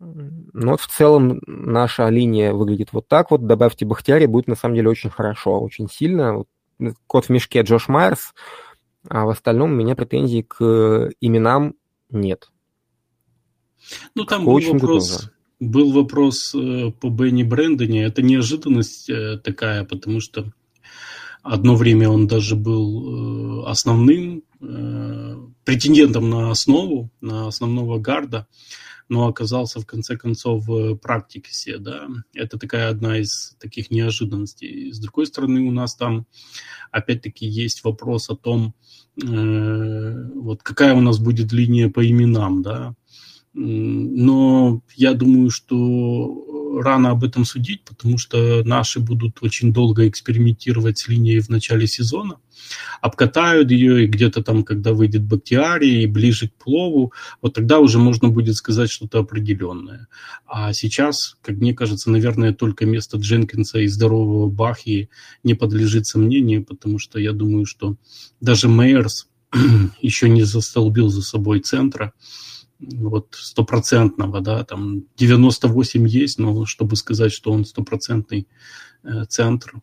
Ну 0.00 0.70
вот 0.70 0.80
в 0.80 0.86
целом 0.86 1.40
наша 1.46 2.08
линия 2.08 2.52
выглядит 2.52 2.92
вот 2.92 3.08
так 3.08 3.30
вот. 3.30 3.46
Добавьте 3.46 3.84
Бахтиари, 3.84 4.26
будет 4.26 4.46
на 4.46 4.54
самом 4.54 4.76
деле 4.76 4.90
очень 4.90 5.10
хорошо, 5.10 5.60
очень 5.60 5.88
сильно. 5.88 6.38
Вот, 6.38 6.48
кот 7.06 7.26
в 7.26 7.30
мешке 7.30 7.62
Джош 7.62 7.88
Майерс, 7.88 8.32
а 9.08 9.24
в 9.24 9.30
остальном 9.30 9.72
у 9.72 9.74
меня 9.74 9.96
претензий 9.96 10.42
к 10.42 11.10
именам 11.20 11.74
нет. 12.10 12.50
Ну 14.14 14.24
там 14.24 14.44
был 14.44 14.60
вопрос, 14.60 15.08
тоже. 15.10 15.30
был 15.60 15.92
вопрос 15.92 16.54
э, 16.54 16.92
по 17.00 17.08
Бенни 17.08 17.42
Брэндоне. 17.42 18.04
Это 18.04 18.22
неожиданность 18.22 19.08
э, 19.10 19.38
такая, 19.38 19.84
потому 19.84 20.20
что 20.20 20.52
одно 21.42 21.74
время 21.74 22.08
он 22.08 22.26
даже 22.26 22.56
был 22.56 23.64
э, 23.64 23.70
основным 23.70 24.44
претендентом 24.58 26.30
на 26.30 26.50
основу, 26.50 27.10
на 27.20 27.48
основного 27.48 27.98
гарда 27.98 28.46
но 29.08 29.26
оказался 29.26 29.80
в 29.80 29.86
конце 29.86 30.16
концов 30.16 30.66
в 30.66 30.96
практике, 30.96 31.78
да, 31.78 32.08
это 32.34 32.58
такая 32.58 32.90
одна 32.90 33.18
из 33.18 33.56
таких 33.58 33.90
неожиданностей. 33.90 34.92
С 34.92 34.98
другой 34.98 35.26
стороны, 35.26 35.60
у 35.62 35.70
нас 35.70 35.94
там 35.94 36.26
опять-таки 36.90 37.46
есть 37.46 37.84
вопрос 37.84 38.28
о 38.28 38.36
том, 38.36 38.74
э, 39.22 40.30
вот 40.34 40.62
какая 40.62 40.94
у 40.94 41.00
нас 41.00 41.18
будет 41.18 41.52
линия 41.52 41.88
по 41.88 42.06
именам, 42.06 42.62
да, 42.62 42.94
но 43.54 44.82
я 44.94 45.14
думаю, 45.14 45.50
что 45.50 46.80
рано 46.80 47.10
об 47.10 47.24
этом 47.24 47.44
судить, 47.44 47.82
потому 47.84 48.18
что 48.18 48.62
наши 48.64 49.00
будут 49.00 49.38
очень 49.42 49.72
долго 49.72 50.08
экспериментировать 50.08 50.98
с 50.98 51.08
линией 51.08 51.40
в 51.40 51.48
начале 51.48 51.86
сезона 51.86 52.38
обкатают 53.00 53.70
ее, 53.70 54.04
и 54.04 54.06
где-то 54.06 54.42
там, 54.42 54.64
когда 54.64 54.92
выйдет 54.92 55.22
Бактиарий, 55.22 56.02
и 56.02 56.06
ближе 56.06 56.48
к 56.48 56.54
плову, 56.54 57.12
вот 57.40 57.54
тогда 57.54 57.78
уже 57.78 57.98
можно 57.98 58.28
будет 58.28 58.56
сказать 58.56 58.90
что-то 58.90 59.20
определенное. 59.20 60.08
А 60.46 60.72
сейчас, 60.72 61.36
как 61.42 61.56
мне 61.56 61.74
кажется, 61.74 62.10
наверное, 62.10 62.52
только 62.52 62.86
место 62.86 63.18
Дженкинса 63.18 63.80
и 63.80 63.86
здорового 63.86 64.48
Бахи 64.48 65.10
не 65.42 65.54
подлежит 65.54 66.06
сомнению, 66.06 66.64
потому 66.64 66.98
что 66.98 67.18
я 67.18 67.32
думаю, 67.32 67.66
что 67.66 67.96
даже 68.40 68.68
Мейерс 68.68 69.28
еще 70.00 70.28
не 70.28 70.42
застолбил 70.42 71.08
за 71.08 71.22
собой 71.22 71.60
центра, 71.60 72.12
вот 72.80 73.34
стопроцентного, 73.34 74.40
да, 74.40 74.64
там 74.64 75.04
98 75.16 76.06
есть, 76.06 76.38
но 76.38 76.64
чтобы 76.64 76.96
сказать, 76.96 77.32
что 77.32 77.52
он 77.52 77.64
стопроцентный 77.64 78.46
э, 79.02 79.24
центр, 79.24 79.80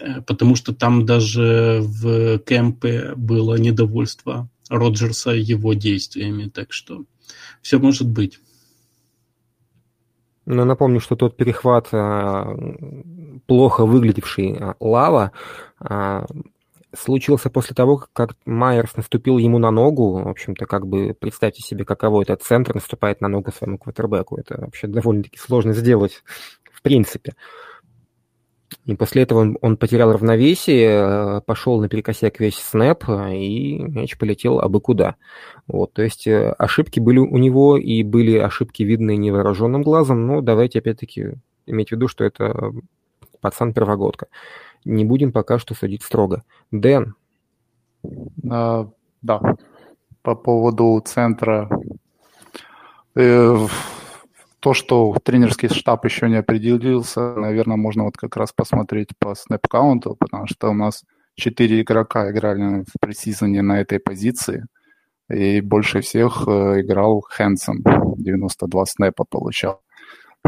Э, 0.00 0.20
потому 0.22 0.56
что 0.56 0.74
там 0.74 1.06
даже 1.06 1.80
в 1.82 2.38
кемпе 2.40 3.14
было 3.16 3.56
недовольство 3.56 4.48
Роджерса 4.68 5.30
его 5.30 5.74
действиями, 5.74 6.48
так 6.48 6.72
что 6.72 7.04
все 7.60 7.78
может 7.78 8.08
быть. 8.08 8.40
Но 10.44 10.64
напомню, 10.64 11.00
что 11.00 11.14
тот 11.14 11.36
перехват, 11.36 11.88
э, 11.92 13.40
плохо 13.46 13.86
выглядевший 13.86 14.58
Лава, 14.80 15.32
случился 16.94 17.50
после 17.50 17.74
того, 17.74 18.06
как 18.12 18.36
Майерс 18.44 18.96
наступил 18.96 19.38
ему 19.38 19.58
на 19.58 19.70
ногу. 19.70 20.22
В 20.22 20.28
общем-то, 20.28 20.66
как 20.66 20.86
бы 20.86 21.14
представьте 21.18 21.62
себе, 21.62 21.84
каково 21.84 22.22
это 22.22 22.36
центр 22.36 22.74
наступает 22.74 23.20
на 23.20 23.28
ногу 23.28 23.50
своему 23.52 23.78
квотербеку. 23.78 24.36
Это 24.36 24.60
вообще 24.60 24.86
довольно-таки 24.86 25.38
сложно 25.38 25.72
сделать 25.72 26.22
в 26.72 26.82
принципе. 26.82 27.34
И 28.86 28.96
после 28.96 29.22
этого 29.22 29.40
он, 29.40 29.58
он 29.60 29.76
потерял 29.76 30.12
равновесие, 30.12 30.88
э, 30.88 31.40
пошел 31.46 31.80
на 31.80 31.88
перекосяк 31.88 32.40
весь 32.40 32.56
снэп, 32.56 33.04
и 33.08 33.78
мяч 33.78 34.18
полетел 34.18 34.58
абы 34.60 34.80
куда. 34.80 35.16
Вот, 35.68 35.92
то 35.92 36.02
есть 36.02 36.26
э, 36.26 36.50
ошибки 36.58 36.98
были 36.98 37.18
у 37.18 37.36
него, 37.36 37.76
и 37.76 38.02
были 38.02 38.36
ошибки 38.38 38.82
видны 38.82 39.16
невооруженным 39.16 39.82
глазом, 39.82 40.26
но 40.26 40.40
давайте 40.40 40.80
опять-таки 40.80 41.34
иметь 41.66 41.90
в 41.90 41.92
виду, 41.92 42.08
что 42.08 42.24
это 42.24 42.72
пацан-первогодка. 43.42 44.28
Не 44.86 45.04
будем 45.04 45.32
пока 45.32 45.58
что 45.58 45.74
судить 45.74 46.02
строго. 46.02 46.42
Дэн. 46.70 47.14
А, 48.50 48.88
да, 49.20 49.56
по 50.22 50.34
поводу 50.34 51.02
центра. 51.04 51.68
Э, 53.14 53.66
то, 54.60 54.74
что 54.74 55.16
тренерский 55.22 55.68
штаб 55.68 56.04
еще 56.04 56.28
не 56.28 56.36
определился, 56.36 57.34
наверное, 57.34 57.76
можно 57.76 58.04
вот 58.04 58.16
как 58.16 58.36
раз 58.36 58.52
посмотреть 58.52 59.08
по 59.18 59.34
снэп-каунту, 59.34 60.16
потому 60.18 60.46
что 60.46 60.70
у 60.70 60.74
нас 60.74 61.04
четыре 61.34 61.82
игрока 61.82 62.30
играли 62.30 62.84
в 62.84 63.00
пресизоне 63.00 63.62
на 63.62 63.80
этой 63.80 63.98
позиции, 63.98 64.64
и 65.28 65.60
больше 65.60 66.00
всех 66.00 66.44
э, 66.46 66.80
играл 66.80 67.22
Хэнсон, 67.28 67.82
92 68.16 68.86
снэпа 68.86 69.24
получал. 69.24 69.80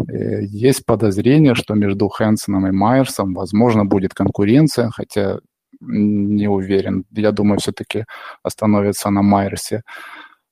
И 0.08 0.44
есть 0.46 0.84
подозрение, 0.86 1.54
что 1.54 1.74
между 1.74 2.08
Хэнсоном 2.08 2.66
и 2.66 2.72
Майерсом, 2.72 3.34
возможно, 3.34 3.84
будет 3.84 4.14
конкуренция, 4.14 4.90
хотя 4.90 5.38
не 5.80 6.48
уверен. 6.48 7.04
Я 7.10 7.32
думаю, 7.32 7.58
все-таки 7.58 8.04
остановится 8.42 9.10
на 9.10 9.22
Майерсе. 9.22 9.82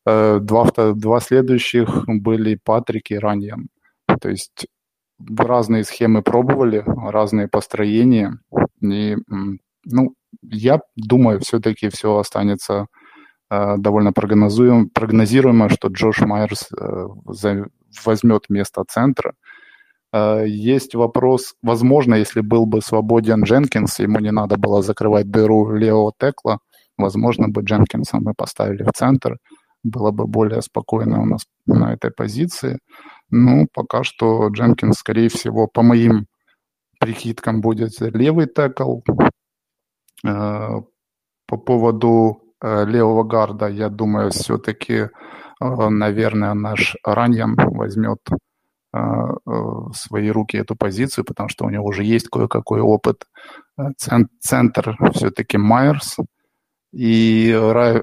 Э, 0.07 0.38
два, 0.40 0.70
два 0.95 1.20
следующих 1.20 2.05
были 2.07 2.59
Патрик 2.62 3.11
и 3.11 3.18
Раньян. 3.18 3.68
То 4.20 4.28
есть 4.30 4.66
разные 5.38 5.84
схемы 5.84 6.22
пробовали, 6.22 6.84
разные 6.86 7.49
построения. 7.49 8.38
И, 8.80 9.16
ну, 9.84 10.14
я 10.43 10.80
думаю, 10.97 11.40
все-таки 11.40 11.88
все 11.88 12.16
останется 12.16 12.86
э, 13.51 13.76
довольно 13.78 14.12
прогнозируемо, 14.12 15.68
что 15.68 15.88
Джош 15.88 16.20
Майерс 16.20 16.68
э, 16.72 17.07
возьмет 18.05 18.49
место 18.49 18.84
центра. 18.88 19.34
Э, 20.12 20.45
есть 20.47 20.95
вопрос, 20.95 21.55
возможно, 21.62 22.14
если 22.14 22.40
был 22.40 22.66
бы 22.66 22.80
свободен 22.82 23.45
Дженкинс, 23.45 24.01
ему 24.01 24.20
не 24.20 24.32
надо 24.32 24.57
было 24.57 24.82
закрывать 24.82 25.30
дыру 25.30 25.74
Лео 25.74 26.12
Текла, 26.18 26.59
возможно 26.99 27.49
бы 27.49 27.62
Дженкинса 27.62 28.18
мы 28.20 28.34
поставили 28.34 28.82
в 28.84 28.93
центр, 28.93 29.38
было 29.82 30.11
бы 30.11 30.26
более 30.26 30.62
спокойно 30.62 31.22
у 31.22 31.26
нас 31.26 31.47
на 31.66 31.93
этой 31.93 32.11
позиции. 32.11 32.78
Ну, 33.30 33.66
пока 33.72 34.05
что 34.05 34.49
Дженкинс, 34.49 34.99
скорее 34.99 35.28
всего, 35.28 35.66
по 35.66 35.82
моим 35.82 36.26
прикидкам, 37.01 37.61
будет 37.61 38.01
левый 38.01 38.47
текл. 38.47 39.01
Э, 40.24 40.80
по 41.47 41.57
поводу 41.57 42.43
э, 42.62 42.84
левого 42.86 43.24
гарда, 43.24 43.68
я 43.68 43.88
думаю, 43.88 44.30
все-таки, 44.30 45.09
наверное, 45.91 46.55
наш 46.55 46.97
Раньян 47.05 47.57
возьмет 47.57 48.19
в 48.93 49.93
свои 49.95 50.31
руки 50.31 50.59
эту 50.59 50.77
позицию, 50.77 51.25
потому 51.25 51.49
что 51.49 51.65
у 51.65 51.71
него 51.71 51.87
уже 51.87 52.05
есть 52.05 52.29
кое-какой 52.29 52.81
опыт. 52.81 53.25
Центр 53.97 54.97
все-таки 55.15 55.57
Майерс 55.57 56.19
и 56.93 57.53
рай, 57.59 58.03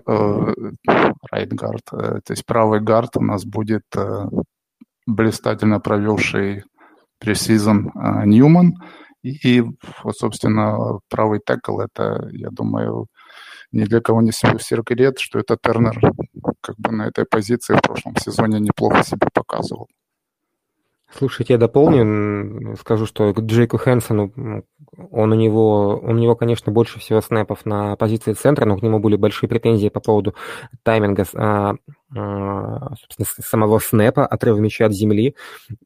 райт-гард, 1.31 1.83
то 1.85 2.21
есть 2.29 2.45
правый 2.45 2.81
гард 2.81 3.17
у 3.17 3.21
нас 3.21 3.45
будет 3.45 3.83
блистательно 5.05 5.79
провевший 5.79 6.63
пресизон 7.19 7.91
Ньюман. 8.25 8.73
И, 9.21 9.63
собственно, 10.15 10.99
правый 11.09 11.41
текл, 11.45 11.81
это, 11.81 12.29
я 12.31 12.49
думаю, 12.51 13.07
ни 13.71 13.83
для 13.83 13.99
кого 13.99 14.21
не 14.21 14.31
секрет, 14.31 15.19
что 15.19 15.39
это 15.39 15.57
Тернер 15.61 15.99
как 16.61 16.75
бы 16.77 16.91
на 16.91 17.07
этой 17.07 17.25
позиции 17.25 17.75
в 17.75 17.81
прошлом 17.81 18.15
сезоне 18.17 18.59
неплохо 18.59 19.03
себя 19.03 19.27
показывал. 19.33 19.87
Слушайте, 21.17 21.53
я 21.53 21.57
дополню, 21.57 22.75
скажу, 22.79 23.07
что 23.07 23.33
к 23.33 23.39
Джейку 23.39 23.77
Хэнсону, 23.77 24.63
он 25.11 25.31
у 25.31 25.35
него, 25.35 25.99
он 26.03 26.17
у 26.17 26.19
него, 26.19 26.35
конечно, 26.35 26.71
больше 26.71 26.99
всего 26.99 27.19
снэпов 27.19 27.65
на 27.65 27.95
позиции 27.95 28.33
центра, 28.33 28.65
но 28.65 28.77
к 28.77 28.83
нему 28.83 28.99
были 28.99 29.15
большие 29.15 29.49
претензии 29.49 29.89
по 29.89 30.01
поводу 30.01 30.35
тайминга, 30.83 31.25
а, 31.33 31.73
а, 32.15 32.93
самого 33.39 33.79
снэпа, 33.79 34.25
отрыва 34.25 34.59
мяча 34.59 34.85
от 34.85 34.93
земли, 34.93 35.35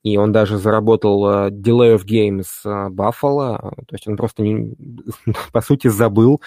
и 0.04 0.18
он 0.18 0.34
даже 0.34 0.58
заработал 0.58 1.26
а, 1.26 1.49
delay 1.49 1.95
of 1.95 2.06
game 2.06 2.43
с 2.45 2.66
Buffalo, 2.66 3.58
то 3.88 3.93
есть 3.93 4.08
он 4.10 4.18
просто, 4.18 4.43
не, 4.43 4.76
по 5.54 5.62
сути, 5.62 5.88
забыл 5.88 6.41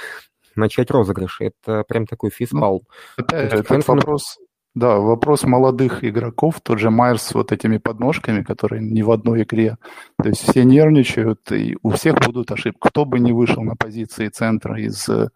начать 0.57 0.90
розыгрыш. 0.90 1.40
Это 1.40 1.84
прям 1.88 2.07
такой 2.07 2.30
физпал. 2.30 2.82
Ну, 3.18 3.24
же, 3.30 3.36
этот 3.36 3.88
вопрос 3.88 4.38
да, 4.76 4.98
вопрос 4.98 5.44
молодых 5.44 6.04
игроков, 6.04 6.61
тот 6.62 6.78
же 6.78 6.90
Майерс 6.90 7.22
с 7.22 7.34
вот 7.34 7.50
этими 7.50 7.78
подножками, 7.78 8.42
которые 8.42 8.82
не 8.82 9.02
в 9.02 9.11
одной 9.11 9.44
игре. 9.44 9.78
То 10.22 10.28
есть 10.28 10.42
все 10.42 10.64
нервничают, 10.64 11.50
и 11.50 11.78
у 11.82 11.88
всех 11.88 12.16
будут 12.26 12.52
ошибки. 12.52 12.78
Кто 12.78 13.07
бы 13.07 13.18
не 13.18 13.32
вышел 13.32 13.62
на 13.62 13.74
позиции 13.74 14.28
центра 14.28 14.78
из 14.78 15.09
э, 15.09 15.30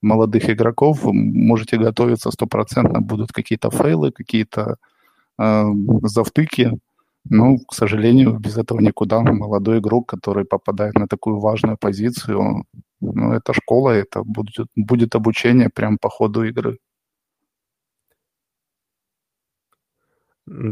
молодых 0.00 0.48
игроков, 0.48 1.00
можете 1.04 1.76
готовиться 1.76 2.30
стопроцентно, 2.30 3.02
будут 3.02 3.32
какие-то 3.32 3.70
фейлы, 3.70 4.12
какие-то 4.12 4.76
э, 5.38 5.64
завтыки. 6.02 6.78
Но, 7.28 7.58
к 7.58 7.74
сожалению, 7.74 8.38
без 8.38 8.56
этого 8.56 8.80
никуда. 8.80 9.20
Молодой 9.20 9.80
игрок, 9.80 10.08
который 10.08 10.46
попадает 10.46 10.94
на 10.94 11.06
такую 11.06 11.38
важную 11.38 11.76
позицию, 11.78 12.64
ну, 13.00 13.32
это 13.32 13.52
школа, 13.52 13.90
это 13.90 14.22
будет, 14.24 14.68
будет 14.74 15.14
обучение 15.14 15.70
прямо 15.70 15.98
по 16.00 16.08
ходу 16.08 16.44
игры. 16.44 16.78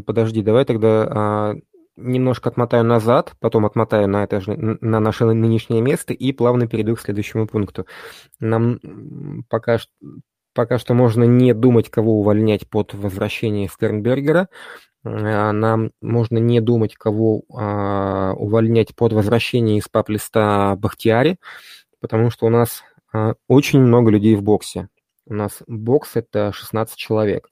Подожди, 0.06 0.42
давай 0.42 0.64
тогда 0.64 1.08
а, 1.10 1.54
немножко 1.96 2.48
отмотаю 2.48 2.84
назад, 2.84 3.34
потом 3.40 3.66
отмотаю 3.66 4.08
на, 4.08 4.24
это 4.24 4.40
же, 4.40 4.56
на 4.56 5.00
наше 5.00 5.24
нынешнее 5.24 5.82
место 5.82 6.12
и 6.12 6.32
плавно 6.32 6.68
перейду 6.68 6.94
к 6.94 7.00
следующему 7.00 7.46
пункту. 7.46 7.86
Нам 8.40 8.78
пока, 9.48 9.78
пока 10.54 10.78
что 10.78 10.94
можно 10.94 11.24
не 11.24 11.54
думать, 11.54 11.90
кого 11.90 12.20
увольнять 12.20 12.68
под 12.68 12.94
возвращение 12.94 13.68
Стернбергера. 13.68 14.48
А, 15.04 15.52
нам 15.52 15.90
можно 16.00 16.38
не 16.38 16.60
думать, 16.60 16.94
кого 16.94 17.42
а, 17.52 18.32
увольнять 18.34 18.94
под 18.94 19.12
возвращение 19.12 19.78
из 19.78 19.88
пап-листа 19.88 20.76
Бахтиари, 20.76 21.38
потому 22.04 22.28
что 22.28 22.44
у 22.44 22.50
нас 22.50 22.82
а, 23.14 23.32
очень 23.48 23.80
много 23.80 24.10
людей 24.10 24.36
в 24.36 24.42
боксе. 24.42 24.90
У 25.24 25.32
нас 25.32 25.62
бокс– 25.66 26.10
это 26.16 26.52
16 26.52 26.98
человек. 26.98 27.48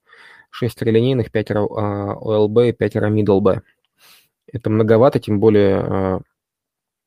6 0.50 0.82
линейных, 0.82 1.32
5 1.32 1.52
ОЛБ 1.52 2.58
и 2.58 2.72
5 2.72 2.96
middle 2.96 3.40
B. 3.40 3.62
Это 4.46 4.68
многовато, 4.68 5.20
тем 5.20 5.40
более 5.40 5.76
а, 5.78 6.20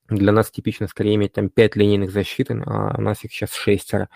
для 0.09 0.31
нас 0.31 0.49
типично 0.49 0.87
скорее 0.87 1.13
иметь 1.13 1.33
там 1.33 1.49
5 1.49 1.75
линейных 1.75 2.09
защит, 2.09 2.49
а 2.49 2.95
у 2.97 3.01
нас 3.01 3.23
их 3.23 3.31
сейчас 3.31 3.53
6. 3.53 3.93
А, 3.93 4.07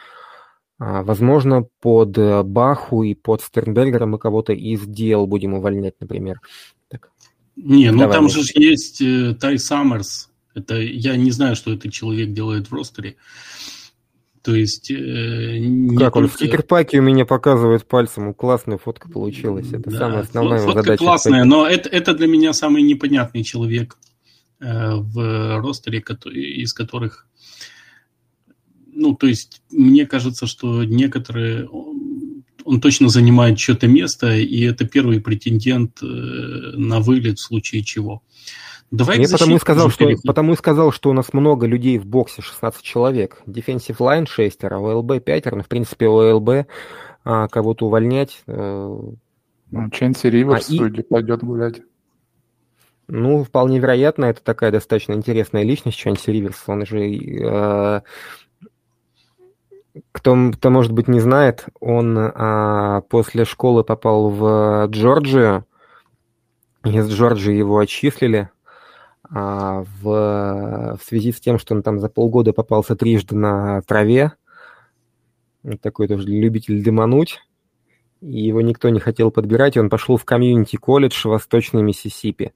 возможно, 1.04 1.68
под 1.82 2.18
Баху 2.48 3.04
и 3.04 3.14
под 3.14 3.44
Стернбергера 3.44 4.08
мы 4.08 4.18
кого-то 4.18 4.54
из 4.54 4.88
дел 4.88 5.28
будем 5.28 5.54
увольнять, 5.54 6.00
например. 6.00 6.42
Так. 6.88 7.12
Не, 7.56 7.92
ну 7.92 8.00
Давай, 8.00 8.16
там 8.16 8.28
же 8.28 8.42
есть 8.56 9.04
э, 9.04 9.36
Тай 9.40 9.60
Саммерс. 9.60 10.29
Это 10.60 10.80
я 10.80 11.16
не 11.16 11.32
знаю, 11.32 11.56
что 11.56 11.74
этот 11.74 11.92
человек 11.92 12.32
делает 12.32 12.70
в 12.70 12.74
ростере. 12.74 13.16
То 14.42 14.56
есть... 14.56 14.90
Э, 14.90 15.60
как 15.98 16.16
он 16.16 16.28
в 16.28 16.34
стикер-паке 16.34 17.00
у 17.00 17.02
меня 17.02 17.26
показывает 17.26 17.86
пальцем, 17.86 18.34
классная 18.34 18.78
фотка 18.78 19.10
получилась. 19.10 19.68
Это 19.72 19.90
да, 19.90 19.98
самая 19.98 20.20
основная 20.22 20.60
фотка 20.60 20.82
задача. 20.82 20.98
классная, 21.04 21.44
но 21.44 21.68
это, 21.68 21.90
это 21.90 22.14
для 22.14 22.28
меня 22.28 22.54
самый 22.54 22.82
непонятный 22.84 23.44
человек 23.44 23.98
э, 24.60 24.96
в 24.96 25.60
ростере, 25.60 26.04
из 26.26 26.74
которых... 26.74 27.28
Ну, 28.92 29.16
то 29.16 29.28
есть, 29.28 29.62
мне 29.72 30.06
кажется, 30.06 30.48
что 30.48 30.84
некоторые... 30.84 31.68
Он 32.66 32.82
точно 32.82 33.10
занимает 33.10 33.60
что-то 33.60 33.88
место, 33.88 34.36
и 34.36 34.62
это 34.62 34.86
первый 34.86 35.22
претендент 35.22 36.02
э, 36.02 36.06
на 36.06 37.00
вылет 37.00 37.40
в 37.40 37.44
случае 37.44 37.84
чего. 37.84 38.24
Давай 38.92 39.20
Я 39.20 39.30
потому 39.30 39.56
и, 39.56 39.60
сказал, 39.60 39.90
что, 39.90 40.10
потому 40.26 40.54
и 40.54 40.56
сказал, 40.56 40.92
что 40.92 41.12
у 41.12 41.14
нас 41.14 41.32
много 41.34 41.68
людей 41.68 42.00
в 42.00 42.08
боксе, 42.08 42.42
16 42.42 42.82
человек. 42.82 43.42
Defensive 43.46 43.98
line 43.98 44.26
6, 44.26 44.64
а 44.64 44.78
ОЛБ 44.78 45.24
5, 45.24 45.46
ну, 45.52 45.62
в 45.62 45.68
принципе, 45.68 46.08
ОЛБ 46.08 46.68
а, 47.24 47.48
кого-то 47.48 47.86
увольнять. 47.86 48.42
Э... 48.48 49.00
Ну, 49.72 49.90
Ченси 49.92 50.30
Риверс, 50.30 50.72
а, 50.72 50.74
и... 50.74 51.02
пойдет 51.04 51.44
гулять. 51.44 51.82
Ну, 53.08 53.44
вполне 53.44 53.80
вероятно, 53.80 54.26
это 54.26 54.44
такая 54.44 54.72
достаточно 54.72 55.14
интересная 55.14 55.64
личность, 55.64 55.98
Ченси 55.98 56.32
Риверс. 56.32 56.64
Он 56.66 56.86
же... 56.86 57.00
Э, 57.00 58.02
кто, 60.12 60.52
кто, 60.54 60.70
может 60.72 60.94
быть, 60.94 61.08
не 61.08 61.20
знает, 61.20 61.66
он 61.80 62.18
а, 62.18 63.02
после 63.02 63.46
школы 63.46 63.84
попал 63.84 64.30
в 64.30 64.88
Джорджию. 64.88 65.66
Из 66.86 67.10
Джорджии 67.12 67.54
его 67.54 67.78
отчислили 67.78 68.50
а, 69.32 69.84
в, 70.02 70.98
в 70.98 71.00
связи 71.04 71.32
с 71.32 71.40
тем, 71.40 71.60
что 71.60 71.76
он 71.76 71.84
там 71.84 72.00
за 72.00 72.10
полгода 72.10 72.54
попался 72.54 72.96
трижды 72.96 73.36
на 73.36 73.82
траве, 73.84 74.34
такой 75.82 76.08
тоже 76.08 76.28
любитель 76.28 76.84
дымануть, 76.84 77.40
и 78.22 78.42
его 78.42 78.62
никто 78.62 78.90
не 78.90 79.00
хотел 79.00 79.32
подбирать, 79.32 79.76
и 79.76 79.80
он 79.80 79.90
пошел 79.90 80.18
в 80.18 80.26
community-колледж 80.26 81.28
Восточной 81.28 81.84
Миссисипи. 81.84 82.54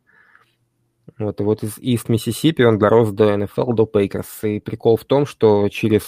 Вот, 1.17 1.41
вот 1.41 1.63
из 1.63 1.77
East 1.77 2.09
Mississippi 2.09 2.63
он 2.63 2.79
дорос 2.79 3.11
до 3.11 3.35
НФЛ, 3.37 3.73
до 3.73 3.85
Пейкерс. 3.85 4.43
И 4.43 4.59
прикол 4.59 4.97
в 4.97 5.03
том, 5.03 5.25
что 5.25 5.67
через 5.69 6.07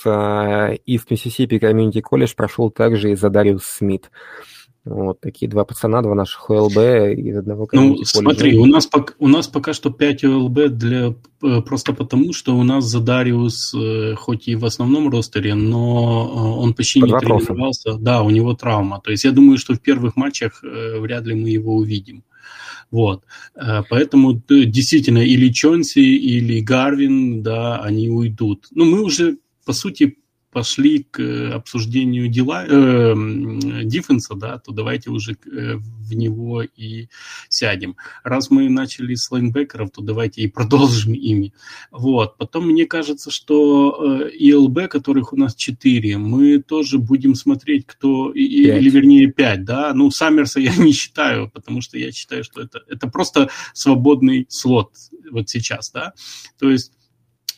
East 0.86 1.12
Mississippi 1.12 1.60
community 1.60 2.02
college 2.02 2.34
прошел 2.36 2.72
также 2.72 3.12
и 3.12 3.16
Задариус 3.16 3.66
Смит. 3.66 4.10
Вот 4.86 5.20
такие 5.20 5.50
два 5.50 5.66
пацана, 5.66 6.04
два 6.04 6.14
наших 6.14 6.48
ОЛБ 6.48 6.78
из 7.18 7.38
одного 7.38 7.68
Ну, 7.72 7.98
смотри, 8.04 8.56
у 8.56 8.66
нас, 8.66 8.88
у 9.18 9.28
нас 9.28 9.48
пока 9.48 9.74
что 9.74 9.90
5 9.90 10.24
ОЛБ 10.26 10.68
для, 10.70 11.16
э, 11.42 11.62
просто 11.62 11.94
потому, 11.94 12.34
что 12.34 12.56
у 12.56 12.64
нас 12.64 12.86
Задариус, 12.86 13.74
э, 13.74 14.14
хоть 14.16 14.48
и 14.48 14.56
в 14.56 14.64
основном 14.64 15.10
ростере, 15.10 15.56
но 15.56 16.60
он 16.60 16.76
почти 16.76 17.00
Под 17.00 17.08
не 17.08 17.14
вопросом. 17.14 17.48
тренировался. 17.48 17.98
Да, 17.98 18.22
у 18.22 18.30
него 18.30 18.54
травма. 18.54 19.02
То 19.04 19.10
есть 19.10 19.24
я 19.24 19.32
думаю, 19.32 19.58
что 19.58 19.74
в 19.74 19.80
первых 19.80 20.16
матчах 20.16 20.62
вряд 20.62 21.26
ли 21.26 21.34
мы 21.34 21.50
его 21.50 21.76
увидим. 21.76 22.24
Вот. 22.92 23.24
Поэтому 23.90 24.34
действительно 24.48 25.18
или 25.18 25.50
Чонси, 25.50 26.16
или 26.16 26.62
Гарвин, 26.62 27.42
да, 27.42 27.80
они 27.80 28.10
уйдут. 28.10 28.68
Ну, 28.72 28.86
мы 28.86 29.02
уже, 29.02 29.38
по 29.66 29.74
сути, 29.74 30.18
пошли 30.56 31.04
к 31.04 31.20
э, 31.20 31.52
обсуждению 31.52 32.30
дела, 32.30 32.66
э, 32.66 33.14
диффенса, 33.84 34.36
да, 34.36 34.58
то 34.58 34.72
давайте 34.72 35.10
уже 35.10 35.34
э, 35.34 35.76
в 35.76 36.14
него 36.14 36.62
и 36.64 37.10
сядем. 37.50 37.98
Раз 38.24 38.50
мы 38.52 38.70
начали 38.70 39.16
с 39.16 39.30
лайнбекеров, 39.30 39.92
то 39.92 40.02
давайте 40.02 40.44
и 40.44 40.48
продолжим 40.48 41.12
ими. 41.32 41.54
Вот. 41.92 42.38
Потом 42.38 42.68
мне 42.68 42.86
кажется, 42.86 43.32
что 43.32 44.22
э, 44.24 44.30
ИЛБ, 44.30 44.88
которых 44.88 45.34
у 45.34 45.36
нас 45.36 45.56
4, 45.56 46.18
мы 46.20 46.60
тоже 46.60 47.00
будем 47.00 47.36
смотреть, 47.36 47.86
кто, 47.86 48.32
5. 48.32 48.38
или 48.38 48.90
вернее 48.90 49.28
5, 49.30 49.66
да, 49.66 49.94
ну, 49.94 50.10
Саммерса 50.10 50.62
я 50.62 50.74
не 50.78 50.94
считаю, 50.94 51.50
потому 51.50 51.82
что 51.82 51.98
я 51.98 52.14
считаю, 52.14 52.46
что 52.46 52.62
это, 52.62 52.82
это 52.88 53.08
просто 53.10 53.50
свободный 53.74 54.46
слот 54.48 54.94
вот 55.32 55.50
сейчас, 55.50 55.92
да, 55.92 56.14
то 56.58 56.70
есть 56.72 56.94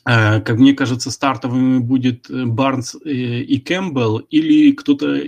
как 0.07 0.57
мне 0.57 0.73
кажется, 0.73 1.11
стартовыми 1.11 1.79
будет 1.79 2.29
э, 2.29 2.45
Барнс 2.45 2.95
э, 2.95 3.09
и 3.09 3.59
Кэмпбелл 3.59 4.19
или 4.19 4.71
кто-то 4.71 5.19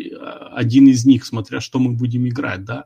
один 0.54 0.88
из 0.88 1.06
них, 1.06 1.26
смотря 1.26 1.60
что 1.60 1.80
мы 1.80 1.92
будем 1.92 2.28
играть, 2.28 2.64
да. 2.64 2.86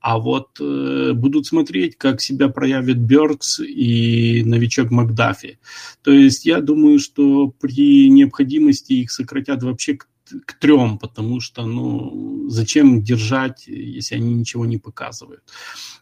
А 0.00 0.18
вот 0.18 0.58
будут 0.58 1.46
смотреть, 1.46 1.96
как 1.96 2.20
себя 2.20 2.48
проявит 2.48 2.98
Бёркс 2.98 3.60
и 3.60 4.42
новичок 4.44 4.90
Макдафи. 4.90 5.58
То 6.02 6.12
есть 6.12 6.46
я 6.46 6.60
думаю, 6.60 6.98
что 6.98 7.48
при 7.48 8.08
необходимости 8.08 8.92
их 8.94 9.10
сократят 9.10 9.62
вообще 9.62 9.98
к 10.46 10.54
трем, 10.54 10.98
потому 10.98 11.40
что, 11.40 11.66
ну, 11.66 12.48
зачем 12.48 13.02
держать, 13.02 13.66
если 13.66 14.16
они 14.16 14.34
ничего 14.34 14.66
не 14.66 14.78
показывают. 14.78 15.42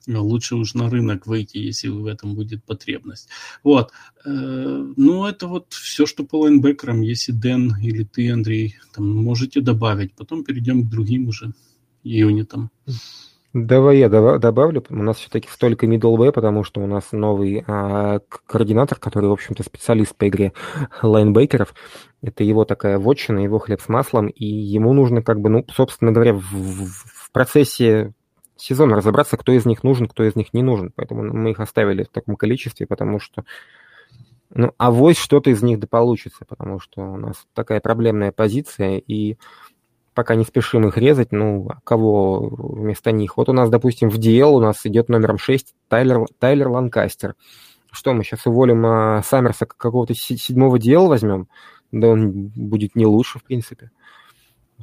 Лучше 0.07 0.57
уж 0.57 0.75
на 0.75 0.89
рынок 0.89 1.27
выйти, 1.27 1.59
если 1.59 1.89
в 1.89 2.07
этом 2.07 2.35
будет 2.35 2.65
потребность. 2.65 3.29
Вот. 3.63 3.93
Э, 4.25 4.93
ну, 4.97 5.27
это 5.27 5.47
вот 5.47 5.73
все, 5.73 6.07
что 6.07 6.25
по 6.25 6.41
лайнбекерам. 6.41 7.03
Если 7.03 7.33
Дэн 7.33 7.77
или 7.83 8.05
ты, 8.05 8.31
Андрей, 8.31 8.77
там 8.95 9.09
можете 9.09 9.61
добавить. 9.61 10.15
Потом 10.15 10.45
перейдем 10.45 10.85
к 10.85 10.91
другим 10.91 11.29
уже 11.29 11.53
юнитам. 12.03 12.71
Давай 13.53 13.99
я 13.99 14.09
добавлю. 14.09 14.85
У 14.91 15.03
нас 15.03 15.17
все-таки 15.17 15.49
столько 15.49 15.87
middle 15.87 16.31
потому 16.31 16.63
что 16.63 16.81
у 16.81 16.87
нас 16.87 17.11
новый 17.11 17.65
а, 17.67 18.21
координатор, 18.47 18.97
который, 18.99 19.29
в 19.29 19.33
общем-то, 19.33 19.65
специалист 19.65 20.15
по 20.15 20.29
игре 20.29 20.53
лайнбекеров. 21.03 21.75
Это 22.23 22.45
его 22.45 22.65
такая 22.65 22.99
вотчина, 22.99 23.41
его 23.41 23.59
хлеб 23.59 23.81
с 23.81 23.89
маслом, 23.89 24.29
и 24.29 24.45
ему 24.45 24.93
нужно, 24.93 25.23
как 25.23 25.41
бы, 25.41 25.49
ну, 25.51 25.67
собственно 25.75 26.13
говоря, 26.13 26.35
в, 26.35 26.43
в 26.43 27.33
процессе 27.33 28.13
сезона 28.55 28.95
разобраться, 28.95 29.37
кто 29.37 29.51
из 29.51 29.67
них 29.67 29.83
нужен, 29.83 30.07
кто 30.07 30.23
из 30.23 30.37
них 30.37 30.55
не 30.55 30.63
нужен. 30.63 30.93
Поэтому 30.95 31.25
мы 31.25 31.51
их 31.51 31.59
оставили 31.59 32.05
в 32.05 32.09
таком 32.09 32.37
количестве, 32.37 32.87
потому 32.87 33.19
что 33.19 33.45
ну, 34.51 34.75
авось 34.79 35.19
что-то 35.19 35.51
из 35.51 35.61
них 35.61 35.81
да 35.81 35.89
получится, 35.89 36.45
потому 36.47 36.79
что 36.79 37.01
у 37.01 37.17
нас 37.17 37.47
такая 37.55 37.81
проблемная 37.81 38.31
позиция, 38.31 38.99
и 38.99 39.39
пока 40.15 40.35
не 40.35 40.45
спешим 40.45 40.87
их 40.87 40.97
резать, 40.97 41.33
ну, 41.33 41.69
а 41.69 41.81
кого 41.85 42.49
вместо 42.49 43.13
них? 43.13 43.37
Вот 43.37 43.49
у 43.49 43.53
нас, 43.53 43.71
допустим, 43.71 44.11
в 44.11 44.19
DL 44.19 44.51
у 44.51 44.61
нас 44.61 44.85
идет 44.85 45.09
номером 45.09 45.39
6 45.39 45.75
Тайлер, 45.89 46.27
Тайлер 46.39 46.69
Ланкастер. 46.69 47.35
Что, 47.93 48.13
мы 48.13 48.23
сейчас 48.25 48.47
уволим 48.47 48.85
а, 48.87 49.23
Саммерса 49.23 49.67
какого-то 49.67 50.15
седьмого 50.15 50.77
DL 50.77 51.09
возьмем? 51.09 51.49
Да 51.93 52.09
он 52.09 52.49
будет 52.49 52.95
не 52.95 53.07
лучше, 53.07 53.39
в 53.39 53.45
принципе. 53.45 53.91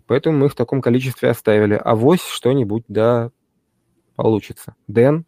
Поэтому 0.07 0.37
мы 0.37 0.45
их 0.47 0.53
в 0.53 0.55
таком 0.55 0.81
количестве 0.81 1.29
оставили. 1.29 1.79
А 1.81 1.95
вось 1.95 2.23
что-нибудь, 2.23 2.83
да, 2.87 3.31
получится. 4.15 4.75
Дэн? 4.87 5.25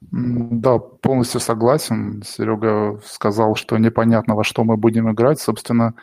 Да, 0.00 0.78
полностью 0.78 1.40
согласен. 1.40 2.22
Серега 2.24 3.00
сказал, 3.04 3.54
что 3.54 3.76
непонятно, 3.78 4.34
во 4.34 4.44
что 4.44 4.64
мы 4.64 4.76
будем 4.76 5.10
играть. 5.10 5.40
Собственно, 5.40 5.94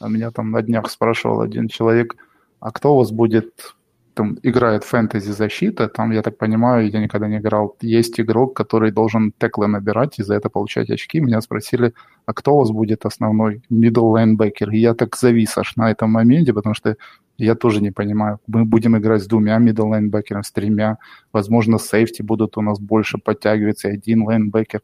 меня 0.00 0.30
там 0.30 0.50
на 0.50 0.62
днях 0.62 0.90
спрашивал 0.90 1.40
один 1.40 1.68
человек– 1.68 2.16
а 2.62 2.70
кто 2.70 2.94
у 2.94 2.98
вас 2.98 3.10
будет, 3.10 3.74
там, 4.14 4.38
играет 4.44 4.84
фэнтези 4.84 5.32
защита, 5.32 5.88
там, 5.88 6.12
я 6.12 6.22
так 6.22 6.38
понимаю, 6.38 6.88
я 6.88 7.00
никогда 7.00 7.26
не 7.26 7.38
играл, 7.38 7.76
есть 7.80 8.20
игрок, 8.20 8.56
который 8.56 8.92
должен 8.92 9.32
теклы 9.36 9.66
набирать 9.66 10.20
и 10.20 10.22
за 10.22 10.34
это 10.34 10.48
получать 10.48 10.88
очки. 10.90 11.20
Меня 11.20 11.40
спросили, 11.40 11.92
а 12.24 12.32
кто 12.32 12.54
у 12.54 12.58
вас 12.58 12.70
будет 12.70 13.04
основной 13.04 13.62
middle 13.68 14.14
linebacker? 14.14 14.70
И 14.70 14.78
я 14.78 14.94
так 14.94 15.16
завис 15.16 15.58
аж 15.58 15.74
на 15.74 15.90
этом 15.90 16.10
моменте, 16.10 16.52
потому 16.52 16.74
что 16.74 16.96
я 17.36 17.56
тоже 17.56 17.82
не 17.82 17.90
понимаю. 17.90 18.38
Мы 18.46 18.64
будем 18.64 18.96
играть 18.96 19.22
с 19.22 19.26
двумя 19.26 19.58
middle 19.58 19.90
linebacker, 19.90 20.40
с 20.44 20.52
тремя. 20.52 20.98
Возможно, 21.32 21.78
сейфти 21.78 22.22
будут 22.22 22.56
у 22.58 22.62
нас 22.62 22.78
больше 22.78 23.18
подтягиваться, 23.18 23.88
один 23.88 24.22
лайнбекер 24.22 24.82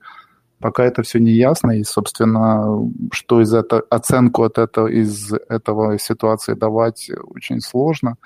пока 0.60 0.84
это 0.84 1.02
все 1.02 1.20
не 1.20 1.32
ясно, 1.32 1.72
и, 1.72 1.84
собственно, 1.84 2.90
что 3.12 3.40
из 3.40 3.54
этого, 3.54 3.82
оценку 3.90 4.42
от 4.42 4.58
этого, 4.58 4.88
из 4.88 5.32
этого 5.48 5.98
ситуации 5.98 6.54
давать 6.54 7.10
очень 7.34 7.60
сложно. 7.60 8.16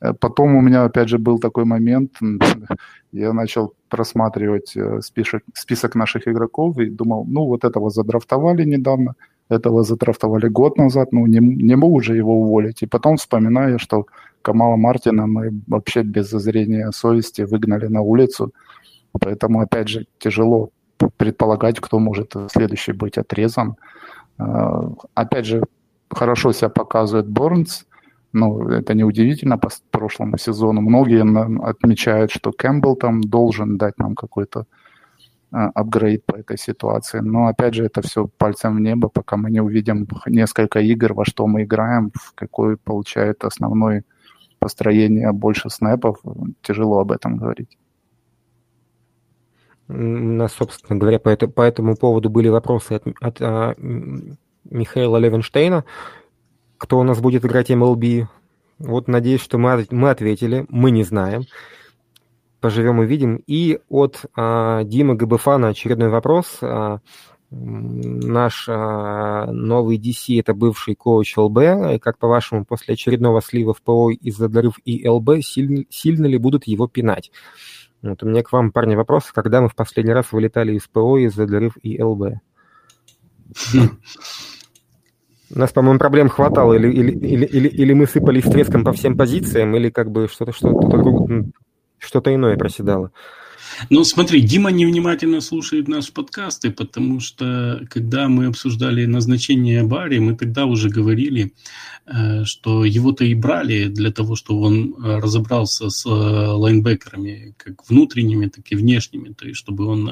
Э, 0.00 0.12
потом 0.12 0.56
у 0.56 0.60
меня, 0.60 0.84
опять 0.84 1.08
же, 1.08 1.18
был 1.18 1.38
такой 1.38 1.64
момент, 1.64 2.12
я 3.12 3.32
начал 3.32 3.72
просматривать 3.88 4.76
э, 4.76 5.00
список, 5.00 5.42
список 5.54 5.94
наших 5.94 6.28
игроков 6.28 6.78
и 6.78 6.90
думал, 6.90 7.24
ну, 7.26 7.46
вот 7.46 7.64
этого 7.64 7.90
задрафтовали 7.90 8.64
недавно, 8.64 9.14
этого 9.48 9.82
задрафтовали 9.82 10.48
год 10.48 10.78
назад, 10.78 11.12
ну, 11.12 11.26
не, 11.26 11.38
не 11.38 11.76
могу 11.76 12.00
же 12.00 12.16
его 12.16 12.40
уволить. 12.40 12.82
И 12.82 12.86
потом 12.86 13.16
вспоминаю, 13.16 13.78
что 13.78 14.06
Камала 14.42 14.76
Мартина 14.76 15.26
мы 15.26 15.50
вообще 15.66 16.02
без 16.02 16.30
зазрения 16.30 16.90
совести 16.92 17.42
выгнали 17.42 17.88
на 17.88 18.02
улицу, 18.02 18.52
поэтому, 19.20 19.60
опять 19.60 19.88
же, 19.88 20.06
тяжело 20.18 20.70
предполагать, 21.16 21.80
кто 21.80 21.98
может 21.98 22.34
следующий 22.50 22.92
быть 22.92 23.18
отрезан. 23.18 23.76
А, 24.38 24.92
опять 25.14 25.46
же, 25.46 25.62
хорошо 26.10 26.52
себя 26.52 26.68
показывает 26.68 27.28
Борнс. 27.28 27.86
Ну, 28.32 28.68
это 28.68 28.94
неудивительно 28.94 29.56
по 29.56 29.70
прошлому 29.90 30.36
сезону. 30.38 30.80
Многие 30.80 31.22
отмечают, 31.64 32.30
что 32.30 32.52
Кэмпбелл 32.52 32.96
там 32.96 33.20
должен 33.22 33.78
дать 33.78 33.98
нам 33.98 34.14
какой-то 34.14 34.66
а, 35.52 35.70
апгрейд 35.74 36.26
по 36.26 36.36
этой 36.36 36.58
ситуации. 36.58 37.20
Но 37.20 37.46
опять 37.46 37.74
же, 37.74 37.84
это 37.84 38.02
все 38.02 38.28
пальцем 38.38 38.76
в 38.76 38.80
небо, 38.80 39.08
пока 39.08 39.36
мы 39.36 39.50
не 39.50 39.60
увидим 39.60 40.06
несколько 40.26 40.80
игр, 40.80 41.14
во 41.14 41.24
что 41.24 41.46
мы 41.46 41.62
играем, 41.62 42.10
в 42.14 42.34
какой 42.34 42.76
получает 42.76 43.44
основной 43.44 44.02
построение 44.58 45.32
больше 45.32 45.70
снэпов, 45.70 46.18
тяжело 46.62 46.98
об 46.98 47.12
этом 47.12 47.36
говорить. 47.36 47.78
Нас, 49.88 50.52
собственно 50.52 50.98
говоря, 50.98 51.18
по, 51.18 51.28
это, 51.28 51.46
по 51.46 51.62
этому 51.62 51.96
поводу 51.96 52.28
были 52.28 52.48
вопросы 52.48 52.94
от, 52.94 53.04
от 53.20 53.40
а, 53.40 53.74
Михаила 54.64 55.16
Левенштейна. 55.16 55.84
Кто 56.78 56.98
у 56.98 57.02
нас 57.04 57.20
будет 57.20 57.44
играть 57.44 57.70
MLB? 57.70 58.26
Вот 58.78 59.08
надеюсь, 59.08 59.40
что 59.40 59.58
мы, 59.58 59.86
мы 59.90 60.10
ответили. 60.10 60.66
Мы 60.68 60.90
не 60.90 61.04
знаем. 61.04 61.44
Поживем 62.60 63.02
и 63.02 63.06
видим. 63.06 63.36
И 63.46 63.78
от 63.88 64.24
а, 64.34 64.82
Димы 64.82 65.14
Габефана 65.14 65.68
очередной 65.68 66.08
вопрос. 66.08 66.58
А, 66.62 66.98
наш 67.50 68.66
а, 68.68 69.46
новый 69.52 69.98
DC– 69.98 70.40
это 70.40 70.52
бывший 70.52 70.96
коуч 70.96 71.36
ЛБ. 71.36 72.00
Как 72.02 72.18
по-вашему, 72.18 72.64
после 72.64 72.94
очередного 72.94 73.40
слива 73.40 73.72
в 73.72 73.82
ПО 73.82 74.10
из-за 74.10 74.48
дорыв 74.48 74.80
и 74.84 75.08
ЛБ 75.08 75.42
сильно, 75.42 75.84
сильно 75.90 76.26
ли 76.26 76.38
будут 76.38 76.66
его 76.66 76.88
пинать? 76.88 77.30
Вот 78.02 78.22
у 78.22 78.26
меня 78.26 78.42
к 78.42 78.52
вам, 78.52 78.72
парни, 78.72 78.94
вопрос. 78.94 79.32
Когда 79.32 79.60
мы 79.60 79.68
в 79.68 79.74
последний 79.74 80.12
раз 80.12 80.32
вылетали 80.32 80.74
из 80.74 80.86
ПО 80.86 81.18
из-за 81.18 81.46
дырыв 81.46 81.76
и 81.82 82.02
ЛБ? 82.02 82.34
У 85.54 85.58
нас, 85.58 85.72
по-моему, 85.72 85.98
проблем 85.98 86.28
хватало, 86.28 86.74
или, 86.74 86.90
или, 86.90 87.12
или, 87.12 87.44
или, 87.46 87.68
или 87.68 87.92
мы 87.92 88.06
сыпались 88.06 88.44
треском 88.44 88.84
по 88.84 88.92
всем 88.92 89.16
позициям, 89.16 89.76
или 89.76 89.90
как 89.90 90.10
бы 90.10 90.26
что-то 90.28 90.52
что-то 90.52 91.44
что-то 91.98 92.34
иное 92.34 92.56
проседало. 92.56 93.12
Ну, 93.90 94.04
смотри, 94.04 94.40
Дима 94.40 94.70
невнимательно 94.70 95.40
слушает 95.40 95.88
наши 95.88 96.12
подкасты, 96.12 96.70
потому 96.70 97.20
что, 97.20 97.80
когда 97.90 98.28
мы 98.28 98.46
обсуждали 98.46 99.06
назначение 99.06 99.82
Барри, 99.82 100.18
мы 100.18 100.36
тогда 100.36 100.66
уже 100.66 100.88
говорили, 100.88 101.52
э, 102.06 102.44
что 102.44 102.84
его-то 102.84 103.24
и 103.24 103.34
брали 103.34 103.88
для 103.88 104.10
того, 104.10 104.36
чтобы 104.36 104.62
он 104.62 104.94
э, 104.94 105.18
разобрался 105.18 105.90
с 105.90 106.06
э, 106.06 106.08
лайнбекерами, 106.08 107.54
как 107.56 107.88
внутренними, 107.88 108.46
так 108.46 108.64
и 108.70 108.76
внешними, 108.76 109.32
то 109.32 109.46
есть 109.46 109.58
чтобы 109.58 109.86
он... 109.86 110.10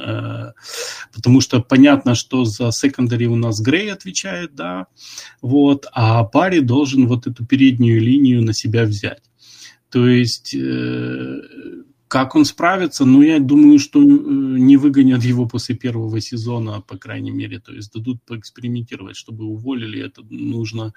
Потому 1.12 1.40
что 1.40 1.60
понятно, 1.60 2.14
что 2.14 2.44
за 2.44 2.70
секондари 2.72 3.26
у 3.26 3.36
нас 3.36 3.60
Грей 3.60 3.92
отвечает, 3.92 4.54
да, 4.54 4.86
вот, 5.40 5.86
а 5.92 6.24
Барри 6.24 6.60
должен 6.60 7.06
вот 7.06 7.26
эту 7.26 7.44
переднюю 7.44 8.00
линию 8.00 8.42
на 8.42 8.52
себя 8.52 8.84
взять. 8.84 9.22
То 9.90 10.08
есть, 10.08 10.56
как 12.14 12.36
он 12.36 12.44
справится, 12.44 13.04
ну, 13.04 13.22
я 13.22 13.40
думаю, 13.40 13.80
что 13.80 13.98
э, 14.00 14.04
не 14.04 14.76
выгонят 14.76 15.24
его 15.24 15.48
после 15.48 15.74
первого 15.74 16.20
сезона, 16.20 16.80
по 16.80 16.96
крайней 16.96 17.32
мере, 17.32 17.58
то 17.58 17.72
есть 17.72 17.92
дадут 17.92 18.22
поэкспериментировать, 18.24 19.16
чтобы 19.16 19.44
уволили, 19.46 20.00
это 20.00 20.22
нужно, 20.30 20.92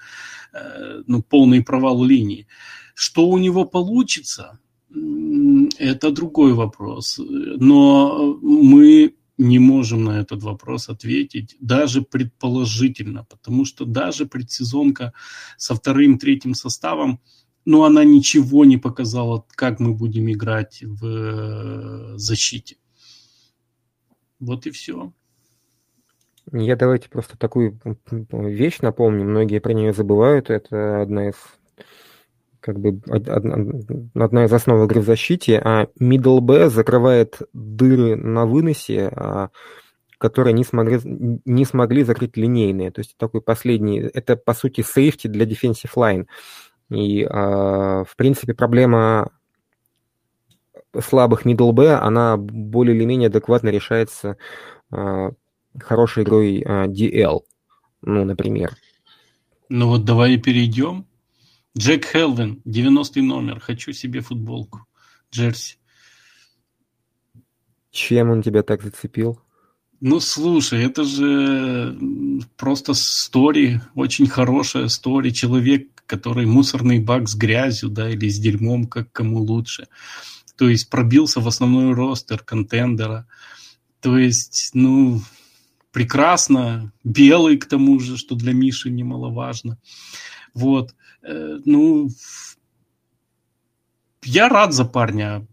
э, 0.52 1.02
ну, 1.08 1.22
полный 1.22 1.64
провал 1.64 2.04
линии. 2.04 2.46
Что 2.94 3.28
у 3.28 3.38
него 3.38 3.64
получится, 3.64 4.60
это 5.78 6.12
другой 6.12 6.52
вопрос. 6.52 7.20
Но 7.58 8.38
мы 8.40 9.16
не 9.38 9.58
можем 9.58 10.04
на 10.04 10.20
этот 10.20 10.44
вопрос 10.44 10.88
ответить, 10.88 11.56
даже 11.60 12.02
предположительно, 12.02 13.24
потому 13.24 13.64
что 13.64 13.84
даже 13.84 14.24
предсезонка 14.24 15.12
со 15.56 15.74
вторым, 15.74 16.18
третьим 16.18 16.54
составом, 16.54 17.18
ну, 17.68 17.84
она 17.84 18.02
ничего 18.02 18.64
не 18.64 18.78
показала, 18.78 19.44
как 19.54 19.78
мы 19.78 19.92
будем 19.92 20.30
играть 20.30 20.82
в 20.82 21.04
э, 21.04 22.16
защите. 22.16 22.76
Вот 24.40 24.64
и 24.64 24.70
все. 24.70 25.12
Я 26.50 26.76
давайте 26.76 27.10
просто 27.10 27.36
такую 27.36 27.78
вещь 28.30 28.78
напомню, 28.80 29.26
многие 29.26 29.58
про 29.58 29.74
нее 29.74 29.92
забывают, 29.92 30.48
это 30.48 31.02
одна 31.02 31.28
из 31.28 31.34
как 32.60 32.80
бы 32.80 33.02
одна 34.14 34.46
из 34.46 34.52
основ 34.54 34.82
игры 34.86 35.02
в 35.02 35.04
защите, 35.04 35.60
а 35.62 35.88
middle 36.00 36.40
B 36.40 36.70
закрывает 36.70 37.42
дыры 37.52 38.16
на 38.16 38.46
выносе, 38.46 39.12
а, 39.14 39.50
которые 40.16 40.54
не 40.54 40.64
смогли, 40.64 41.00
не 41.04 41.66
смогли 41.66 42.02
закрыть 42.02 42.38
линейные. 42.38 42.92
То 42.92 43.00
есть 43.00 43.14
такой 43.18 43.42
последний, 43.42 43.98
это 44.00 44.36
по 44.36 44.54
сути 44.54 44.80
сейфти 44.80 45.26
для 45.26 45.44
defensive 45.44 45.92
line. 45.96 46.26
И, 46.90 47.24
а, 47.24 48.04
в 48.04 48.16
принципе, 48.16 48.54
проблема 48.54 49.30
слабых 50.98 51.44
middle 51.44 51.72
B, 51.72 51.94
она 51.94 52.36
более 52.36 52.96
или 52.96 53.04
менее 53.04 53.28
адекватно 53.28 53.68
решается 53.68 54.36
а, 54.90 55.30
хорошей 55.78 56.24
игрой 56.24 56.62
DL, 56.62 57.40
ну, 58.02 58.24
например. 58.24 58.74
Ну 59.68 59.88
вот 59.88 60.04
давай 60.04 60.38
перейдем 60.38 61.06
Джек 61.76 62.06
Хелвин, 62.06 62.60
90 62.64 63.22
номер. 63.22 63.60
Хочу 63.60 63.92
себе 63.92 64.20
футболку. 64.20 64.86
Джерси. 65.30 65.76
Чем 67.90 68.30
он 68.30 68.42
тебя 68.42 68.62
так 68.62 68.82
зацепил? 68.82 69.40
Ну, 70.00 70.20
слушай, 70.20 70.84
это 70.84 71.04
же 71.04 71.98
просто 72.56 72.94
стори, 72.94 73.80
очень 73.94 74.26
хорошая 74.28 74.88
стори. 74.88 75.32
Человек, 75.32 75.97
который 76.08 76.46
мусорный 76.46 76.98
бак 76.98 77.28
с 77.28 77.36
грязью, 77.36 77.90
да, 77.90 78.10
или 78.10 78.28
с 78.28 78.38
дерьмом, 78.38 78.86
как 78.86 79.12
кому 79.12 79.38
лучше. 79.38 79.86
То 80.56 80.68
есть 80.68 80.90
пробился 80.90 81.40
в 81.40 81.46
основной 81.46 81.94
ростер 81.94 82.38
контендера. 82.38 83.28
То 84.00 84.18
есть, 84.18 84.70
ну, 84.74 85.20
прекрасно. 85.92 86.92
Белый, 87.04 87.58
к 87.58 87.66
тому 87.66 88.00
же, 88.00 88.16
что 88.16 88.34
для 88.34 88.52
Миши 88.52 88.90
немаловажно. 88.90 89.78
Вот. 90.54 90.94
Э, 91.22 91.58
ну, 91.64 92.08
я 94.24 94.48
рад 94.48 94.72
за 94.72 94.84
парня. 94.84 95.46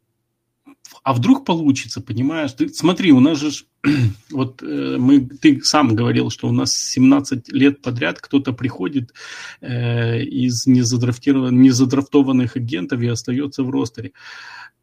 А 1.03 1.13
вдруг 1.13 1.45
получится, 1.45 2.01
понимаешь? 2.01 2.53
Ты, 2.53 2.69
смотри, 2.69 3.11
у 3.11 3.19
нас 3.19 3.39
же 3.39 3.51
вот 4.31 4.61
э, 4.63 4.97
мы, 4.97 5.21
ты 5.21 5.61
сам 5.61 5.95
говорил, 5.95 6.29
что 6.29 6.47
у 6.47 6.51
нас 6.51 6.71
17 6.71 7.49
лет 7.49 7.81
подряд 7.81 8.19
кто-то 8.19 8.53
приходит 8.53 9.13
э, 9.61 10.21
из 10.21 10.65
незадрафтированных, 10.67 11.51
незадрафтованных 11.51 12.55
агентов 12.55 13.01
и 13.01 13.07
остается 13.07 13.63
в 13.63 13.69
ростере. 13.69 14.11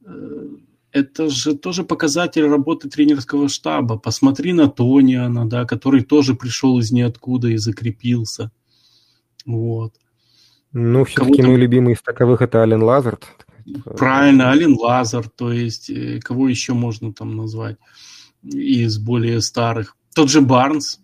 Э, 0.04 0.48
это 0.92 1.30
же 1.30 1.56
тоже 1.56 1.84
показатель 1.84 2.46
работы 2.46 2.88
тренерского 2.88 3.48
штаба. 3.48 3.96
Посмотри 3.96 4.52
на 4.52 4.68
Тониана, 4.68 5.48
да, 5.48 5.64
который 5.64 6.02
тоже 6.02 6.34
пришел 6.34 6.78
из 6.78 6.92
ниоткуда 6.92 7.48
и 7.48 7.56
закрепился. 7.56 8.50
Вот. 9.46 9.94
Ну, 10.72 11.04
все-таки 11.04 11.42
мой 11.42 11.56
любимый 11.56 11.94
из 11.94 12.02
таковых 12.02 12.42
это 12.42 12.62
Ален 12.62 12.82
Лазард. 12.82 13.26
Правильно, 13.84 14.50
Ален 14.50 14.74
Лазард, 14.74 15.34
то 15.36 15.52
есть 15.52 15.90
э, 15.90 16.20
кого 16.20 16.48
еще 16.48 16.74
можно 16.74 17.12
там 17.12 17.36
назвать 17.36 17.76
из 18.42 18.98
более 18.98 19.40
старых? 19.40 19.96
Тот 20.14 20.30
же 20.30 20.40
Барнс, 20.40 21.00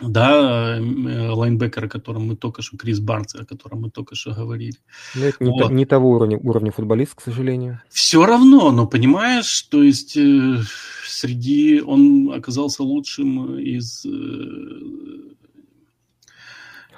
да, 0.00 0.76
э, 0.78 1.30
лайнбекер, 1.30 1.84
о 1.84 1.88
котором 1.88 2.28
мы 2.28 2.36
только 2.36 2.62
что, 2.62 2.76
Крис 2.76 3.00
Барнс, 3.00 3.34
о 3.34 3.44
котором 3.44 3.82
мы 3.82 3.90
только 3.90 4.14
что 4.14 4.32
говорили. 4.34 4.76
Но 5.14 5.30
ну, 5.40 5.46
не, 5.46 5.62
вот. 5.62 5.70
не 5.70 5.86
того 5.86 6.10
уровня, 6.10 6.38
уровня 6.38 6.70
футболист, 6.70 7.14
к 7.14 7.22
сожалению. 7.22 7.80
Все 7.88 8.26
равно, 8.26 8.70
но 8.72 8.86
понимаешь, 8.86 9.62
то 9.62 9.82
есть 9.82 10.16
э, 10.16 10.58
среди 11.06 11.80
он 11.80 12.32
оказался 12.32 12.82
лучшим 12.82 13.58
из 13.58 14.04
э, 14.04 15.25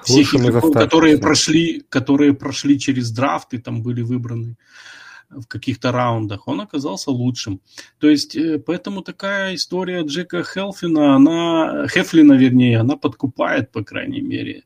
всех 0.09 0.34
игроков, 0.34 0.72
которые 0.72 1.18
прошли, 1.18 1.84
которые 1.88 2.34
прошли 2.34 2.78
через 2.78 3.11
драфт 3.11 3.54
и 3.54 3.59
там 3.59 3.82
были 3.82 4.02
выбраны 4.02 4.56
в 5.30 5.46
каких-то 5.46 5.92
раундах, 5.92 6.48
он 6.48 6.61
оказался 6.61 7.11
лучшим. 7.11 7.61
То 7.98 8.09
есть, 8.09 8.34
э, 8.36 8.59
поэтому 8.59 9.02
такая 9.02 9.54
история 9.54 10.02
Джека 10.02 10.42
Хелфина, 10.42 11.16
она, 11.16 11.86
Хефлина, 11.88 12.32
вернее, 12.32 12.80
она 12.80 12.96
подкупает, 12.96 13.70
по 13.70 13.84
крайней 13.84 14.20
мере. 14.20 14.64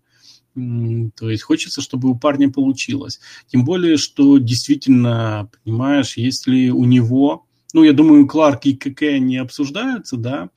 То 0.55 1.31
есть 1.31 1.43
хочется, 1.43 1.81
чтобы 1.81 2.11
у 2.11 2.15
парня 2.15 2.51
получилось. 2.51 3.21
Тем 3.47 3.65
более, 3.65 3.97
что 3.97 4.37
действительно, 4.39 5.49
понимаешь, 5.65 6.17
если 6.19 6.69
у 6.69 6.85
него, 6.85 7.47
ну, 7.73 7.85
я 7.85 7.95
думаю, 7.95 8.29
Кларк 8.29 8.67
и 8.67 8.77
КК 8.77 9.19
не 9.19 9.39
обсуждаются, 9.39 10.17
да, 10.17 10.51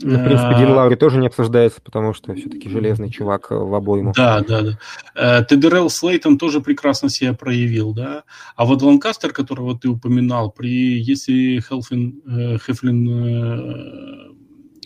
ну, 0.00 0.18
в 0.18 0.24
принципе, 0.24 0.54
Дин 0.58 0.70
Лаури 0.70 0.94
тоже 0.94 1.18
не 1.18 1.26
обсуждается, 1.26 1.80
потому 1.82 2.14
что 2.14 2.32
все-таки 2.34 2.68
железный 2.68 3.10
чувак 3.10 3.50
в 3.50 3.74
обойму. 3.74 4.12
Да, 4.14 4.40
да, 4.40 4.62
да. 4.62 4.78
Э, 5.14 5.44
Тедерел 5.44 5.90
Слейтон 5.90 6.38
тоже 6.38 6.60
прекрасно 6.60 7.08
себя 7.08 7.34
проявил, 7.34 7.92
да. 7.92 8.22
А 8.54 8.64
вот 8.64 8.80
Ланкастер, 8.82 9.32
которого 9.32 9.76
ты 9.76 9.88
упоминал, 9.88 10.52
при 10.52 11.00
если 11.00 11.60
Хелфин, 11.60 12.22
э, 12.26 12.58
Хефлин 12.58 13.08
э, 13.08 14.28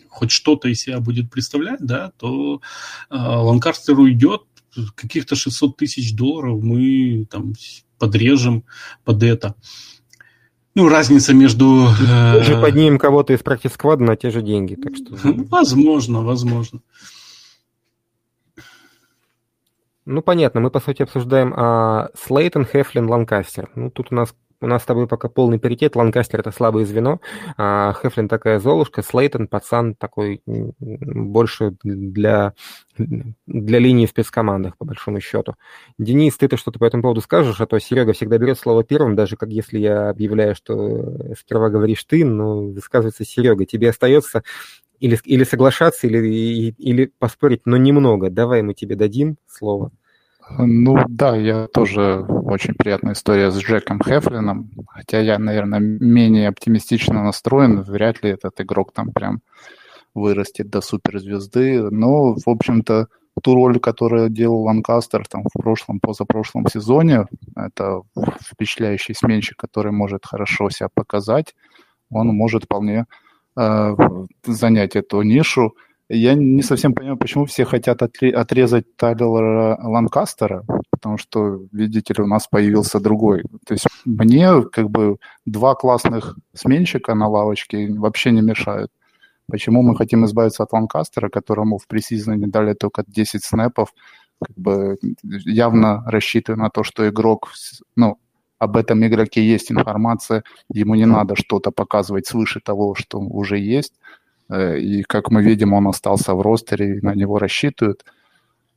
хоть 0.08 0.30
что-то 0.30 0.68
из 0.68 0.80
себя 0.80 0.98
будет 1.00 1.30
представлять, 1.30 1.80
да, 1.80 2.12
то 2.18 2.60
Ланкастер 3.10 3.98
уйдет, 3.98 4.42
каких-то 4.94 5.36
600 5.36 5.76
тысяч 5.76 6.14
долларов 6.14 6.62
мы 6.62 7.26
там 7.30 7.52
подрежем 7.98 8.64
под 9.04 9.22
это. 9.22 9.54
Ну, 10.74 10.88
разница 10.88 11.34
между... 11.34 11.88
Мы 12.00 12.42
же 12.42 12.60
поднимем 12.60 12.98
кого-то 12.98 13.32
из 13.32 13.40
практик-сквада 13.40 14.02
на 14.04 14.16
те 14.16 14.30
же 14.30 14.42
деньги, 14.42 14.74
так 14.74 14.96
что... 14.96 15.14
Возможно, 15.50 16.22
возможно. 16.22 16.80
Ну, 20.04 20.22
понятно, 20.22 20.60
мы, 20.60 20.70
по 20.70 20.80
сути, 20.80 21.02
обсуждаем 21.02 21.54
а, 21.56 22.08
Слейтон, 22.18 22.64
Хефлин, 22.64 23.08
Ланкастер. 23.08 23.70
Ну, 23.76 23.90
тут 23.90 24.08
у 24.10 24.14
нас 24.16 24.34
у 24.62 24.66
нас 24.66 24.82
с 24.82 24.86
тобой 24.86 25.06
пока 25.06 25.28
полный 25.28 25.58
паритет. 25.58 25.96
Ланкастер 25.96 26.40
это 26.40 26.50
слабое 26.50 26.84
звено, 26.84 27.20
а 27.56 27.92
Хефлин 27.92 28.28
такая 28.28 28.58
золушка, 28.58 29.02
Слейтон 29.02 29.48
пацан 29.48 29.94
такой 29.94 30.42
больше 30.46 31.76
для, 31.82 32.54
для 32.96 33.78
линии 33.78 34.06
в 34.06 34.10
спецкомандах, 34.10 34.76
по 34.76 34.84
большому 34.84 35.20
счету. 35.20 35.56
Денис, 35.98 36.36
ты-то 36.36 36.56
что-то 36.56 36.78
по 36.78 36.84
этому 36.84 37.02
поводу 37.02 37.20
скажешь, 37.20 37.60
а 37.60 37.66
то 37.66 37.78
Серега 37.78 38.12
всегда 38.12 38.38
берет 38.38 38.58
слово 38.58 38.84
первым, 38.84 39.16
даже 39.16 39.36
как 39.36 39.50
если 39.50 39.78
я 39.78 40.08
объявляю, 40.10 40.54
что 40.54 41.34
сперва 41.38 41.68
говоришь 41.68 42.04
ты, 42.04 42.24
но 42.24 42.68
высказывается 42.68 43.24
Серега. 43.24 43.66
Тебе 43.66 43.90
остается 43.90 44.42
или, 45.00 45.18
или 45.24 45.42
соглашаться, 45.42 46.06
или, 46.06 46.70
или 46.78 47.12
поспорить, 47.18 47.62
но 47.64 47.76
немного. 47.76 48.30
Давай 48.30 48.62
мы 48.62 48.74
тебе 48.74 48.94
дадим 48.94 49.36
слово. 49.48 49.90
Ну 50.58 50.96
да, 51.08 51.36
я 51.36 51.66
тоже 51.66 52.24
очень 52.28 52.74
приятная 52.74 53.14
история 53.14 53.50
с 53.50 53.58
Джеком 53.58 54.00
Хефлином, 54.02 54.70
хотя 54.88 55.20
я, 55.20 55.38
наверное, 55.38 55.78
менее 55.80 56.48
оптимистично 56.48 57.22
настроен, 57.22 57.82
вряд 57.82 58.22
ли 58.22 58.30
этот 58.30 58.60
игрок 58.60 58.92
там 58.92 59.12
прям 59.12 59.40
вырастет 60.14 60.68
до 60.68 60.80
суперзвезды, 60.80 61.90
но, 61.90 62.34
в 62.34 62.48
общем-то, 62.48 63.08
ту 63.42 63.54
роль, 63.54 63.78
которую 63.80 64.28
делал 64.28 64.62
Ланкастер 64.64 65.26
там 65.26 65.44
в 65.44 65.58
прошлом, 65.58 66.00
позапрошлом 66.00 66.66
сезоне, 66.66 67.26
это 67.56 68.02
впечатляющий 68.42 69.14
сменщик, 69.14 69.56
который 69.56 69.92
может 69.92 70.26
хорошо 70.26 70.68
себя 70.70 70.88
показать, 70.92 71.54
он 72.10 72.28
может 72.28 72.64
вполне 72.64 73.06
э, 73.56 73.96
занять 74.44 74.96
эту 74.96 75.22
нишу. 75.22 75.74
Я 76.14 76.34
не 76.34 76.62
совсем 76.62 76.92
понимаю, 76.92 77.16
почему 77.16 77.46
все 77.46 77.64
хотят 77.64 78.02
отрезать 78.02 78.96
Тайлера 78.96 79.78
Ланкастера, 79.82 80.62
потому 80.90 81.16
что, 81.16 81.62
видите 81.72 82.12
ли, 82.12 82.22
у 82.22 82.26
нас 82.26 82.46
появился 82.46 83.00
другой. 83.00 83.44
То 83.66 83.72
есть 83.72 83.86
мне 84.04 84.62
как 84.70 84.90
бы 84.90 85.16
два 85.46 85.74
классных 85.74 86.36
сменщика 86.52 87.14
на 87.14 87.28
лавочке 87.28 87.90
вообще 87.94 88.30
не 88.30 88.42
мешают. 88.42 88.90
Почему 89.50 89.80
мы 89.80 89.96
хотим 89.96 90.26
избавиться 90.26 90.64
от 90.64 90.72
Ланкастера, 90.74 91.30
которому 91.30 91.78
в 91.78 91.86
пресизоне 91.86 92.46
дали 92.46 92.74
только 92.74 93.04
10 93.06 93.42
снэпов, 93.42 93.94
как 94.38 94.54
бы 94.54 94.98
явно 95.22 96.04
рассчитывая 96.06 96.58
на 96.58 96.68
то, 96.68 96.84
что 96.84 97.08
игрок 97.08 97.52
ну, 97.96 98.18
об 98.58 98.76
этом 98.76 99.04
игроке 99.06 99.42
есть 99.42 99.72
информация, 99.72 100.44
ему 100.68 100.94
не 100.94 101.06
надо 101.06 101.36
что-то 101.36 101.70
показывать 101.70 102.26
свыше 102.26 102.60
того, 102.60 102.94
что 102.94 103.18
уже 103.18 103.58
есть. 103.58 103.94
Э, 104.48 104.78
и, 104.78 105.02
как 105.02 105.30
мы 105.30 105.42
видим, 105.42 105.72
он 105.72 105.88
остался 105.88 106.34
в 106.34 106.40
ростере, 106.40 107.00
на 107.02 107.14
него 107.14 107.38
рассчитывают. 107.38 108.04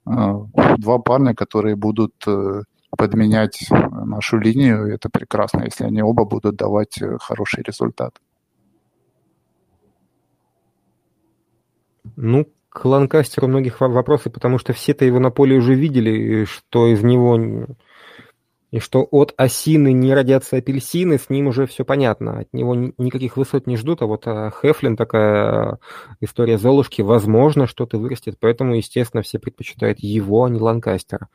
Э, 0.08 0.34
два 0.78 1.00
парня, 1.00 1.34
которые 1.34 1.76
будут 1.76 2.14
э, 2.28 2.64
подменять 2.98 3.68
нашу 3.70 4.38
линию, 4.38 4.94
это 4.94 5.10
прекрасно, 5.10 5.64
если 5.64 5.86
они 5.86 6.02
оба 6.02 6.26
будут 6.26 6.56
давать 6.56 7.00
хороший 7.20 7.64
результат. 7.64 8.20
Ну, 12.16 12.46
к 12.70 12.86
Ланкастеру 12.86 13.48
многих 13.48 13.82
вопросов, 13.82 14.34
потому 14.34 14.58
что 14.58 14.74
все-то 14.74 15.06
его 15.06 15.20
на 15.20 15.32
поле 15.32 15.58
уже 15.58 15.76
видели, 15.76 16.46
что 16.46 16.88
из 16.88 17.02
него 17.04 17.38
и 18.76 18.80
что 18.80 19.08
от 19.10 19.34
осины 19.38 19.94
не 19.94 20.14
родятся 20.14 20.58
апельсины, 20.58 21.18
с 21.18 21.30
ним 21.30 21.48
уже 21.48 21.66
все 21.66 21.86
понятно. 21.86 22.40
От 22.40 22.52
него 22.52 22.76
никаких 22.76 23.38
высот 23.38 23.68
не 23.68 23.78
ждут, 23.78 24.02
а 24.02 24.06
вот 24.06 24.28
а, 24.28 24.52
Хефлин 24.52 24.98
такая 24.98 25.80
история 26.20 26.58
Золушки, 26.58 27.02
возможно, 27.02 27.68
что-то 27.68 27.98
вырастет, 27.98 28.36
поэтому, 28.38 28.76
естественно, 28.76 29.24
все 29.24 29.40
предпочитают 29.40 30.00
его, 30.00 30.44
а 30.44 30.50
не 30.50 30.60
Ланкастера. 30.60 31.30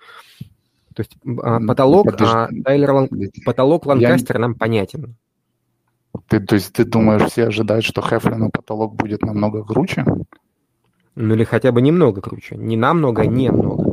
То 0.95 1.01
есть 1.01 1.17
а, 1.43 1.61
потолок, 1.67 2.09
а, 2.21 2.51
Тайлер 2.63 2.93
Лан... 2.93 3.09
потолок 3.47 3.87
Ланкастера 3.87 4.37
Я... 4.37 4.41
нам 4.43 4.55
понятен. 4.55 5.17
Ты, 6.27 6.41
то 6.41 6.57
есть 6.57 6.75
ты 6.75 6.85
думаешь, 6.85 7.31
все 7.31 7.47
ожидают, 7.47 7.87
что 7.87 8.03
Хефлину 8.03 8.51
потолок 8.51 8.97
будет 8.97 9.23
намного 9.23 9.65
круче? 9.65 10.05
Ну 11.15 11.35
или 11.35 11.45
хотя 11.45 11.73
бы 11.73 11.81
немного 11.81 12.21
круче. 12.21 12.59
Не 12.59 12.77
намного, 12.77 13.23
а 13.23 13.27
немного. 13.27 13.90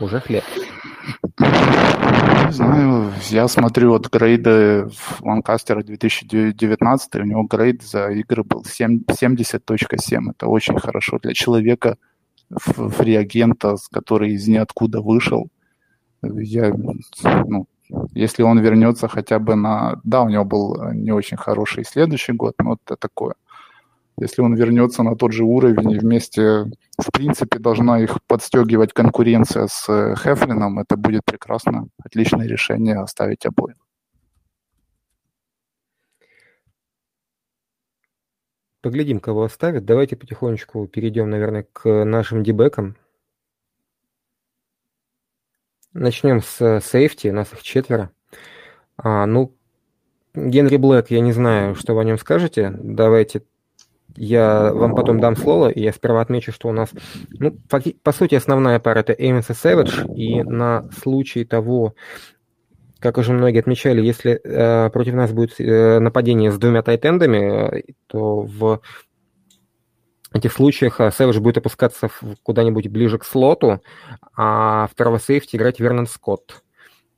Уже 0.00 0.20
хлеб. 0.20 0.44
Не 1.38 2.52
знаю, 2.52 3.12
я 3.28 3.48
смотрю 3.48 3.90
вот 3.90 4.08
грейды 4.08 4.88
в 4.88 5.22
Ланкастере 5.22 5.82
2019, 5.82 7.16
у 7.16 7.24
него 7.24 7.42
грейд 7.44 7.82
за 7.82 8.08
игры 8.08 8.42
был 8.42 8.62
70.7. 8.62 10.30
Это 10.30 10.46
очень 10.46 10.78
хорошо 10.78 11.18
для 11.18 11.34
человека, 11.34 11.96
фри-агента, 12.50 13.76
который 13.92 14.32
из 14.32 14.48
ниоткуда 14.48 15.00
вышел. 15.00 15.48
Я, 16.22 16.72
ну, 16.72 17.66
если 18.12 18.42
он 18.42 18.58
вернется 18.58 19.06
хотя 19.06 19.38
бы 19.38 19.54
на... 19.54 20.00
Да, 20.04 20.22
у 20.22 20.28
него 20.28 20.44
был 20.44 20.92
не 20.92 21.12
очень 21.12 21.36
хороший 21.36 21.84
следующий 21.84 22.32
год, 22.32 22.54
но 22.58 22.78
это 22.84 22.96
такое– 22.96 23.34
если 24.20 24.42
он 24.42 24.54
вернется 24.54 25.02
на 25.02 25.16
тот 25.16 25.32
же 25.32 25.44
уровень 25.44 25.92
и 25.92 25.98
вместе, 25.98 26.70
в 26.98 27.10
принципе, 27.12 27.58
должна 27.58 28.00
их 28.00 28.22
подстегивать 28.26 28.92
конкуренция 28.92 29.66
с 29.66 29.88
э, 29.88 30.14
Хефлином, 30.16 30.78
это 30.78 30.96
будет 30.96 31.24
прекрасно. 31.24 31.88
Отличное 32.02 32.46
решение 32.46 32.96
оставить 32.96 33.46
обоих. 33.46 33.76
Поглядим, 38.82 39.20
кого 39.20 39.44
оставят. 39.44 39.84
Давайте 39.84 40.16
потихонечку 40.16 40.86
перейдем, 40.86 41.28
наверное, 41.28 41.66
к 41.70 42.04
нашим 42.04 42.42
дебекам. 42.42 42.96
Начнем 45.92 46.40
с 46.40 46.80
сейфти, 46.80 47.28
нас 47.28 47.52
их 47.52 47.62
четверо. 47.62 48.10
А, 48.96 49.26
ну, 49.26 49.54
Генри 50.34 50.76
Блэк, 50.76 51.06
я 51.08 51.20
не 51.20 51.32
знаю, 51.32 51.74
что 51.74 51.94
вы 51.94 52.02
о 52.02 52.04
нем 52.04 52.16
скажете. 52.16 52.70
Давайте 52.78 53.42
я 54.22 54.70
вам 54.74 54.94
потом 54.94 55.18
дам 55.18 55.34
слово, 55.34 55.70
и 55.70 55.80
я 55.80 55.92
сперва 55.92 56.20
отмечу, 56.20 56.52
что 56.52 56.68
у 56.68 56.72
нас, 56.72 56.90
ну, 57.30 57.56
по, 58.02 58.12
сути, 58.12 58.34
основная 58.34 58.78
пара 58.78 58.98
это 58.98 59.14
Эймонс 59.14 59.48
и 59.48 59.54
Сэвидж, 59.54 60.04
и 60.14 60.42
на 60.42 60.90
случай 61.02 61.46
того, 61.46 61.94
как 62.98 63.16
уже 63.16 63.32
многие 63.32 63.60
отмечали, 63.60 64.02
если 64.02 64.32
э, 64.32 64.90
против 64.90 65.14
нас 65.14 65.32
будет 65.32 65.58
э, 65.58 66.00
нападение 66.00 66.52
с 66.52 66.58
двумя 66.58 66.82
тайтендами, 66.82 67.78
э, 67.78 67.82
то 68.08 68.42
в 68.42 68.82
этих 70.34 70.52
случаях 70.52 71.00
э, 71.00 71.10
Сэвидж 71.10 71.38
будет 71.38 71.56
опускаться 71.56 72.10
куда-нибудь 72.42 72.88
ближе 72.88 73.16
к 73.16 73.24
слоту, 73.24 73.80
а 74.36 74.86
второго 74.88 75.18
сейфти 75.18 75.56
играть 75.56 75.80
Вернон 75.80 76.06
Скотт. 76.06 76.62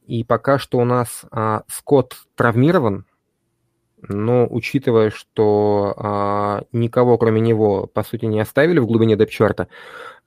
И 0.07 0.23
пока 0.23 0.61
что 0.61 0.79
у 0.79 0.85
нас 0.85 1.25
э, 1.33 1.63
Скотт 1.67 2.15
травмирован, 2.37 3.07
но 4.09 4.47
учитывая, 4.49 5.11
что 5.11 5.95
а, 5.97 6.63
никого 6.73 7.19
кроме 7.19 7.41
него, 7.41 7.87
по 7.87 8.03
сути, 8.03 8.25
не 8.25 8.41
оставили 8.41 8.79
в 8.79 8.87
глубине 8.87 9.17
депчарта, 9.17 9.69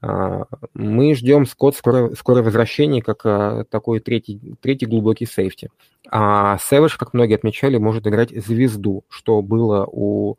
а, 0.00 0.44
мы 0.74 1.14
ждем 1.14 1.46
Скотт 1.46 1.76
скоро, 1.76 2.14
скоро 2.14 2.42
возвращения 2.42 3.02
как 3.02 3.20
а, 3.24 3.64
такой 3.64 4.00
третий, 4.00 4.56
третий 4.60 4.86
глубокий 4.86 5.26
сейфти. 5.26 5.70
А 6.10 6.58
Сэвидж, 6.58 6.96
как 6.98 7.14
многие 7.14 7.34
отмечали, 7.34 7.78
может 7.78 8.06
играть 8.06 8.30
звезду, 8.30 9.04
что 9.08 9.42
было 9.42 9.86
у 9.90 10.36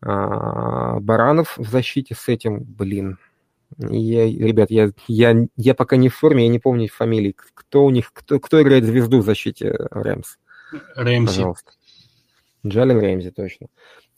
а, 0.00 0.98
Баранов 1.00 1.56
в 1.58 1.68
защите 1.68 2.14
с 2.14 2.28
этим, 2.28 2.62
блин, 2.62 3.18
я, 3.78 4.24
ребят, 4.26 4.70
я, 4.70 4.90
я, 5.06 5.46
я 5.56 5.74
пока 5.74 5.96
не 5.96 6.08
в 6.08 6.16
форме, 6.16 6.44
я 6.44 6.50
не 6.50 6.58
помню 6.58 6.88
фамилии. 6.88 7.36
Кто 7.54 7.84
у 7.84 7.90
них, 7.90 8.12
кто, 8.12 8.40
кто 8.40 8.60
играет 8.60 8.84
звезду 8.84 9.20
в 9.20 9.24
защите 9.24 9.70
Рэмс? 9.90 10.36
Рэмси. 10.96 11.26
Пожалуйста. 11.26 11.72
Джален 12.66 12.98
Рэмзи, 12.98 13.30
точно. 13.30 13.68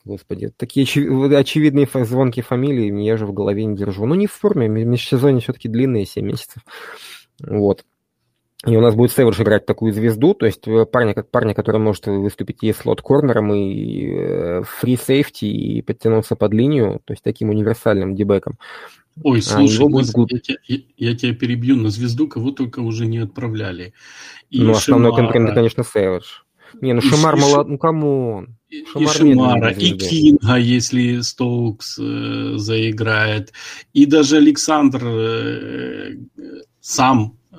Господи, 0.05 0.51
такие 0.55 0.85
очевидные 0.85 1.87
звонкие 1.93 2.43
фамилии 2.43 3.03
я 3.03 3.15
же 3.15 3.25
в 3.25 3.33
голове 3.33 3.63
не 3.65 3.77
держу. 3.77 4.05
Ну, 4.05 4.15
не 4.15 4.27
в 4.27 4.33
форме, 4.33 4.67
межсезонье 4.67 5.41
все-таки 5.41 5.69
длинные, 5.69 6.05
7 6.05 6.25
месяцев. 6.25 6.63
Вот. 7.39 7.85
И 8.65 8.77
у 8.77 8.81
нас 8.81 8.95
будет 8.95 9.11
Сэвидж 9.11 9.41
играть 9.41 9.65
такую 9.65 9.91
звезду, 9.91 10.33
то 10.33 10.45
есть 10.45 10.65
э, 10.69 10.85
парня, 10.85 11.13
как 11.13 11.29
парня, 11.29 11.53
который 11.53 11.81
может 11.81 12.07
выступить 12.07 12.63
и 12.63 12.71
слот-корнером, 12.71 13.53
и 13.53 14.63
фри-сейфти, 14.63 15.45
э, 15.45 15.49
и 15.49 15.81
подтянуться 15.81 16.37
под 16.37 16.53
линию, 16.53 17.01
то 17.03 17.11
есть 17.11 17.23
таким 17.23 17.49
универсальным 17.49 18.15
дебеком. 18.15 18.57
Ой, 19.21 19.39
а 19.39 19.41
слушай, 19.41 19.85
а 19.85 19.89
будет... 19.89 20.31
я, 20.31 20.39
тебя, 20.39 20.57
я, 20.65 20.77
я 20.97 21.15
тебя 21.15 21.35
перебью, 21.35 21.75
на 21.75 21.89
звезду 21.89 22.29
кого 22.29 22.51
только 22.51 22.79
уже 22.79 23.05
не 23.05 23.17
отправляли. 23.17 23.93
И 24.49 24.61
ну, 24.61 24.71
основной 24.71 25.11
Шамара... 25.11 25.23
конкурент, 25.23 25.53
конечно, 25.55 25.83
Сэвидж. 25.83 26.42
Не, 26.81 26.93
ну 26.93 27.01
Шамар 27.01 27.37
молод, 27.37 27.67
ну 27.67 27.77
come 27.77 28.23
on. 28.23 28.57
Шамар 28.91 29.15
и 29.15 29.17
Шамара, 29.17 29.69
и 29.71 29.97
Кинга, 29.97 30.55
если 30.57 31.21
Стоукс 31.21 31.97
э, 31.99 32.53
заиграет. 32.57 33.53
И 33.93 34.05
даже 34.05 34.37
Александр 34.37 35.01
э, 35.05 36.15
сам 36.81 37.37
э, 37.51 37.55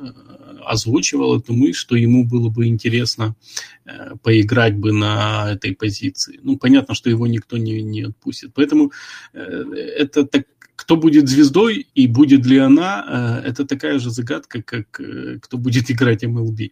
озвучивал 0.67 1.39
эту 1.39 1.53
мысль, 1.55 1.79
что 1.79 1.97
ему 1.97 2.25
было 2.27 2.49
бы 2.49 2.67
интересно 2.67 3.37
э, 3.85 4.17
поиграть 4.23 4.77
бы 4.77 4.93
на 4.93 5.53
этой 5.53 5.75
позиции. 5.75 6.41
Ну, 6.43 6.59
понятно, 6.59 6.95
что 6.95 7.11
его 7.11 7.27
никто 7.27 7.57
не, 7.57 7.83
не 7.83 8.03
отпустит. 8.03 8.53
Поэтому 8.55 8.93
э, 9.33 9.39
это 9.41 10.25
так, 10.25 10.47
кто 10.77 10.97
будет 10.97 11.29
звездой 11.29 11.87
и 11.95 12.07
будет 12.07 12.47
ли 12.47 12.59
она, 12.59 13.43
э, 13.45 13.49
это 13.49 13.65
такая 13.65 13.99
же 13.99 14.11
загадка, 14.11 14.63
как 14.63 15.01
э, 15.01 15.39
кто 15.41 15.57
будет 15.57 15.91
играть 15.91 16.25
MLB. 16.25 16.71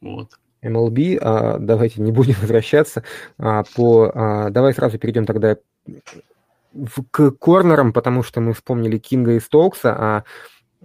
Вот. 0.00 0.38
MLB, 0.62 1.18
а, 1.20 1.58
давайте 1.58 2.00
не 2.02 2.12
будем 2.12 2.34
возвращаться. 2.40 3.04
А, 3.38 3.64
по, 3.74 4.10
а, 4.14 4.50
давай 4.50 4.74
сразу 4.74 4.98
перейдем 4.98 5.26
тогда 5.26 5.56
к 7.10 7.30
корнерам, 7.32 7.92
потому 7.92 8.22
что 8.22 8.40
мы 8.40 8.52
вспомнили 8.52 8.98
Кинга 8.98 9.32
и 9.32 9.40
Стоукса, 9.40 9.96
а 9.98 10.24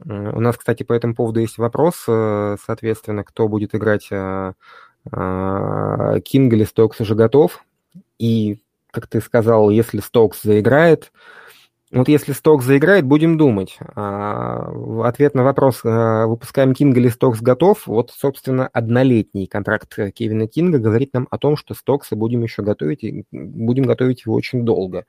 у 0.05 0.39
нас, 0.39 0.57
кстати, 0.57 0.83
по 0.83 0.93
этому 0.93 1.13
поводу 1.13 1.39
есть 1.39 1.59
вопрос, 1.59 2.05
э, 2.07 2.57
соответственно, 2.65 3.23
кто 3.23 3.47
будет 3.47 3.75
играть 3.75 4.09
а, 4.11 4.53
Кинг 6.21 6.53
или 6.53 6.63
Стоукс 6.63 6.99
уже 6.99 7.13
готов. 7.13 7.63
И, 8.17 8.59
как 8.89 9.07
ты 9.07 9.21
сказал, 9.21 9.69
если 9.69 9.99
Стоукс 9.99 10.41
заиграет, 10.41 11.11
вот 11.93 12.07
если 12.07 12.31
Стокс 12.31 12.65
заиграет, 12.65 13.05
будем 13.05 13.37
думать. 13.37 13.77
А, 13.95 14.67
ответ 15.05 15.35
на 15.35 15.43
вопрос, 15.43 15.81
а, 15.83 16.25
выпускаем 16.25 16.73
Кинга 16.73 16.99
или 16.99 17.07
Стокс 17.07 17.39
готов, 17.39 17.85
вот, 17.85 18.09
собственно, 18.09 18.67
однолетний 18.67 19.45
контракт 19.45 19.95
Кевина 20.13 20.47
Кинга 20.47 20.79
говорит 20.79 21.13
нам 21.13 21.27
о 21.29 21.37
том, 21.37 21.55
что 21.55 21.75
Стокса 21.75 22.15
будем 22.15 22.41
еще 22.41 22.63
готовить, 22.63 23.03
и 23.03 23.25
будем 23.31 23.83
готовить 23.83 24.25
его 24.25 24.33
очень 24.33 24.65
долго. 24.65 25.05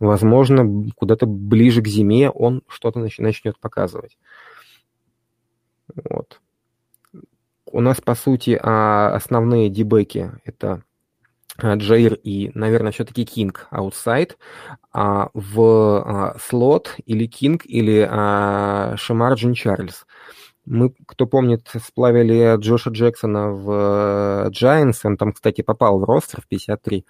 Возможно, 0.00 0.90
куда-то 0.96 1.26
ближе 1.26 1.80
к 1.80 1.86
зиме 1.86 2.30
он 2.30 2.62
что-то 2.66 2.98
начнет 3.18 3.58
показывать. 3.60 4.18
Вот. 5.94 6.40
У 7.66 7.80
нас, 7.80 8.00
по 8.00 8.16
сути, 8.16 8.58
а, 8.60 9.14
основные 9.14 9.70
дебеки– 9.70 10.32
это 10.44 10.82
Э, 11.58 11.76
Джейр 11.76 12.14
и, 12.14 12.50
наверное, 12.54 12.92
все-таки 12.92 13.24
Кинг 13.24 13.66
outside, 13.70 14.36
а 14.92 15.30
в 15.34 15.60
а, 15.60 16.36
слот 16.40 16.96
или 17.06 17.26
Кинг 17.26 17.62
или 17.64 18.06
а, 18.08 18.94
Шамар 18.96 19.34
Джин 19.34 19.54
Чарльз. 19.54 20.06
Мы, 20.64 20.92
кто 21.06 21.26
помнит, 21.26 21.68
сплавили 21.84 22.56
Джоша 22.58 22.90
Джексона 22.90 23.50
в 23.50 24.50
Giants, 24.50 25.00
он 25.04 25.16
там, 25.16 25.32
кстати, 25.32 25.62
попал 25.62 25.98
в 26.00 26.04
ростер 26.04 26.40
в 26.40 26.48
53. 26.48 27.06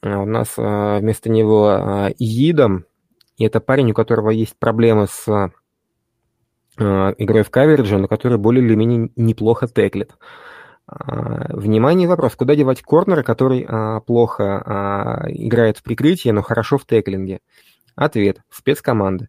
А 0.00 0.18
у 0.20 0.26
нас 0.26 0.54
а, 0.56 0.98
вместо 0.98 1.28
него 1.28 1.68
а, 1.68 2.08
Идом, 2.18 2.84
и 3.36 3.44
это 3.44 3.60
парень, 3.60 3.90
у 3.92 3.94
которого 3.94 4.30
есть 4.30 4.56
проблемы 4.58 5.06
с 5.08 5.28
э, 6.76 7.14
игрой 7.18 7.44
в 7.44 7.50
каверидже, 7.50 7.96
но 7.98 8.08
который 8.08 8.36
более 8.36 8.64
или 8.64 8.74
менее 8.74 9.10
неплохо 9.14 9.68
теклит. 9.68 10.10
А, 10.12 10.24
внимание, 10.88 12.08
вопрос, 12.08 12.34
куда 12.34 12.54
девать 12.54 12.82
корнера, 12.82 13.22
который 13.22 13.66
а, 13.68 14.00
плохо 14.00 14.62
а, 14.64 15.24
играет 15.28 15.78
в 15.78 15.82
прикрытии, 15.82 16.30
но 16.30 16.42
хорошо 16.42 16.78
в 16.78 16.86
теклинге? 16.86 17.40
Ответ, 17.94 18.40
спецкоманды. 18.50 19.28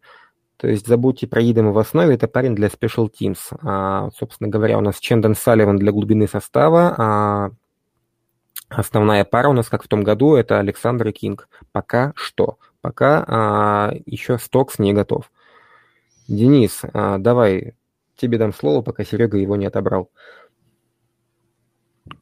То 0.60 0.68
есть 0.68 0.88
забудьте 0.88 1.26
про 1.26 1.42
Идема 1.42 1.72
в 1.72 1.78
основе, 1.78 2.16
это 2.16 2.28
парень 2.28 2.54
для 2.54 2.68
Special 2.68 3.10
Teams. 3.10 3.38
А, 3.62 4.10
собственно 4.18 4.50
говоря, 4.50 4.78
у 4.78 4.82
нас 4.82 5.00
Чендон 5.00 5.36
Салливан 5.36 5.78
для 5.78 5.92
глубины 5.92 6.28
состава, 6.28 6.96
а 6.98 7.52
основная 8.68 9.24
пара 9.24 9.48
у 9.48 9.54
нас, 9.54 9.70
как 9.70 9.84
в 9.84 9.88
том 9.88 10.04
году, 10.04 10.36
это 10.36 10.60
Александр 10.60 11.08
и 11.08 11.12
Кинг. 11.14 11.48
Пока 11.72 12.12
что. 12.16 12.58
Пока 12.82 13.24
а, 13.28 13.94
еще 14.06 14.38
Стокс 14.38 14.80
не 14.80 14.94
готов. 14.94 15.32
Денис, 16.28 16.82
а, 16.94 17.18
давай, 17.18 17.76
тебе 18.18 18.38
дам 18.38 18.54
слово, 18.54 18.82
пока 18.82 19.04
Серега 19.04 19.38
его 19.38 19.56
не 19.56 19.66
отобрал. 19.66 20.10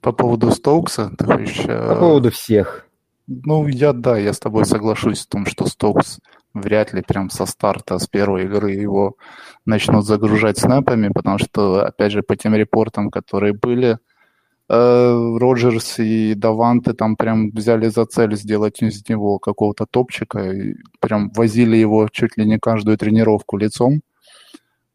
По 0.07 0.13
поводу 0.13 0.51
Стоукса, 0.51 1.11
ты 1.17 1.25
хочешь... 1.25 1.65
По 1.65 1.95
поводу 1.99 2.31
всех. 2.31 2.87
Ну, 3.27 3.67
я, 3.67 3.91
да, 3.91 4.17
я 4.17 4.31
с 4.31 4.39
тобой 4.39 4.63
соглашусь 4.63 5.25
в 5.25 5.27
том, 5.27 5.45
что 5.45 5.65
Стоукс 5.65 6.19
вряд 6.53 6.93
ли 6.93 7.01
прям 7.01 7.29
со 7.29 7.45
старта, 7.45 7.99
с 7.99 8.07
первой 8.07 8.45
игры 8.45 8.71
его 8.71 9.17
начнут 9.65 10.05
загружать 10.05 10.59
снэпами, 10.59 11.09
потому 11.09 11.39
что, 11.39 11.85
опять 11.85 12.13
же, 12.13 12.21
по 12.21 12.37
тем 12.37 12.55
репортам, 12.55 13.09
которые 13.09 13.51
были, 13.51 13.97
э, 14.69 15.37
Роджерс 15.39 15.99
и 15.99 16.35
Даванты 16.35 16.93
там 16.93 17.17
прям 17.17 17.49
взяли 17.49 17.89
за 17.89 18.05
цель 18.05 18.37
сделать 18.37 18.81
из 18.81 19.09
него 19.09 19.39
какого-то 19.39 19.85
топчика 19.85 20.39
и 20.39 20.75
прям 21.01 21.31
возили 21.35 21.75
его 21.75 22.07
чуть 22.09 22.37
ли 22.37 22.45
не 22.45 22.59
каждую 22.59 22.97
тренировку 22.97 23.57
лицом. 23.57 23.99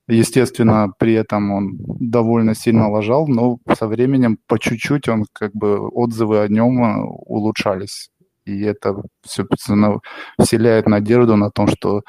Естественно, 0.08 0.88
при 0.98 1.14
этом 1.14 1.52
он 1.52 1.76
довольно 1.78 2.54
сильно 2.54 2.90
лажал, 2.90 3.28
но 3.28 3.58
со 3.78 3.86
временем 3.86 4.38
по 4.48 4.58
чуть-чуть 4.58 5.08
он 5.08 5.26
как 5.32 5.52
бы 5.52 5.88
отзывы 5.88 6.40
о 6.40 6.48
нем 6.48 6.82
э, 6.84 7.04
улучшались. 7.04 8.10
И 8.44 8.62
это 8.62 8.96
все 9.22 9.46
вселяет 10.40 10.86
надежду 10.86 11.36
на 11.36 11.50
том, 11.50 11.68
что 11.68 12.02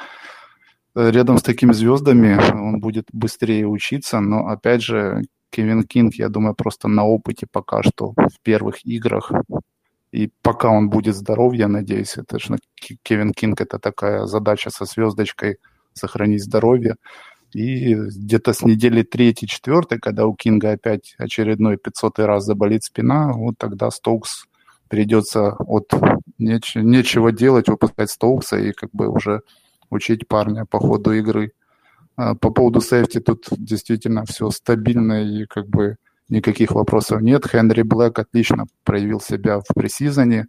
э, 0.96 1.12
рядом 1.12 1.38
с 1.38 1.44
такими 1.44 1.72
звездами 1.72 2.40
он 2.54 2.80
будет 2.80 3.06
быстрее 3.14 3.68
учиться, 3.68 4.20
но 4.20 4.48
опять 4.48 4.82
же, 4.82 5.22
Кевин 5.52 5.84
Кинг, 5.84 6.16
я 6.16 6.30
думаю, 6.30 6.56
просто 6.56 6.88
на 6.88 7.06
опыте 7.06 7.46
пока 7.52 7.84
что 7.84 8.14
в 8.14 8.42
первых 8.42 8.84
играх. 8.86 9.32
И 10.12 10.32
пока 10.42 10.70
он 10.70 10.90
будет 10.90 11.16
здоров, 11.16 11.54
я 11.54 11.68
надеюсь, 11.68 12.18
это 12.18 12.40
же 12.40 12.58
Кевин 13.04 13.34
Кинг 13.34 13.62
это 13.62 13.78
такая 13.78 14.26
задача 14.26 14.72
со 14.72 14.86
звездочкой 14.86 15.58
сохранить 15.94 16.44
здоровье. 16.44 16.96
И 17.54 17.94
где-то 17.96 18.54
с 18.54 18.64
недели 18.64 19.04
третьей, 19.04 19.48
четвертой, 19.48 20.00
когда 20.00 20.26
у 20.26 20.36
Кинга 20.36 20.72
опять 20.72 21.16
очередной 21.18 21.78
500 21.78 22.20
раз 22.20 22.46
заболит 22.46 22.84
спина, 22.84 23.32
вот 23.34 23.56
тогда 23.58 23.92
Стоукс 23.92 24.46
придется 24.88 25.54
от 25.54 25.92
неч- 26.40 26.82
нечего 26.82 27.32
делать, 27.32 27.68
выпускать 27.68 28.10
Стоукса 28.12 28.58
и 28.58 28.72
как 28.72 28.90
бы 28.92 29.08
уже 29.08 29.42
учить 29.90 30.28
парня 30.28 30.66
по 30.66 30.80
ходу 30.80 31.12
игры. 31.14 31.54
А 32.16 32.36
по 32.36 32.52
поводу 32.52 32.82
сейфти 32.82 33.20
тут 33.20 33.46
действительно 33.52 34.26
все 34.26 34.50
стабильно 34.50 35.24
и 35.24 35.46
как 35.46 35.68
бы 35.68 35.98
никаких 36.30 36.72
вопросов 36.72 37.22
нет. 37.22 37.48
Хенри 37.48 37.82
Блэк 37.82 38.20
отлично 38.20 38.66
проявил 38.84 39.20
себя 39.20 39.60
в 39.60 39.74
пресизоне. 39.74 40.48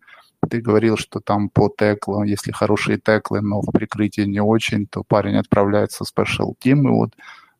Ты 0.51 0.61
говорил, 0.61 0.97
что 0.97 1.21
там 1.21 1.49
по 1.49 1.69
теклу, 1.69 2.23
если 2.25 2.53
хорошие 2.53 2.99
теклы, 2.99 3.41
но 3.41 3.61
в 3.61 3.71
прикрытии 3.73 4.23
не 4.23 4.41
очень, 4.41 4.87
то 4.87 5.03
парень 5.03 5.37
отправляется 5.37 6.05
в 6.05 6.09
спешл 6.09 6.55
тим. 6.59 6.89
И 6.89 6.91
вот 6.91 7.11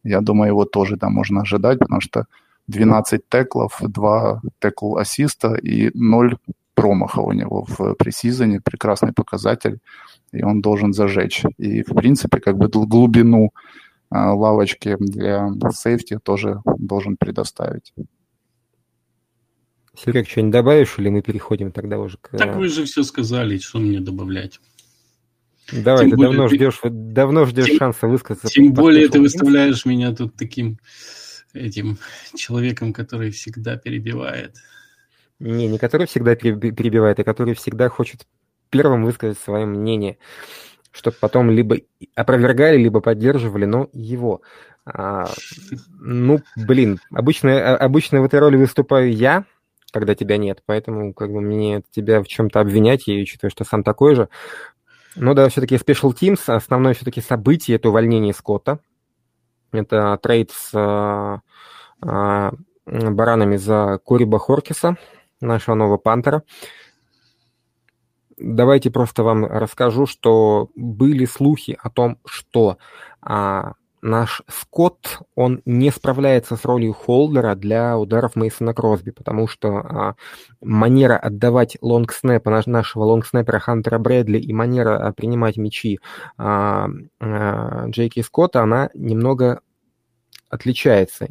я 0.03 0.21
думаю, 0.21 0.49
его 0.49 0.65
тоже 0.65 0.97
там 0.97 1.13
можно 1.13 1.43
ожидать, 1.43 1.79
потому 1.79 2.01
что 2.01 2.27
12 2.69 3.29
теклов, 3.29 3.79
2 3.81 4.43
текл 4.61 4.97
ассиста 4.97 5.55
и 5.55 5.91
0 5.95 6.37
промаха 6.75 7.21
у 7.21 7.33
него 7.33 7.65
в 7.69 7.95
пресизоне. 7.95 8.61
Прекрасный 8.61 9.13
показатель, 9.13 9.79
и 10.33 10.43
он 10.43 10.61
должен 10.61 10.93
зажечь. 10.93 11.45
И, 11.59 11.83
в 11.83 11.95
принципе, 11.95 12.41
как 12.41 12.57
бы 12.57 12.69
глубину 12.69 13.51
а, 14.11 14.35
лавочки 14.35 14.97
для 14.99 15.51
сейфти 15.73 16.19
тоже 16.23 16.61
должен 16.79 17.17
предоставить. 17.17 17.93
Серег, 19.97 20.29
что-нибудь 20.29 20.53
добавишь, 20.53 20.95
или 20.99 21.09
мы 21.09 21.23
переходим 21.23 21.73
тогда 21.73 21.99
уже 21.99 22.19
к... 22.19 22.37
Так 22.37 22.57
вы 22.57 22.69
же 22.69 22.85
все 22.85 23.03
сказали, 23.03 23.59
что 23.59 23.79
мне 23.79 24.01
добавлять. 24.01 24.61
Давай, 25.73 26.03
тем 26.03 26.11
ты 26.11 26.17
более, 26.17 26.33
давно 26.33 26.49
ты... 26.49 26.57
ждешь, 26.57 26.81
давно 26.83 27.47
ждешь 27.47 27.67
тем, 27.67 27.79
шанса 27.79 28.07
высказаться. 28.07 28.49
Тем 28.49 28.73
более 28.73 29.09
ты 29.09 29.21
выставляешь 29.21 29.85
меня 29.85 30.15
тут 30.15 30.35
таким 30.37 30.79
этим 31.55 31.99
человеком, 32.37 32.93
который 32.93 33.31
всегда 33.31 33.77
перебивает. 33.77 34.57
Не, 35.39 35.69
не 35.69 35.79
который 35.79 36.07
всегда 36.07 36.35
перебивает, 36.35 37.19
а 37.19 37.25
который 37.25 37.55
всегда 37.55 37.89
хочет 37.89 38.27
первым 38.71 39.05
высказать 39.05 39.39
свое 39.39 39.67
мнение, 39.67 40.19
чтобы 40.91 41.17
потом 41.21 41.51
либо 41.51 41.79
опровергали, 42.15 42.77
либо 42.77 43.01
поддерживали, 43.01 43.65
но 43.65 43.89
его. 43.93 44.43
А, 44.85 45.31
ну, 45.99 46.41
блин, 46.57 47.01
обычно, 47.11 47.77
обычно 47.77 48.21
в 48.21 48.25
этой 48.25 48.41
роли 48.41 48.57
выступаю 48.57 49.13
я, 49.13 49.45
когда 49.95 50.17
тебя 50.17 50.39
нет, 50.39 50.61
поэтому 50.67 51.15
как 51.15 51.31
бы 51.33 51.41
мне 51.41 51.85
тебя 51.93 52.21
в 52.21 52.27
чем-то 52.27 52.59
обвинять, 52.59 53.07
я 53.07 53.25
считаю, 53.25 53.49
что 53.53 53.63
сам 53.63 53.85
такой 53.85 54.17
же. 54.17 54.29
Но 55.15 55.35
да, 55.35 55.49
все-таки 55.49 55.77
Special 55.77 56.13
Teams, 56.13 56.53
основное 56.53 56.95
все-таки 56.95 57.21
событие– 57.21 57.77
это 57.77 57.91
увольнение 57.91 58.35
Скотта. 58.35 58.81
Это 59.71 60.19
трейд 60.21 60.51
с 60.51 60.73
а, 60.75 61.43
а, 62.01 62.53
баранами 62.87 63.57
за 63.57 64.01
Кориба 64.05 64.41
Хоркиса, 64.41 64.97
нашего 65.41 65.77
нового 65.77 65.97
пантера. 65.97 66.43
Давайте 68.37 68.91
просто 68.91 69.23
вам 69.23 69.45
расскажу, 69.45 70.07
что 70.07 70.71
были 70.75 71.25
слухи 71.25 71.79
о 71.81 71.89
том, 71.89 72.19
что 72.27 72.79
а, 73.23 73.75
наш 74.05 74.43
Скотт, 74.49 75.21
он 75.35 75.63
не 75.65 75.91
справляется 75.91 76.57
с 76.57 76.65
ролью 76.65 76.93
холдера 76.93 77.55
для 77.55 77.99
ударов 77.99 78.37
Мейсона 78.37 78.75
Кросби, 78.75 79.11
потому 79.11 79.49
что 79.49 79.79
а, 79.79 80.15
манера 80.61 81.17
отдавать 81.17 81.79
лонгснэпа 81.81 82.51
наш, 82.51 82.67
нашего 82.67 83.05
лонгснэпера 83.05 83.59
Хантера 83.59 83.99
Брэдли 83.99 84.39
и 84.39 84.53
манера 84.53 84.99
а, 84.99 85.13
принимать 85.13 85.57
мячи 85.57 86.01
а, 86.37 86.89
а, 87.19 87.87
Джейки 87.89 88.21
Скотта, 88.21 88.63
она 88.63 88.91
немного 88.95 89.61
отличается. 90.51 91.29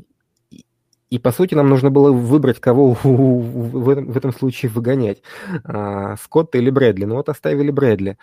И, 1.12 1.20
по 1.20 1.32
сути, 1.32 1.54
нам 1.54 1.70
нужно 1.70 1.92
было 1.92 2.12
выбрать, 2.12 2.60
кого 2.60 2.98
в 3.04 3.88
этом, 3.88 4.12
в 4.12 4.18
этом 4.18 4.34
случае 4.34 4.72
выгонять. 4.72 5.22
А, 5.64 6.16
Скотта 6.18 6.58
или 6.58 6.72
Брэдли. 6.72 7.06
Ну 7.06 7.16
вот 7.16 7.30
оставили 7.30 7.70
Брэдли. 7.70 8.18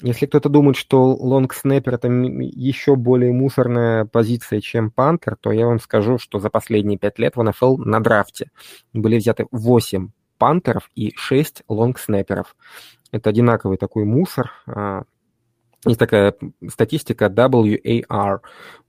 Если 0.00 0.26
кто-то 0.26 0.48
думает, 0.48 0.76
что 0.76 1.14
лонг-снэпер 1.14 1.94
это 1.94 2.08
еще 2.08 2.94
более 2.94 3.32
мусорная 3.32 4.04
позиция, 4.04 4.60
чем 4.60 4.90
пантер, 4.90 5.36
то 5.40 5.50
я 5.50 5.66
вам 5.66 5.80
скажу, 5.80 6.18
что 6.18 6.38
за 6.38 6.50
последние 6.50 6.98
пять 6.98 7.18
лет 7.18 7.34
в 7.34 7.42
НФЛ 7.42 7.78
на 7.78 8.00
драфте 8.00 8.50
были 8.92 9.18
взяты 9.18 9.46
8 9.50 10.10
пантеров 10.38 10.88
и 10.94 11.12
6 11.16 11.64
лонг-снэперов. 11.68 12.56
Это 13.10 13.30
одинаковый 13.30 13.76
такой 13.76 14.04
мусор. 14.04 14.52
А, 14.66 15.02
есть 15.84 15.98
такая 15.98 16.34
статистика 16.68 17.26
WAR, 17.26 18.40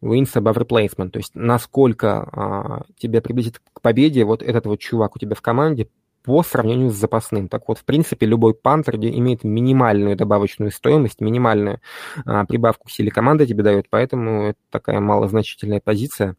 wins 0.01 0.33
above 0.35 0.57
replacement, 0.57 1.09
то 1.09 1.17
есть 1.17 1.31
насколько 1.33 2.21
а, 2.21 2.83
тебя 2.97 3.21
приблизит 3.21 3.59
к 3.73 3.81
победе 3.81 4.25
вот 4.25 4.43
этот 4.43 4.65
вот 4.67 4.79
чувак 4.79 5.15
у 5.15 5.19
тебя 5.19 5.35
в 5.35 5.41
команде 5.41 5.89
по 6.29 6.43
сравнению 6.43 6.91
с 6.91 6.93
запасным. 6.93 7.47
Так 7.47 7.67
вот, 7.67 7.79
в 7.79 7.85
принципе, 7.85 8.27
любой 8.27 8.53
пантер 8.53 8.97
имеет 8.97 9.43
минимальную 9.43 10.15
добавочную 10.15 10.69
стоимость, 10.69 11.21
минимальную 11.21 11.81
а, 12.23 12.45
прибавку 12.45 12.87
к 12.87 12.91
силе 12.91 13.09
команды 13.09 13.47
тебе 13.47 13.63
дает, 13.63 13.87
поэтому 13.89 14.49
это 14.49 14.59
такая 14.69 14.99
малозначительная 14.99 15.81
позиция. 15.83 16.35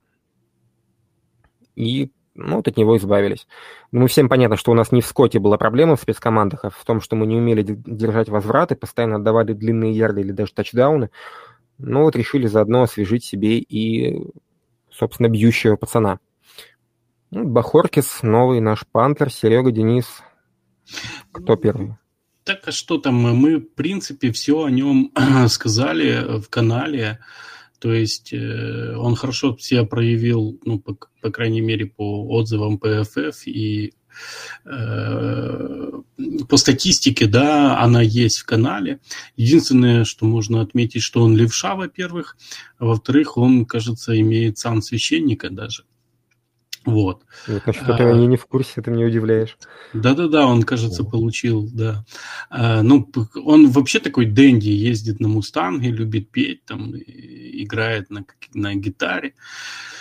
И 1.75 2.13
ну, 2.37 2.59
вот 2.59 2.69
от 2.69 2.77
него 2.77 2.97
избавились. 2.99 3.49
Мы 3.91 4.07
всем 4.07 4.29
понятно, 4.29 4.57
что 4.57 4.71
у 4.71 4.75
нас 4.75 4.93
не 4.93 5.01
в 5.01 5.07
Скотте 5.07 5.41
была 5.41 5.59
проблема 5.59 5.97
в 5.97 6.01
спецкомандах, 6.01 6.65
а 6.67 6.71
в 6.71 6.85
том, 6.85 7.01
что 7.01 7.17
мы 7.17 7.27
не 7.27 7.35
умели 7.35 7.65
держать 7.67 8.29
возвраты, 8.29 8.77
постоянно 8.77 9.17
отдавали 9.17 9.55
длинные 9.55 9.91
ярды 9.91 10.21
или 10.21 10.31
даже 10.31 10.53
тачдауны. 10.53 11.11
Ну 11.79 12.05
вот 12.05 12.15
решили 12.15 12.47
заодно 12.47 12.83
освежить 12.83 13.25
себе 13.25 13.59
и, 13.59 14.25
собственно, 14.89 15.29
бьющего 15.29 15.75
пацана. 15.75 16.21
Ну, 17.33 17.45
Бахоркис, 17.45 18.23
новый 18.23 18.61
наш 18.61 18.85
пантер, 18.91 19.31
Серега, 19.31 19.71
Денис. 19.71 20.07
Кто 21.31 21.55
первый? 21.55 21.95
Так, 22.43 22.67
а 22.67 22.73
что 22.73 22.99
там? 22.99 23.15
Мы, 23.15 23.59
в 23.59 23.75
принципе, 23.75 24.33
все 24.33 24.65
о 24.65 24.69
нем 24.69 25.13
сказали 25.49 26.41
в 26.41 26.49
канале. 26.49 27.21
То 27.79 27.93
есть 27.93 28.33
э, 28.33 28.97
он 28.97 29.15
хорошо 29.15 29.57
себя 29.61 29.85
проявил, 29.85 30.59
ну, 30.65 30.81
по, 30.81 30.97
по 31.23 31.31
крайней 31.31 31.61
мере, 31.61 31.87
по 31.87 32.27
отзывам 32.29 32.79
ПФФ, 32.79 33.47
и 33.47 33.95
э, 34.65 35.91
по 36.49 36.57
статистике, 36.57 37.27
да, 37.27 37.81
она 37.81 38.03
есть 38.03 38.39
в 38.39 38.45
канале. 38.45 38.99
Единственное, 39.37 40.05
что 40.05 40.27
можно 40.27 40.63
отметить, 40.63 41.03
что 41.03 41.23
он 41.23 41.37
левша, 41.37 41.77
во-первых, 41.77 42.37
а 42.79 42.87
во-вторых, 42.87 43.37
он, 43.37 43.67
кажется, 43.67 44.19
имеет 44.21 44.59
сан 44.59 44.83
священника 44.83 45.49
даже. 45.49 45.85
Вот. 46.87 47.23
Вот 47.47 47.67
насчет 47.67 47.83
этого 47.83 48.13
а, 48.13 48.17
я 48.17 48.27
не 48.27 48.37
в 48.37 48.47
курсе, 48.47 48.81
ты 48.81 48.91
меня 48.91 49.07
удивляешь. 49.07 49.59
Да-да-да, 49.93 50.47
он, 50.47 50.63
кажется, 50.63 51.05
получил, 51.05 51.69
да. 51.71 52.05
А, 52.49 52.83
ну, 52.83 53.07
он 53.45 53.71
вообще 53.71 54.01
такой 54.01 54.27
дэнди, 54.27 54.71
ездит 54.71 55.21
на 55.21 55.29
Мустанге, 55.29 55.91
любит 55.91 56.31
петь, 56.31 56.65
там, 56.65 56.95
играет 56.97 58.11
на, 58.11 58.25
на 58.55 58.75
гитаре. 58.75 59.35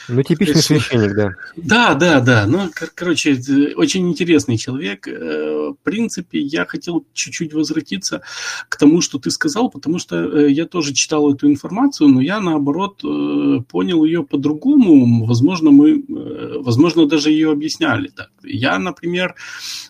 Ну, 0.09 0.23
типичный 0.23 0.55
есть, 0.55 0.67
священник, 0.67 1.15
да. 1.15 1.35
Да, 1.55 1.93
да, 1.93 2.19
да. 2.19 2.47
Ну, 2.47 2.69
кор- 2.73 2.91
короче, 2.93 3.39
очень 3.75 4.09
интересный 4.09 4.57
человек. 4.57 5.07
Э, 5.07 5.69
в 5.69 5.77
принципе, 5.83 6.39
я 6.39 6.65
хотел 6.65 7.05
чуть-чуть 7.13 7.53
возвратиться 7.53 8.21
к 8.69 8.77
тому, 8.77 9.01
что 9.01 9.19
ты 9.19 9.29
сказал, 9.29 9.69
потому 9.69 9.99
что 9.99 10.15
э, 10.15 10.51
я 10.51 10.65
тоже 10.65 10.93
читал 10.93 11.31
эту 11.33 11.47
информацию, 11.47 12.09
но 12.09 12.21
я, 12.21 12.39
наоборот, 12.39 13.01
э, 13.03 13.61
понял 13.69 14.03
ее 14.03 14.23
по-другому. 14.23 15.25
Возможно, 15.25 15.69
мы, 15.69 16.03
возможно, 16.07 16.69
даже 17.05 17.31
ее 17.31 17.51
объясняли 17.51 18.07
так. 18.09 18.29
Я, 18.43 18.79
например, 18.79 19.35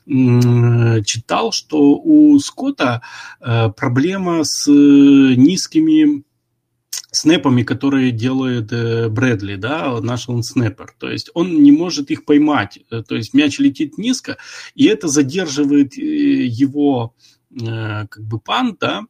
читал, 0.05 1.51
что 1.51 1.95
у 1.95 2.37
Скотта 2.39 3.01
проблема 3.39 4.43
с 4.43 4.67
низкими 4.69 6.23
снэпами, 7.11 7.63
которые 7.63 8.11
делает 8.11 8.71
э, 8.71 9.09
Брэдли, 9.09 9.55
да, 9.55 9.99
наш 10.01 10.29
он 10.29 10.43
снэпер. 10.43 10.93
То 10.97 11.09
есть 11.09 11.29
он 11.33 11.63
не 11.63 11.71
может 11.71 12.11
их 12.11 12.25
поймать. 12.25 12.79
Э, 12.91 13.03
то 13.07 13.15
есть 13.15 13.33
мяч 13.33 13.59
летит 13.59 13.97
низко, 13.97 14.37
и 14.75 14.85
это 14.85 15.07
задерживает 15.07 15.97
э, 15.97 16.01
его 16.01 17.15
как 17.51 18.19
бы 18.19 18.39
пан, 18.39 18.77
да, 18.79 19.05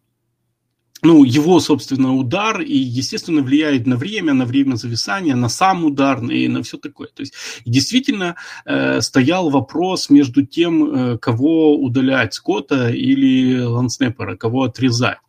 ну, 1.02 1.24
его, 1.24 1.60
собственно, 1.60 2.16
удар 2.16 2.62
и, 2.62 2.78
естественно, 2.78 3.41
влияет 3.41 3.88
на 3.88 3.95
время, 3.95 4.34
на 4.34 4.45
время 4.45 4.76
зависания, 4.76 5.36
на 5.36 5.50
сам 5.50 5.86
удар 5.86 6.24
и 6.24 6.47
на 6.47 6.62
все 6.64 6.78
такое. 6.78 7.08
То 7.08 7.22
есть, 7.22 7.34
действительно, 7.66 8.36
э, 8.66 9.02
стоял 9.02 9.50
вопрос 9.50 10.10
между 10.10 10.45
тем, 10.45 11.14
э, 11.14 11.18
кого 11.18 11.76
удалять, 11.76 12.34
Скотта 12.34 12.89
или 12.89 13.62
Ланснепера, 13.62 14.36
кого 14.36 14.64
отрезать. 14.64 15.20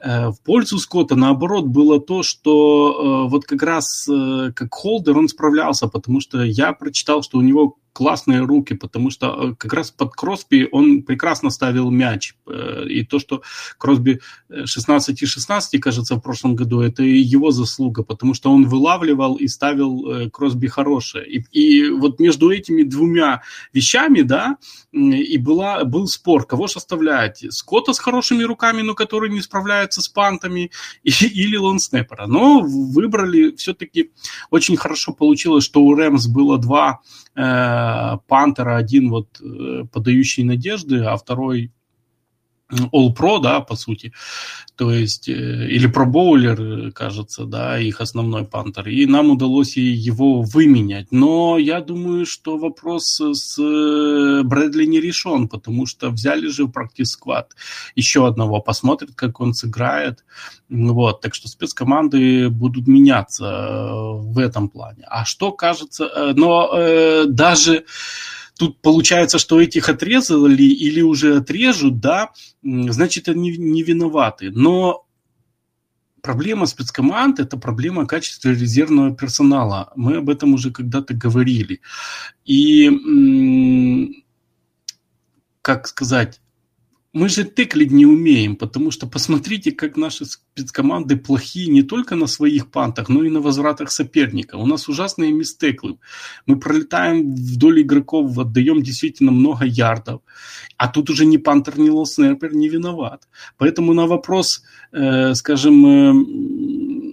Э, 0.00 0.28
в 0.28 0.40
пользу 0.42 0.78
Скотта, 0.78 1.16
наоборот, 1.16 1.66
было 1.66 2.00
то, 2.00 2.22
что 2.22 3.26
э, 3.26 3.30
вот 3.30 3.44
как 3.44 3.62
раз 3.62 4.08
э, 4.08 4.52
как 4.54 4.72
холдер 4.72 5.18
он 5.18 5.28
справлялся, 5.28 5.88
потому 5.88 6.20
что 6.20 6.42
я 6.42 6.72
прочитал, 6.72 7.22
что 7.22 7.38
у 7.38 7.42
него 7.42 7.76
классные 7.92 8.40
руки, 8.40 8.74
потому 8.74 9.10
что 9.10 9.50
э, 9.50 9.54
как 9.56 9.72
раз 9.72 9.90
под 9.90 10.14
Кросби 10.14 10.68
он 10.70 11.02
прекрасно 11.02 11.50
ставил 11.50 11.90
мяч. 11.90 12.34
Э, 12.46 12.84
и 12.88 13.04
то, 13.04 13.18
что 13.18 13.42
Кросби 13.78 14.20
16 14.64 15.22
и 15.22 15.26
16, 15.26 15.80
кажется, 15.80 16.14
в 16.16 16.20
прошлом 16.20 16.54
году, 16.54 16.80
это 16.80 17.02
его 17.02 17.50
заслуга, 17.50 18.02
потому 18.02 18.34
что 18.34 18.50
он 18.50 18.66
вылавливал 18.66 19.36
и 19.36 19.48
ставил 19.48 20.08
э, 20.08 20.30
Кросби 20.30 20.68
хорошее. 20.68 21.26
И, 21.26 21.44
и 21.50 21.90
вот 21.90 22.20
между 22.20 22.50
этими 22.50 22.82
двумя 22.82 23.42
вещами, 23.72 24.22
да, 24.22 24.56
и 24.92 25.38
была, 25.38 25.84
был 25.84 26.06
спор, 26.06 26.46
кого 26.46 26.66
же 26.66 26.74
оставлять? 26.76 27.44
Скотта 27.50 27.92
с 27.92 27.98
хорошими 27.98 28.42
руками, 28.42 28.82
но 28.82 28.94
который 28.94 29.30
не 29.30 29.40
справляется 29.40 30.00
с 30.00 30.08
пантами, 30.08 30.70
и, 31.02 31.10
или 31.10 31.56
Лонснепера. 31.56 32.26
Но 32.26 32.60
выбрали 32.60 33.54
все-таки 33.56 34.12
очень 34.50 34.76
хорошо 34.76 35.12
получилось, 35.12 35.64
что 35.64 35.82
у 35.82 35.94
Рэмс 35.94 36.26
было 36.26 36.58
два 36.58 37.00
Э, 37.36 37.42
Пантера 38.26 38.76
один 38.76 39.10
вот 39.10 39.40
э, 39.40 39.84
подающий 39.92 40.44
надежды, 40.44 41.04
а 41.04 41.16
второй 41.16 41.72
All 42.92 43.14
Pro, 43.14 43.40
да, 43.40 43.60
по 43.60 43.76
сути, 43.76 44.12
то 44.76 44.92
есть, 44.92 45.28
э, 45.28 45.32
или 45.32 45.88
Pro 45.88 46.06
Bowler, 46.06 46.90
кажется, 46.92 47.44
да, 47.44 47.78
их 47.78 48.00
основной 48.00 48.44
пантер, 48.44 48.88
и 48.88 49.06
нам 49.06 49.30
удалось 49.30 49.76
его 49.76 50.42
выменять, 50.42 51.08
но 51.10 51.58
я 51.58 51.80
думаю, 51.80 52.26
что 52.26 52.56
вопрос 52.56 53.20
с 53.20 53.56
Брэдли 54.42 54.84
не 54.86 55.00
решен, 55.00 55.48
потому 55.48 55.86
что 55.86 56.10
взяли 56.10 56.46
же 56.48 56.64
в 56.64 56.70
практис 56.70 57.10
сквад. 57.12 57.54
Еще 57.96 58.26
одного, 58.26 58.60
посмотрят, 58.60 59.10
как 59.14 59.40
он 59.40 59.54
сыграет, 59.54 60.24
вот, 60.68 61.20
так 61.20 61.34
что 61.34 61.48
спецкоманды 61.48 62.48
будут 62.48 62.86
меняться 62.86 63.90
в 63.92 64.38
этом 64.38 64.68
плане. 64.68 65.04
А 65.08 65.24
что 65.24 65.52
кажется, 65.52 66.32
но 66.36 66.70
э, 66.72 67.24
даже 67.26 67.84
тут 68.60 68.82
получается, 68.82 69.38
что 69.38 69.58
этих 69.58 69.88
отрезали 69.88 70.62
или 70.62 71.00
уже 71.00 71.38
отрежут, 71.38 71.98
да, 71.98 72.32
значит, 72.62 73.26
они 73.26 73.56
не 73.56 73.82
виноваты. 73.82 74.50
Но 74.50 75.06
проблема 76.20 76.66
спецкоманд– 76.66 77.40
это 77.40 77.56
проблема 77.56 78.06
качества 78.06 78.50
резервного 78.50 79.16
персонала. 79.16 79.90
Мы 79.96 80.18
об 80.18 80.28
этом 80.28 80.52
уже 80.52 80.70
когда-то 80.70 81.14
говорили. 81.14 81.80
И, 82.44 82.90
как 85.62 85.86
сказать, 85.86 86.42
мы 87.12 87.28
же 87.28 87.44
теклить 87.44 87.90
не 87.90 88.06
умеем, 88.06 88.56
потому 88.56 88.92
что 88.92 89.06
посмотрите, 89.06 89.72
как 89.72 89.96
наши 89.96 90.24
спецкоманды 90.24 91.16
плохие 91.16 91.66
не 91.66 91.82
только 91.82 92.14
на 92.14 92.28
своих 92.28 92.70
пантах, 92.70 93.08
но 93.08 93.24
и 93.24 93.30
на 93.30 93.40
возвратах 93.40 93.90
соперника. 93.90 94.56
У 94.56 94.66
нас 94.66 94.88
ужасные 94.88 95.32
мистеклы. 95.32 95.98
Мы 96.46 96.60
пролетаем 96.60 97.34
вдоль 97.34 97.82
игроков, 97.82 98.38
отдаем 98.38 98.82
действительно 98.82 99.32
много 99.32 99.64
ярдов. 99.64 100.20
А 100.76 100.86
тут 100.86 101.10
уже 101.10 101.26
ни 101.26 101.36
пантер, 101.36 101.78
ни 101.78 101.90
лоснерпер 101.90 102.54
не 102.54 102.68
виноват. 102.68 103.28
Поэтому 103.58 103.92
на 103.92 104.06
вопрос, 104.06 104.62
э, 104.92 105.34
скажем, 105.34 105.86
э, 105.86 106.12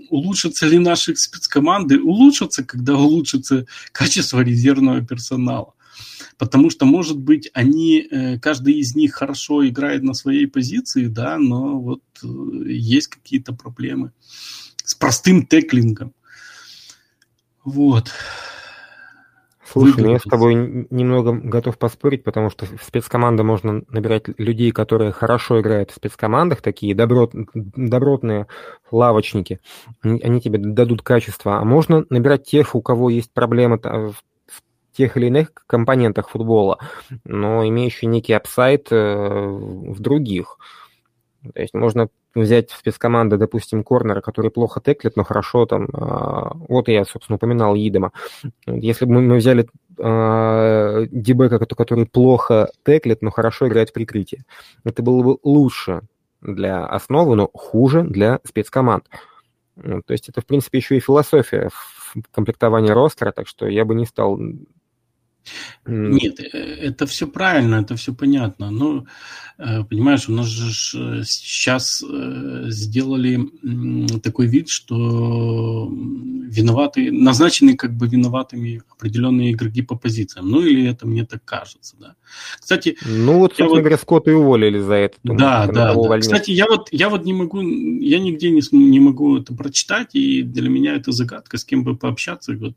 улучшатся 0.10 0.68
ли 0.68 0.78
наши 0.78 1.16
спецкоманды, 1.16 2.00
улучшатся, 2.00 2.64
когда 2.64 2.94
улучшится 2.94 3.66
качество 3.92 4.42
резервного 4.42 5.02
персонала 5.02 5.74
потому 6.38 6.70
что, 6.70 6.86
может 6.86 7.18
быть, 7.18 7.50
они, 7.54 8.00
э, 8.00 8.40
каждый 8.40 8.76
из 8.76 8.96
них 8.96 9.14
хорошо 9.14 9.68
играет 9.68 10.04
на 10.04 10.14
своей 10.14 10.48
позиции, 10.48 11.08
да, 11.08 11.38
но 11.38 11.80
вот 11.80 12.02
э, 12.24 12.28
есть 12.68 13.08
какие-то 13.08 13.54
проблемы 13.54 14.12
с 14.84 14.96
простым 14.96 15.46
теклингом. 15.46 16.14
Вот. 17.64 18.12
Слушай, 19.70 20.02
ну 20.02 20.12
я 20.12 20.20
с 20.20 20.24
тобой 20.24 20.56
немного 20.90 21.34
готов 21.34 21.78
поспорить, 21.78 22.24
потому 22.24 22.50
что 22.50 22.66
в 22.66 22.82
спецкоманды 22.82 23.44
можно 23.44 23.84
набирать 23.90 24.24
людей, 24.38 24.72
которые 24.72 25.12
хорошо 25.12 25.60
играют 25.60 25.92
в 25.92 25.96
спецкомандах, 25.96 26.62
такие 26.62 26.96
доброт, 26.96 27.34
добротные 27.54 28.48
лавочники. 28.92 29.60
Они, 30.02 30.22
они 30.22 30.40
тебе 30.40 30.58
дадут 30.58 31.02
качество. 31.02 31.58
А 31.60 31.66
можно 31.66 32.06
набирать 32.10 32.46
тех, 32.46 32.76
у 32.76 32.82
кого 32.82 33.10
есть 33.10 33.34
проблемы 33.34 33.78
в 33.78 34.16
тех 34.98 35.16
или 35.16 35.28
иных 35.28 35.52
компонентах 35.68 36.30
футбола, 36.30 36.80
но 37.24 37.68
имеющий 37.68 38.08
некий 38.08 38.34
апсайт 38.34 38.88
э, 38.92 38.96
в 38.96 40.00
других. 40.00 40.58
То 41.54 41.62
есть 41.62 41.74
можно 41.74 42.10
взять 42.34 42.72
в 42.72 42.78
спецкоманды, 42.78 43.38
допустим, 43.38 43.84
корнера, 43.84 44.22
который 44.22 44.52
плохо 44.52 44.82
теклит, 44.82 45.16
но 45.16 45.24
хорошо 45.24 45.66
там... 45.66 45.88
А, 45.94 46.52
вот 46.68 46.88
я, 46.88 47.06
собственно, 47.06 47.38
упоминал 47.38 47.76
Идома. 47.76 48.12
Если 48.66 49.06
бы 49.06 49.22
мы 49.22 49.38
взяли 49.38 49.68
а, 50.00 51.06
дебека, 51.12 51.60
который 51.60 52.06
плохо 52.06 52.70
теклит, 52.86 53.22
но 53.22 53.32
хорошо 53.32 53.68
играет 53.68 53.90
в 53.90 53.94
прикрытии, 53.94 54.44
это 54.84 55.02
было 55.02 55.24
бы 55.24 55.38
лучше 55.44 56.02
для 56.42 56.86
основы, 56.86 57.36
но 57.36 57.50
хуже 57.54 58.04
для 58.04 58.40
спецкоманд. 58.44 59.06
То 59.76 60.12
есть 60.12 60.30
это, 60.30 60.42
в 60.42 60.46
принципе, 60.46 60.80
еще 60.80 60.98
и 60.98 61.02
философия 61.02 61.70
комплектования 62.32 62.94
ростера, 62.94 63.32
так 63.32 63.48
что 63.48 63.68
я 63.68 63.86
бы 63.86 63.96
не 63.96 64.06
стал 64.06 64.40
нет, 65.86 66.40
э, 66.40 66.58
это 66.58 67.06
все 67.06 67.28
правильно, 67.28 67.76
это 67.76 67.96
все 67.96 68.14
понятно. 68.14 68.72
Но, 68.72 69.06
э, 69.58 69.84
понимаешь, 69.84 70.30
у 70.30 70.34
нас 70.34 70.48
же 70.48 71.24
сейчас 71.26 72.04
э, 72.04 72.66
сделали 72.68 73.40
такой 74.22 74.48
вид, 74.48 74.70
что 74.70 75.90
виноваты, 75.90 77.12
назначены 77.12 77.76
как 77.76 77.96
бы 77.96 78.08
виноватыми 78.08 78.82
определенные 78.92 79.52
игроки 79.52 79.82
по 79.82 79.96
позициям. 79.96 80.50
Ну, 80.50 80.62
или 80.62 80.90
это 80.90 81.08
мне 81.08 81.26
так 81.26 81.44
кажется, 81.46 81.96
да. 82.00 82.16
Кстати... 82.60 82.98
Ну, 83.06 83.40
вот, 83.40 83.52
собственно 83.52 83.70
вот... 83.70 83.80
говоря, 83.80 83.98
Скотта 83.98 84.32
и 84.32 84.34
уволили 84.34 84.80
за 84.80 84.94
это. 84.94 85.18
Да, 85.24 85.68
да, 85.68 85.94
да. 85.94 86.20
Кстати, 86.20 86.52
я 86.52 86.66
вот, 86.68 86.90
я 86.92 87.10
вот 87.10 87.26
не 87.26 87.34
могу, 87.34 87.62
я 87.62 88.20
нигде 88.20 88.50
не, 88.50 88.62
не 88.72 89.00
могу 89.00 89.38
это 89.38 89.54
прочитать, 89.54 90.16
и 90.16 90.42
для 90.44 90.70
меня 90.70 90.96
это 90.96 91.12
загадка, 91.12 91.58
с 91.58 91.64
кем 91.64 91.84
бы 91.84 91.96
пообщаться. 91.96 92.54
Вот. 92.54 92.74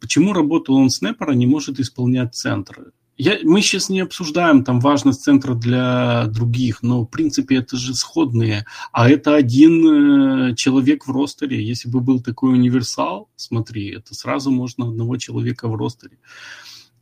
Почему 0.00 0.32
работал 0.32 0.76
он 0.76 0.90
снайпера 0.90 1.32
не 1.32 1.46
может 1.46 1.80
исполнять 1.80 2.03
выполнять 2.04 2.34
центр. 2.34 2.92
Я, 3.16 3.38
мы 3.44 3.62
сейчас 3.62 3.90
не 3.90 4.00
обсуждаем 4.00 4.64
там 4.64 4.80
важность 4.80 5.22
центра 5.22 5.54
для 5.54 6.26
других, 6.26 6.82
но 6.82 7.02
в 7.02 7.06
принципе 7.06 7.56
это 7.56 7.76
же 7.76 7.94
сходные. 7.94 8.66
А 8.92 9.08
это 9.08 9.36
один 9.36 10.50
э, 10.50 10.54
человек 10.56 11.06
в 11.06 11.12
ростере. 11.12 11.64
Если 11.64 11.88
бы 11.88 12.00
был 12.00 12.20
такой 12.20 12.54
универсал, 12.54 13.28
смотри, 13.36 13.94
это 13.94 14.14
сразу 14.14 14.50
можно 14.50 14.88
одного 14.88 15.16
человека 15.16 15.68
в 15.68 15.76
ростере. 15.76 16.18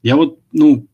Я 0.02 0.16
вот, 0.16 0.38
ну, 0.52 0.86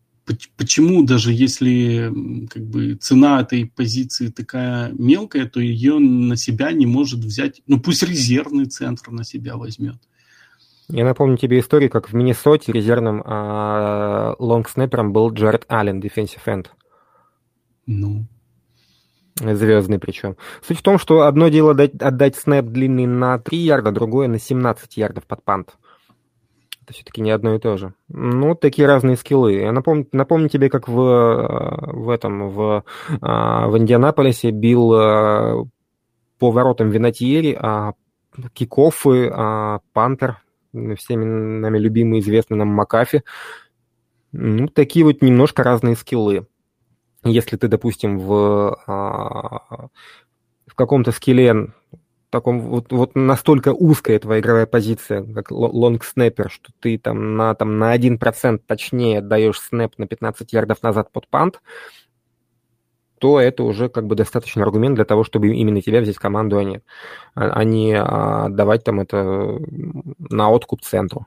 почему 0.56 1.02
даже 1.02 1.32
если 1.32 2.12
как 2.48 2.64
бы 2.64 2.94
цена 2.94 3.40
этой 3.40 3.66
позиции 3.66 4.28
такая 4.28 4.92
мелкая, 4.92 5.46
то 5.46 5.58
ее 5.58 5.98
на 5.98 6.36
себя 6.36 6.70
не 6.70 6.86
может 6.86 7.24
взять, 7.24 7.62
ну 7.66 7.80
пусть 7.80 8.04
резервный 8.04 8.66
центр 8.66 9.10
на 9.10 9.24
себя 9.24 9.56
возьмет. 9.56 9.96
Я 10.90 11.04
напомню 11.04 11.36
тебе 11.36 11.58
историю, 11.58 11.90
как 11.90 12.08
в 12.08 12.14
Миннесоте 12.14 12.72
резервным 12.72 13.22
а, 13.24 14.34
лонгснепером 14.38 15.12
был 15.12 15.30
Джаред 15.30 15.66
Аллен, 15.68 16.00
defensive 16.00 16.44
end. 16.46 16.68
Ну. 17.86 18.26
Звездный 19.36 19.98
причем. 19.98 20.36
Суть 20.66 20.78
в 20.78 20.82
том, 20.82 20.98
что 20.98 21.22
одно 21.22 21.48
дело 21.48 21.74
дать, 21.74 21.94
отдать 22.00 22.36
снэп 22.36 22.66
длинный 22.66 23.06
на 23.06 23.38
3 23.38 23.58
ярда, 23.58 23.92
другое 23.92 24.28
на 24.28 24.38
17 24.38 24.96
ярдов 24.96 25.26
под 25.26 25.44
пант. 25.44 25.76
Это 26.82 26.94
все-таки 26.94 27.20
не 27.20 27.30
одно 27.30 27.54
и 27.54 27.58
то 27.58 27.76
же. 27.76 27.92
Ну, 28.08 28.54
такие 28.54 28.88
разные 28.88 29.16
скиллы. 29.16 29.52
Я 29.52 29.72
напомню, 29.72 30.08
напомню 30.12 30.48
тебе, 30.48 30.70
как 30.70 30.88
в, 30.88 30.94
в 30.94 32.08
этом, 32.08 32.48
в, 32.48 32.82
а, 33.20 33.68
в 33.68 33.76
Индианаполисе 33.76 34.50
бил 34.52 34.94
а, 34.94 35.64
по 36.38 36.50
воротам 36.50 36.88
Винатьери, 36.88 37.56
а 37.60 37.92
кикофы, 38.54 39.30
а, 39.30 39.80
Пантер, 39.92 40.38
всеми 40.96 41.24
нами 41.24 41.78
любимый, 41.78 42.20
известный 42.20 42.56
нам 42.56 42.68
Макафи. 42.68 43.22
Ну, 44.32 44.68
такие 44.68 45.04
вот 45.04 45.22
немножко 45.22 45.62
разные 45.62 45.96
скиллы. 45.96 46.46
Если 47.24 47.56
ты, 47.56 47.68
допустим, 47.68 48.18
в, 48.18 48.78
в 48.86 50.74
каком-то 50.74 51.12
скилле 51.12 51.72
таком 52.30 52.60
вот, 52.60 52.92
вот 52.92 53.14
настолько 53.14 53.72
узкая 53.72 54.18
твоя 54.18 54.40
игровая 54.40 54.66
позиция, 54.66 55.24
как 55.24 55.50
лонг-снэпер, 55.50 56.50
что 56.50 56.72
ты 56.80 56.98
там 56.98 57.36
на, 57.36 57.54
там 57.54 57.78
на 57.78 57.96
1% 57.96 58.60
точнее 58.66 59.20
даешь 59.20 59.60
снэп 59.60 59.96
на 59.98 60.06
15 60.06 60.52
ярдов 60.52 60.82
назад 60.82 61.10
под 61.10 61.28
пант, 61.28 61.60
то 63.18 63.40
это 63.40 63.62
уже 63.62 63.88
как 63.88 64.06
бы 64.06 64.14
достаточный 64.14 64.62
аргумент 64.62 64.94
для 64.94 65.04
того, 65.04 65.24
чтобы 65.24 65.48
именно 65.48 65.82
тебя 65.82 66.00
взять 66.00 66.16
в 66.16 66.20
команду, 66.20 66.58
а 66.58 66.64
не, 66.64 66.82
а, 67.34 67.64
не 67.64 67.94
а, 67.94 68.48
давать 68.48 68.84
там 68.84 69.00
это 69.00 69.58
на 70.18 70.50
откуп 70.50 70.82
центру. 70.82 71.26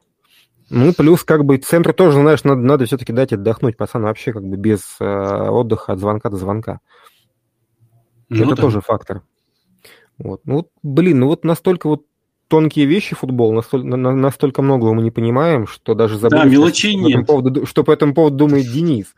Ну, 0.69 0.93
плюс 0.93 1.23
как 1.25 1.43
бы 1.43 1.57
центру 1.57 1.93
тоже, 1.93 2.19
знаешь, 2.19 2.45
надо, 2.45 2.61
надо 2.61 2.85
все-таки 2.85 3.11
дать 3.11 3.33
отдохнуть, 3.33 3.75
пацан, 3.75 4.03
вообще 4.03 4.31
как 4.31 4.43
бы 4.43 4.55
без 4.55 4.95
э, 5.01 5.05
отдыха 5.05 5.91
от 5.91 5.99
звонка 5.99 6.29
до 6.29 6.37
звонка. 6.37 6.79
Ну, 8.29 8.45
это 8.45 8.55
да. 8.55 8.61
тоже 8.61 8.79
фактор. 8.79 9.21
Вот. 10.17 10.41
Ну, 10.45 10.69
блин, 10.81 11.19
ну 11.19 11.27
вот 11.27 11.43
настолько 11.43 11.87
вот 11.87 12.05
тонкие 12.47 12.85
вещи 12.85 13.15
футбол, 13.15 13.51
настолько, 13.51 13.85
на, 13.85 14.11
настолько 14.11 14.61
многого 14.61 14.93
мы 14.93 15.01
не 15.01 15.11
понимаем, 15.11 15.67
что 15.67 15.93
даже 15.93 16.17
забыли, 16.17 16.41
да, 16.41 16.45
мелочей 16.45 16.97
что, 16.97 17.07
нет. 17.07 17.19
По 17.21 17.25
поводу, 17.33 17.65
что 17.65 17.83
по 17.83 17.91
этому 17.91 18.13
поводу 18.13 18.37
думает 18.37 18.71
Денис. 18.71 19.15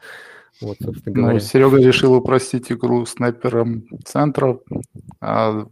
Вот, 0.64 0.78
собственно 0.82 1.16
ну, 1.16 1.22
говоря. 1.22 1.34
Ну, 1.34 1.40
Серега 1.40 1.78
решил 1.78 2.14
упростить 2.14 2.72
игру 2.72 3.06
снайпером 3.06 3.84
центра, 4.06 4.60
а 5.20 5.68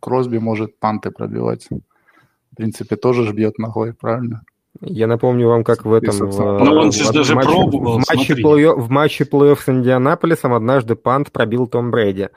Кросби 0.00 0.38
может 0.38 0.78
панты 0.78 1.10
пробивать. 1.10 1.68
В 1.68 2.56
принципе, 2.56 2.96
тоже 2.96 3.26
ж 3.26 3.32
бьет 3.32 3.58
ногой, 3.58 3.92
правильно? 3.92 4.42
Я 4.80 5.06
напомню 5.06 5.48
вам, 5.48 5.64
как 5.64 5.84
в 5.84 5.92
этом... 5.92 6.18
Но 6.18 6.58
ну, 6.58 6.72
он 6.72 6.90
в, 6.92 7.12
даже 7.12 7.34
матче, 7.34 7.48
пробовал, 7.48 7.98
в 7.98 8.04
матче, 8.08 8.34
плей 8.34 8.66
в 8.66 8.90
матче 8.90 9.24
плей-офф 9.24 9.58
с 9.58 9.68
Индианаполисом 9.68 10.52
однажды 10.52 10.96
пант 10.96 11.32
пробил 11.32 11.66
Том 11.66 11.90
Брэди 11.90 12.30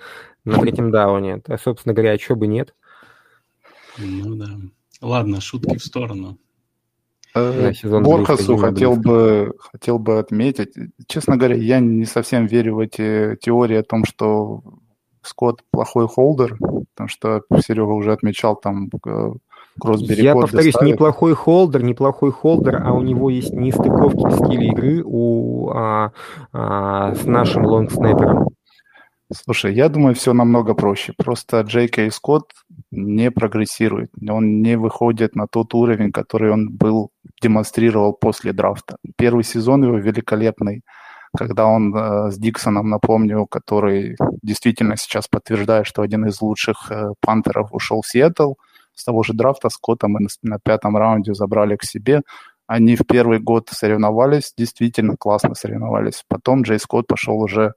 на 0.45 0.57
третьем 0.57 0.89
дауне. 0.89 1.41
А, 1.47 1.57
собственно 1.57 1.93
говоря, 1.93 2.13
а 2.13 2.19
что 2.19 2.35
бы 2.35 2.47
нет? 2.47 2.73
Ну 3.97 4.35
да. 4.35 4.47
Ладно, 5.01 5.41
шутки 5.41 5.77
в 5.77 5.83
сторону. 5.83 6.37
Э, 7.35 7.71
Борхасу 7.83 8.57
хотел 8.57 8.95
бы, 8.95 9.53
хотел 9.71 9.99
бы 9.99 10.19
отметить. 10.19 10.73
Честно 11.07 11.37
говоря, 11.37 11.55
я 11.55 11.79
не 11.79 12.05
совсем 12.05 12.45
верю 12.45 12.75
в 12.75 12.79
эти 12.79 13.37
теории 13.41 13.77
о 13.77 13.83
том, 13.83 14.05
что 14.05 14.63
Скотт 15.21 15.61
плохой 15.71 16.07
холдер, 16.07 16.57
потому 16.59 17.07
что 17.07 17.41
Серега 17.59 17.91
уже 17.91 18.13
отмечал 18.13 18.55
там 18.55 18.89
э, 19.05 19.31
Кросби 19.79 20.13
Я 20.13 20.33
повторюсь, 20.33 20.73
ставит. 20.73 20.93
неплохой 20.93 21.33
холдер, 21.33 21.83
неплохой 21.83 22.31
холдер, 22.31 22.81
а 22.83 22.93
у 22.93 23.01
него 23.01 23.29
есть 23.29 23.53
нестыковки 23.53 24.25
в 24.25 24.45
стиле 24.45 24.67
игры 24.67 25.01
у, 25.05 25.69
а, 25.69 26.11
а, 26.51 27.15
с 27.15 27.25
нашим 27.25 27.65
лонгснайпером. 27.65 28.49
Слушай, 29.31 29.75
я 29.75 29.89
думаю, 29.89 30.15
все 30.15 30.33
намного 30.33 30.73
проще. 30.73 31.13
Просто 31.15 31.61
Джей 31.61 31.87
Кей 31.87 32.11
Скотт 32.11 32.51
не 32.91 33.29
прогрессирует. 33.29 34.09
Он 34.27 34.61
не 34.61 34.75
выходит 34.75 35.35
на 35.35 35.47
тот 35.47 35.73
уровень, 35.75 36.11
который 36.11 36.51
он 36.51 36.75
был, 36.75 37.11
демонстрировал 37.41 38.13
после 38.13 38.53
драфта. 38.53 38.97
Первый 39.17 39.43
сезон 39.43 39.83
его 39.83 39.97
великолепный, 39.97 40.83
когда 41.37 41.65
он 41.67 41.95
э, 41.95 42.31
с 42.31 42.37
Диксоном, 42.37 42.89
напомню, 42.89 43.45
который 43.45 44.17
действительно 44.41 44.97
сейчас 44.97 45.27
подтверждает, 45.27 45.85
что 45.85 46.01
один 46.01 46.25
из 46.25 46.41
лучших 46.41 46.91
э, 46.91 47.09
пантеров 47.21 47.69
ушел 47.71 48.01
в 48.01 48.07
Сиэтл. 48.07 48.53
С 48.95 49.03
того 49.05 49.23
же 49.23 49.33
драфта 49.33 49.69
Скотта 49.69 50.07
мы 50.07 50.21
на, 50.21 50.27
на 50.43 50.59
пятом 50.59 50.97
раунде 50.97 51.33
забрали 51.33 51.75
к 51.75 51.83
себе. 51.83 52.21
Они 52.67 52.95
в 52.95 53.05
первый 53.07 53.39
год 53.39 53.69
соревновались, 53.71 54.53
действительно 54.57 55.15
классно 55.17 55.55
соревновались. 55.55 56.23
Потом 56.27 56.63
Джей 56.63 56.79
Скотт 56.79 57.07
пошел 57.07 57.39
уже 57.39 57.73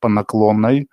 по 0.00 0.08
наклонной. 0.08 0.88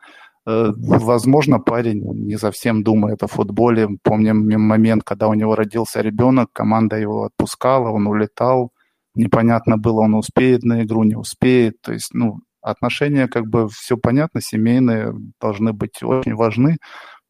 Э, 0.47 0.71
возможно, 0.75 1.59
парень 1.59 2.01
не 2.25 2.37
совсем 2.37 2.83
думает 2.83 3.23
о 3.23 3.27
футболе. 3.27 3.87
Помним 4.03 4.61
момент, 4.61 5.03
когда 5.03 5.27
у 5.27 5.33
него 5.33 5.55
родился 5.55 6.01
ребенок, 6.01 6.49
команда 6.53 6.97
его 6.97 7.25
отпускала, 7.25 7.89
он 7.89 8.07
улетал. 8.07 8.71
Непонятно 9.15 9.77
было, 9.77 10.01
он 10.01 10.15
успеет 10.15 10.63
на 10.63 10.83
игру, 10.83 11.03
не 11.03 11.15
успеет. 11.15 11.81
То 11.81 11.93
есть, 11.93 12.13
ну, 12.13 12.39
отношения 12.61 13.27
как 13.27 13.47
бы 13.47 13.67
все 13.69 13.97
понятно, 13.97 14.41
семейные 14.41 15.13
должны 15.41 15.73
быть 15.73 16.01
очень 16.03 16.35
важны. 16.35 16.77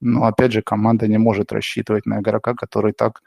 Но, 0.02 0.26
опять 0.26 0.52
же, 0.54 0.62
команда 0.62 1.08
не 1.08 1.18
может 1.18 1.52
рассчитывать 1.52 2.06
на 2.06 2.20
игрока, 2.22 2.54
который 2.56 2.94
так, 2.94 3.22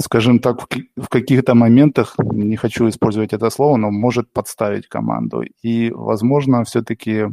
скажем 0.00 0.38
так, 0.38 0.66
в 0.96 1.08
каких-то 1.08 1.54
моментах, 1.54 2.16
не 2.18 2.56
хочу 2.56 2.88
использовать 2.88 3.32
это 3.32 3.50
слово, 3.50 3.76
но 3.76 3.90
может 3.90 4.32
подставить 4.32 4.88
команду. 4.88 5.42
И, 5.62 5.90
возможно, 5.90 6.64
все-таки 6.64 7.28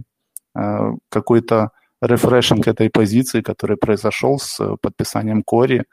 какой-то 1.09 1.71
рефрешинг 2.01 2.67
этой 2.67 2.89
позиции, 2.89 3.41
который 3.41 3.77
произошел 3.77 4.39
с 4.39 4.59
э, 4.59 4.75
подписанием 4.81 5.43
Кори. 5.43 5.85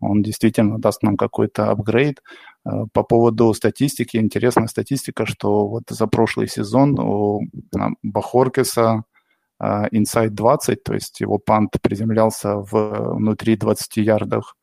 Он 0.00 0.22
действительно 0.22 0.78
даст 0.78 1.02
нам 1.02 1.16
какой-то 1.16 1.70
апгрейд. 1.70 2.22
Э, 2.64 2.84
по 2.92 3.02
поводу 3.02 3.52
статистики, 3.54 4.16
интересная 4.16 4.68
статистика, 4.68 5.26
что 5.26 5.66
вот 5.66 5.82
за 5.90 6.06
прошлый 6.06 6.48
сезон 6.48 6.98
у 6.98 7.42
Бахоркеса 8.02 9.02
inside 9.60 10.28
20, 10.28 10.84
то 10.84 10.94
есть 10.94 11.20
его 11.20 11.38
пант 11.38 11.78
приземлялся 11.82 12.58
в, 12.58 13.14
внутри 13.16 13.56
20 13.56 13.96
ярдов 13.96 14.54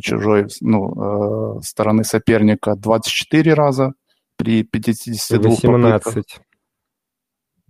чужой 0.00 0.46
ну, 0.62 1.60
стороны 1.62 2.02
соперника 2.04 2.74
24 2.74 3.52
раза 3.52 3.92
при 4.36 4.62
52 4.62 5.50
18. 5.50 6.02
попытках. 6.02 6.42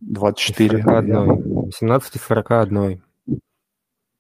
24. 0.03 0.83
41. 0.83 1.71
17 1.73 2.17
из 2.17 2.23
41. 2.23 3.03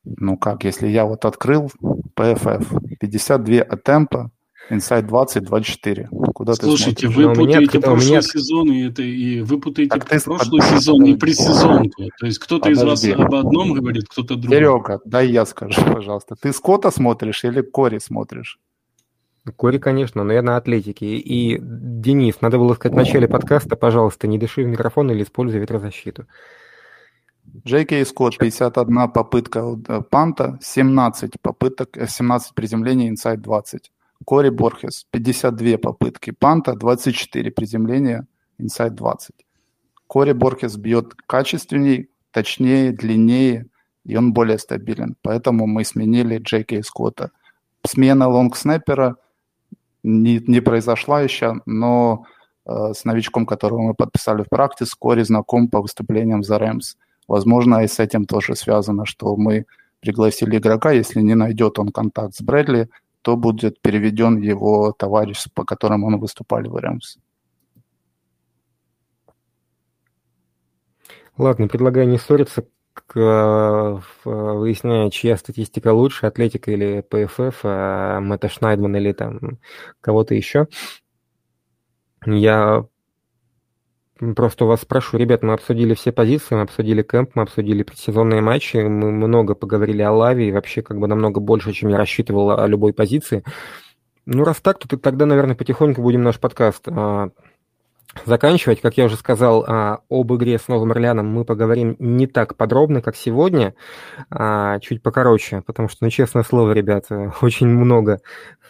Ну 0.05 0.37
как, 0.37 0.65
если 0.65 0.89
я 0.89 1.05
вот 1.05 1.25
открыл 1.25 1.71
PFF, 2.17 2.97
52 2.99 3.63
от 3.63 3.83
темпа, 3.85 4.31
Inside 4.71 5.03
20, 5.03 5.45
24. 5.45 6.09
Куда 6.35 6.55
Слушайте, 6.55 7.09
ты 7.09 7.13
вы 7.13 7.33
путаете 7.33 7.79
меня, 7.79 7.81
прошлый 7.81 8.11
меня... 8.11 8.23
сезон 8.23 8.71
и, 8.71 8.89
это, 8.89 9.03
и 9.03 9.41
вы 9.41 9.61
путаете 9.61 9.91
так 9.91 10.09
ты... 10.09 10.21
прошлый 10.21 10.61
под... 10.61 10.71
сезон 10.71 11.05
и 11.05 11.15
предсезонку. 11.17 12.05
То 12.19 12.27
есть 12.27 12.39
кто-то 12.39 12.71
из 12.71 12.83
вас 12.83 13.05
об 13.05 13.35
одном 13.35 13.73
говорит, 13.73 14.05
кто-то 14.09 14.37
другом. 14.37 14.51
Серега, 14.51 15.01
дай 15.05 15.29
я 15.29 15.45
скажу, 15.47 15.83
пожалуйста. 15.93 16.37
Ты 16.41 16.53
Скотта 16.53 16.91
смотришь 16.91 17.45
или 17.45 17.61
Кори 17.61 17.99
смотришь? 17.99 18.59
Кори, 19.57 19.79
конечно, 19.79 20.23
но 20.23 20.33
я 20.33 20.43
на 20.43 20.57
атлетике. 20.57 21.17
И, 21.17 21.59
Денис, 21.61 22.41
надо 22.41 22.59
было 22.59 22.75
сказать 22.75 22.95
в 22.95 22.97
начале 22.97 23.27
подкаста, 23.27 23.75
пожалуйста, 23.75 24.29
не 24.29 24.39
дыши 24.39 24.63
в 24.63 24.69
микрофон 24.69 25.11
или 25.11 25.25
используй 25.25 25.61
ветрозащиту. 25.61 26.27
Джей 27.67 27.85
Кей 27.85 28.07
Скотт, 28.07 28.39
51 28.39 29.11
попытка 29.11 29.77
э, 29.89 30.01
панта, 30.09 30.59
17 30.63 31.41
попыток, 31.43 31.99
17 32.09 32.51
э, 32.51 32.55
приземлений, 32.55 33.09
инсайд 33.09 33.41
20. 33.43 33.91
Кори 34.25 34.51
Борхес, 34.51 35.07
52 35.11 35.79
попытки 35.79 36.31
панта, 36.31 36.75
24 36.75 37.51
приземления, 37.51 38.29
инсайд 38.59 38.95
20. 38.95 39.35
Кори 40.07 40.33
Борхес 40.33 40.77
бьет 40.77 41.15
качественней, 41.27 42.11
точнее, 42.31 42.93
длиннее, 42.93 43.67
и 44.05 44.17
он 44.17 44.33
более 44.33 44.59
стабилен. 44.59 45.17
Поэтому 45.21 45.67
мы 45.67 45.85
сменили 45.85 46.39
Джей 46.39 46.63
Кей 46.63 46.85
Скотта. 46.85 47.33
Смена 47.85 48.29
лонгснайпера– 48.29 49.17
не, 50.03 50.43
не 50.47 50.61
произошла 50.61 51.21
еще, 51.21 51.61
но 51.67 52.25
э, 52.67 52.93
с 52.95 53.05
новичком, 53.05 53.47
которого 53.47 53.83
мы 53.83 53.95
подписали 53.95 54.43
в 54.43 54.49
практике, 54.49 54.91
Кори 54.99 55.23
знаком 55.23 55.69
по 55.69 55.81
выступлениям 55.81 56.43
за 56.43 56.59
Рэмс. 56.59 56.97
Возможно, 57.29 57.85
и 57.85 57.89
с 57.89 57.99
этим 57.99 58.25
тоже 58.25 58.57
связано, 58.57 59.07
что 59.07 59.37
мы 59.37 59.67
пригласили 60.01 60.59
игрока, 60.59 60.91
если 60.93 61.21
не 61.21 61.35
найдет 61.35 61.79
он 61.79 61.91
контакт 61.91 62.35
с 62.35 62.43
Брэдли, 62.43 62.89
то 63.23 63.37
будет 63.37 63.81
переведен 63.81 64.39
его 64.39 64.93
товарищ, 64.93 65.45
по 65.55 65.65
которому 65.65 66.09
он 66.09 66.19
выступали 66.19 66.69
в 66.69 66.75
Рэмс. 66.75 67.19
Ладно, 71.39 71.69
предлагаю 71.69 72.09
не 72.09 72.19
ссориться, 72.19 72.65
выясняя, 73.15 75.11
чья 75.11 75.37
статистика 75.37 75.93
лучше, 75.93 76.27
Атлетика 76.27 76.71
или 76.71 77.01
ПФФ, 77.01 77.61
а 77.65 78.21
Мэтта 78.21 78.49
Шнайдман 78.49 78.97
или 78.97 79.13
там 79.13 79.59
кого-то 80.01 80.35
еще. 80.35 80.67
Я 82.25 82.87
просто 84.37 84.65
у 84.65 84.69
вас 84.69 84.83
спрошу, 84.83 85.17
ребят, 85.17 85.43
мы 85.43 85.53
обсудили 85.53 85.95
все 85.95 86.13
позиции, 86.13 86.55
мы 86.55 86.63
обсудили 86.63 87.03
кемп, 87.03 87.35
мы 87.35 87.43
обсудили 87.43 87.83
предсезонные 87.83 88.41
матчи, 88.41 88.77
мы 88.77 89.11
много 89.11 89.55
поговорили 89.55 90.03
о 90.03 90.13
лаве 90.13 90.49
и 90.49 90.53
вообще 90.53 90.83
как 90.83 90.99
бы 90.99 91.09
намного 91.09 91.41
больше, 91.41 91.73
чем 91.73 91.89
я 91.89 91.97
рассчитывал 91.97 92.53
о 92.53 92.67
любой 92.67 92.93
позиции. 92.93 93.43
Ну, 94.25 94.45
раз 94.45 94.61
так, 94.61 94.79
то 94.79 94.97
тогда, 94.97 95.27
наверное, 95.27 95.57
потихоньку 95.57 96.01
будем 96.01 96.23
наш 96.23 96.39
подкаст 96.39 96.87
а, 96.87 97.31
заканчивать. 98.25 98.81
Как 98.81 98.97
я 98.97 99.07
уже 99.07 99.17
сказал, 99.17 99.65
а, 99.67 100.01
об 100.09 100.33
игре 100.35 100.59
с 100.59 100.69
Новым 100.69 100.93
Орлеаном 100.93 101.27
мы 101.27 101.45
поговорим 101.45 101.97
не 101.99 102.27
так 102.27 102.57
подробно, 102.57 103.03
как 103.03 103.17
сегодня, 103.17 103.75
а 104.31 104.79
чуть 104.81 105.03
покороче, 105.03 105.63
потому 105.67 105.89
что, 105.89 106.05
ну, 106.05 106.11
честное 106.11 106.43
слово, 106.43 106.73
ребята, 106.73 107.33
очень 107.41 107.69
много 107.69 108.21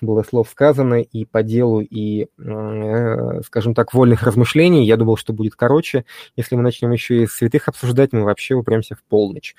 было 0.00 0.22
слов 0.22 0.48
сказано 0.48 1.00
и 1.00 1.24
по 1.24 1.42
делу, 1.42 1.80
и, 1.80 2.26
э, 2.38 3.40
скажем 3.46 3.74
так, 3.74 3.94
вольных 3.94 4.22
размышлений. 4.24 4.86
Я 4.86 4.96
думал, 4.96 5.16
что 5.16 5.32
будет 5.32 5.54
короче. 5.54 6.04
Если 6.36 6.56
мы 6.56 6.62
начнем 6.62 6.90
еще 6.90 7.22
и 7.22 7.26
святых 7.26 7.68
обсуждать, 7.68 8.12
мы 8.12 8.24
вообще 8.24 8.54
упремся 8.54 8.96
в 8.96 9.02
полночь 9.04 9.54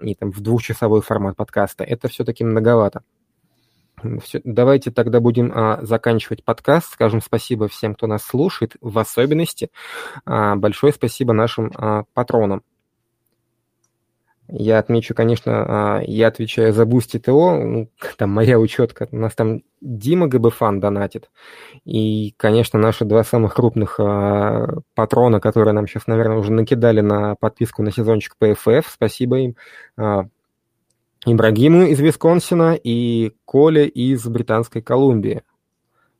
и 0.00 0.14
там 0.14 0.32
в 0.32 0.40
двухчасовой 0.40 1.00
формат 1.00 1.36
подкаста. 1.36 1.84
Это 1.84 2.08
все-таки 2.08 2.44
многовато. 2.44 3.02
Все, 4.22 4.40
давайте 4.44 4.90
тогда 4.90 5.20
будем 5.20 5.52
а, 5.54 5.78
заканчивать 5.82 6.44
подкаст. 6.44 6.92
Скажем 6.92 7.20
спасибо 7.20 7.68
всем, 7.68 7.94
кто 7.94 8.06
нас 8.06 8.22
слушает, 8.24 8.76
в 8.80 8.98
особенности 8.98 9.70
а, 10.24 10.56
большое 10.56 10.92
спасибо 10.92 11.32
нашим 11.32 11.70
а, 11.74 12.04
патронам. 12.14 12.62
Я 14.54 14.78
отмечу, 14.78 15.14
конечно, 15.14 15.52
а, 15.66 16.02
я 16.04 16.28
отвечаю 16.28 16.72
за 16.72 16.84
ТО, 16.84 17.56
ну, 17.56 17.88
там 18.18 18.30
моя 18.30 18.58
учетка, 18.58 19.08
у 19.10 19.16
нас 19.16 19.34
там 19.34 19.62
Дима 19.80 20.26
ГБФан 20.26 20.78
донатит, 20.78 21.30
и, 21.84 22.34
конечно, 22.36 22.78
наши 22.78 23.04
два 23.04 23.24
самых 23.24 23.54
крупных 23.54 23.98
а, 23.98 24.80
патрона, 24.94 25.40
которые 25.40 25.72
нам 25.72 25.86
сейчас, 25.86 26.06
наверное, 26.06 26.36
уже 26.36 26.52
накидали 26.52 27.00
на 27.00 27.34
подписку 27.36 27.82
на 27.82 27.92
сезончик 27.92 28.36
PFF, 28.40 28.84
спасибо 28.88 29.38
им. 29.38 29.56
А, 31.24 31.32
Ибрагиму 31.32 31.84
из 31.84 32.00
Висконсина 32.00 32.74
и 32.74 33.32
Коле 33.44 33.86
из 33.86 34.26
Британской 34.26 34.82
Колумбии. 34.82 35.42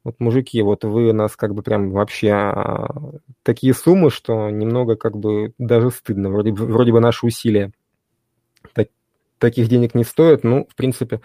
Вот, 0.04 0.16
мужики, 0.18 0.60
вот 0.62 0.84
вы 0.84 1.12
нас 1.12 1.36
как 1.36 1.54
бы 1.54 1.62
прям 1.62 1.90
вообще 1.92 2.32
а, 2.32 2.88
такие 3.42 3.72
суммы, 3.72 4.10
что 4.10 4.50
немного 4.50 4.96
как 4.96 5.16
бы 5.16 5.54
даже 5.58 5.90
стыдно. 5.90 6.30
Вроде, 6.30 6.52
вроде 6.52 6.92
бы 6.92 7.00
наши 7.00 7.24
усилия 7.26 7.72
так, 8.74 8.88
таких 9.38 9.68
денег 9.68 9.94
не 9.94 10.04
стоят. 10.04 10.44
Ну, 10.44 10.66
в 10.68 10.74
принципе, 10.74 11.20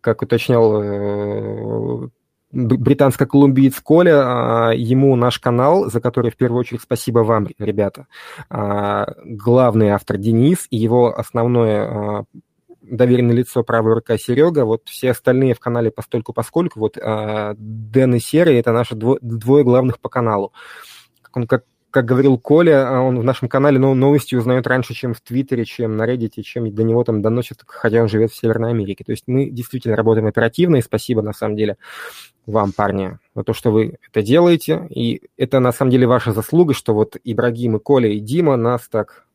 как 0.00 0.20
уточнял 0.20 0.82
э, 0.82 2.08
британско-колумбиец 2.52 3.80
Коля, 3.82 4.72
э, 4.72 4.76
ему 4.76 5.16
наш 5.16 5.38
канал, 5.38 5.90
за 5.90 6.00
который 6.00 6.30
в 6.30 6.36
первую 6.36 6.60
очередь 6.60 6.82
спасибо 6.82 7.20
вам, 7.20 7.48
ребята, 7.58 8.06
э, 8.50 9.06
главный 9.24 9.90
автор 9.90 10.18
Денис 10.18 10.66
и 10.68 10.76
его 10.76 11.18
основное 11.18 12.26
доверенное 12.90 13.34
лицо 13.34 13.62
правая 13.62 13.94
рука 13.94 14.18
Серега, 14.18 14.64
вот 14.64 14.88
все 14.88 15.10
остальные 15.10 15.54
в 15.54 15.60
канале 15.60 15.90
постольку 15.90 16.32
поскольку, 16.32 16.80
вот 16.80 16.98
а, 17.00 17.54
Дэн 17.56 18.16
и 18.16 18.20
Серый 18.20 18.56
это 18.56 18.72
наши 18.72 18.94
дво, 18.94 19.18
двое 19.20 19.64
главных 19.64 20.00
по 20.00 20.08
каналу. 20.08 20.52
Как 21.22 21.36
он 21.36 21.46
как 21.46 21.64
как 21.94 22.06
говорил 22.06 22.38
Коля, 22.38 22.88
а 22.88 23.00
он 23.02 23.20
в 23.20 23.22
нашем 23.22 23.48
канале 23.48 23.78
новости 23.78 24.34
узнает 24.34 24.66
раньше, 24.66 24.94
чем 24.94 25.14
в 25.14 25.20
Твиттере, 25.20 25.64
чем 25.64 25.96
на 25.96 26.12
Reddit, 26.12 26.42
чем 26.42 26.74
до 26.74 26.82
него 26.82 27.04
там 27.04 27.22
доносят, 27.22 27.62
хотя 27.64 28.02
он 28.02 28.08
живет 28.08 28.32
в 28.32 28.36
Северной 28.36 28.70
Америке. 28.70 29.04
То 29.04 29.12
есть 29.12 29.28
мы 29.28 29.48
действительно 29.48 29.94
работаем 29.94 30.26
оперативно, 30.26 30.74
и 30.74 30.82
спасибо 30.82 31.22
на 31.22 31.32
самом 31.32 31.54
деле 31.54 31.76
вам, 32.46 32.72
парни, 32.72 33.20
за 33.36 33.44
то, 33.44 33.52
что 33.52 33.70
вы 33.70 33.96
это 34.10 34.22
делаете. 34.22 34.88
И 34.90 35.22
это 35.36 35.60
на 35.60 35.70
самом 35.70 35.92
деле 35.92 36.08
ваша 36.08 36.32
заслуга, 36.32 36.74
что 36.74 36.94
вот 36.94 37.16
Ибрагим 37.22 37.76
и 37.76 37.78
Коля 37.78 38.08
и 38.08 38.18
Дима 38.18 38.56
нас 38.56 38.88
так 38.88 39.28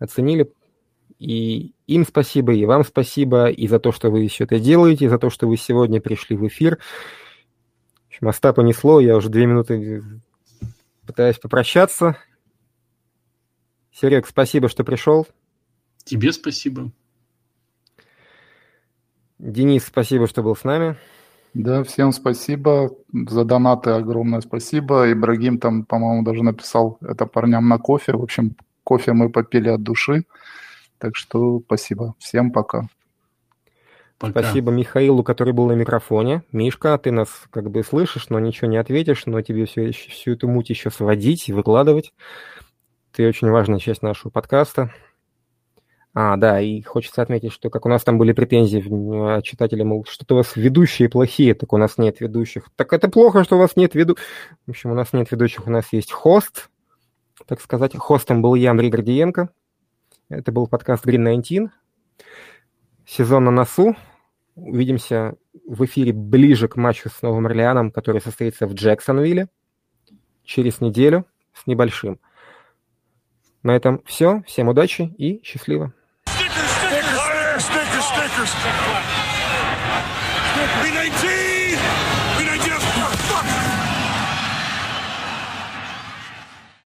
оценили, 0.00 0.50
и 1.22 1.72
им 1.86 2.04
спасибо, 2.04 2.52
и 2.52 2.64
вам 2.64 2.84
спасибо, 2.84 3.48
и 3.48 3.68
за 3.68 3.78
то, 3.78 3.92
что 3.92 4.10
вы 4.10 4.26
все 4.26 4.44
это 4.44 4.58
делаете, 4.58 5.04
и 5.04 5.08
за 5.08 5.18
то, 5.18 5.30
что 5.30 5.46
вы 5.46 5.56
сегодня 5.56 6.00
пришли 6.00 6.36
в 6.36 6.46
эфир. 6.48 6.78
В 8.04 8.08
общем, 8.08 8.28
Остапа 8.28 8.60
несло, 8.62 8.98
я 8.98 9.16
уже 9.16 9.28
две 9.28 9.46
минуты 9.46 10.02
пытаюсь 11.06 11.38
попрощаться. 11.38 12.16
Серег, 13.92 14.26
спасибо, 14.26 14.68
что 14.68 14.82
пришел. 14.82 15.28
Тебе 16.04 16.32
спасибо. 16.32 16.90
Денис, 19.38 19.84
спасибо, 19.84 20.26
что 20.26 20.42
был 20.42 20.56
с 20.56 20.64
нами. 20.64 20.96
Да, 21.54 21.84
всем 21.84 22.12
спасибо. 22.12 22.90
За 23.12 23.44
донаты 23.44 23.90
огромное 23.90 24.40
спасибо. 24.40 25.12
Ибрагим 25.12 25.58
там, 25.58 25.84
по-моему, 25.84 26.24
даже 26.24 26.42
написал 26.42 26.98
это 27.00 27.26
парням 27.26 27.68
на 27.68 27.78
кофе. 27.78 28.12
В 28.12 28.22
общем, 28.22 28.56
кофе 28.82 29.12
мы 29.12 29.30
попили 29.30 29.68
от 29.68 29.82
души. 29.82 30.24
Так 31.02 31.16
что 31.16 31.60
спасибо. 31.66 32.14
Всем 32.20 32.52
пока. 32.52 32.86
Пока. 34.18 34.40
Спасибо 34.40 34.70
Михаилу, 34.70 35.24
который 35.24 35.52
был 35.52 35.66
на 35.66 35.72
микрофоне. 35.72 36.44
Мишка, 36.52 36.96
ты 36.96 37.10
нас 37.10 37.28
как 37.50 37.72
бы 37.72 37.82
слышишь, 37.82 38.28
но 38.28 38.38
ничего 38.38 38.68
не 38.68 38.76
ответишь, 38.76 39.26
но 39.26 39.42
тебе 39.42 39.66
все, 39.66 39.90
всю 39.90 40.34
эту 40.34 40.46
муть 40.46 40.70
еще 40.70 40.92
сводить 40.92 41.48
и 41.48 41.52
выкладывать. 41.52 42.14
Ты 43.10 43.26
очень 43.26 43.50
важная 43.50 43.80
часть 43.80 44.02
нашего 44.02 44.30
подкаста. 44.30 44.94
А, 46.14 46.36
да, 46.36 46.60
и 46.60 46.82
хочется 46.82 47.20
отметить, 47.20 47.50
что 47.50 47.68
как 47.68 47.84
у 47.84 47.88
нас 47.88 48.04
там 48.04 48.16
были 48.16 48.32
претензии 48.32 49.38
от 49.38 49.42
читателей, 49.42 49.82
мол, 49.82 50.06
что-то 50.08 50.34
у 50.34 50.36
вас 50.36 50.54
ведущие 50.54 51.08
плохие, 51.08 51.54
так 51.54 51.72
у 51.72 51.78
нас 51.78 51.98
нет 51.98 52.20
ведущих. 52.20 52.68
Так 52.76 52.92
это 52.92 53.08
плохо, 53.08 53.42
что 53.42 53.56
у 53.56 53.58
вас 53.58 53.74
нет 53.74 53.96
ведущих. 53.96 54.24
В 54.68 54.70
общем, 54.70 54.92
у 54.92 54.94
нас 54.94 55.12
нет 55.12 55.32
ведущих, 55.32 55.66
у 55.66 55.70
нас 55.70 55.86
есть 55.90 56.12
хост, 56.12 56.70
так 57.48 57.60
сказать. 57.60 57.96
Хостом 57.96 58.40
был 58.40 58.54
я, 58.54 58.70
Андрей 58.70 58.88
Гордиенко. 58.88 59.50
Это 60.32 60.50
был 60.50 60.66
подкаст 60.66 61.04
Green 61.04 61.24
19. 61.24 61.70
Сезон 63.06 63.44
на 63.44 63.50
носу. 63.50 63.94
Увидимся 64.54 65.34
в 65.68 65.84
эфире 65.84 66.14
ближе 66.14 66.68
к 66.68 66.76
матчу 66.76 67.10
с 67.10 67.20
Новым 67.20 67.44
Орлеаном, 67.44 67.90
который 67.90 68.22
состоится 68.22 68.66
в 68.66 68.72
Джексонвилле 68.72 69.48
через 70.42 70.80
неделю 70.80 71.26
с 71.52 71.66
небольшим. 71.66 72.18
На 73.62 73.76
этом 73.76 74.02
все. 74.06 74.42
Всем 74.46 74.68
удачи 74.68 75.02
и 75.18 75.42
счастливо. 75.44 75.92
Stickers, 76.26 77.60
stickers, 77.60 78.00
stickers, 78.08 78.52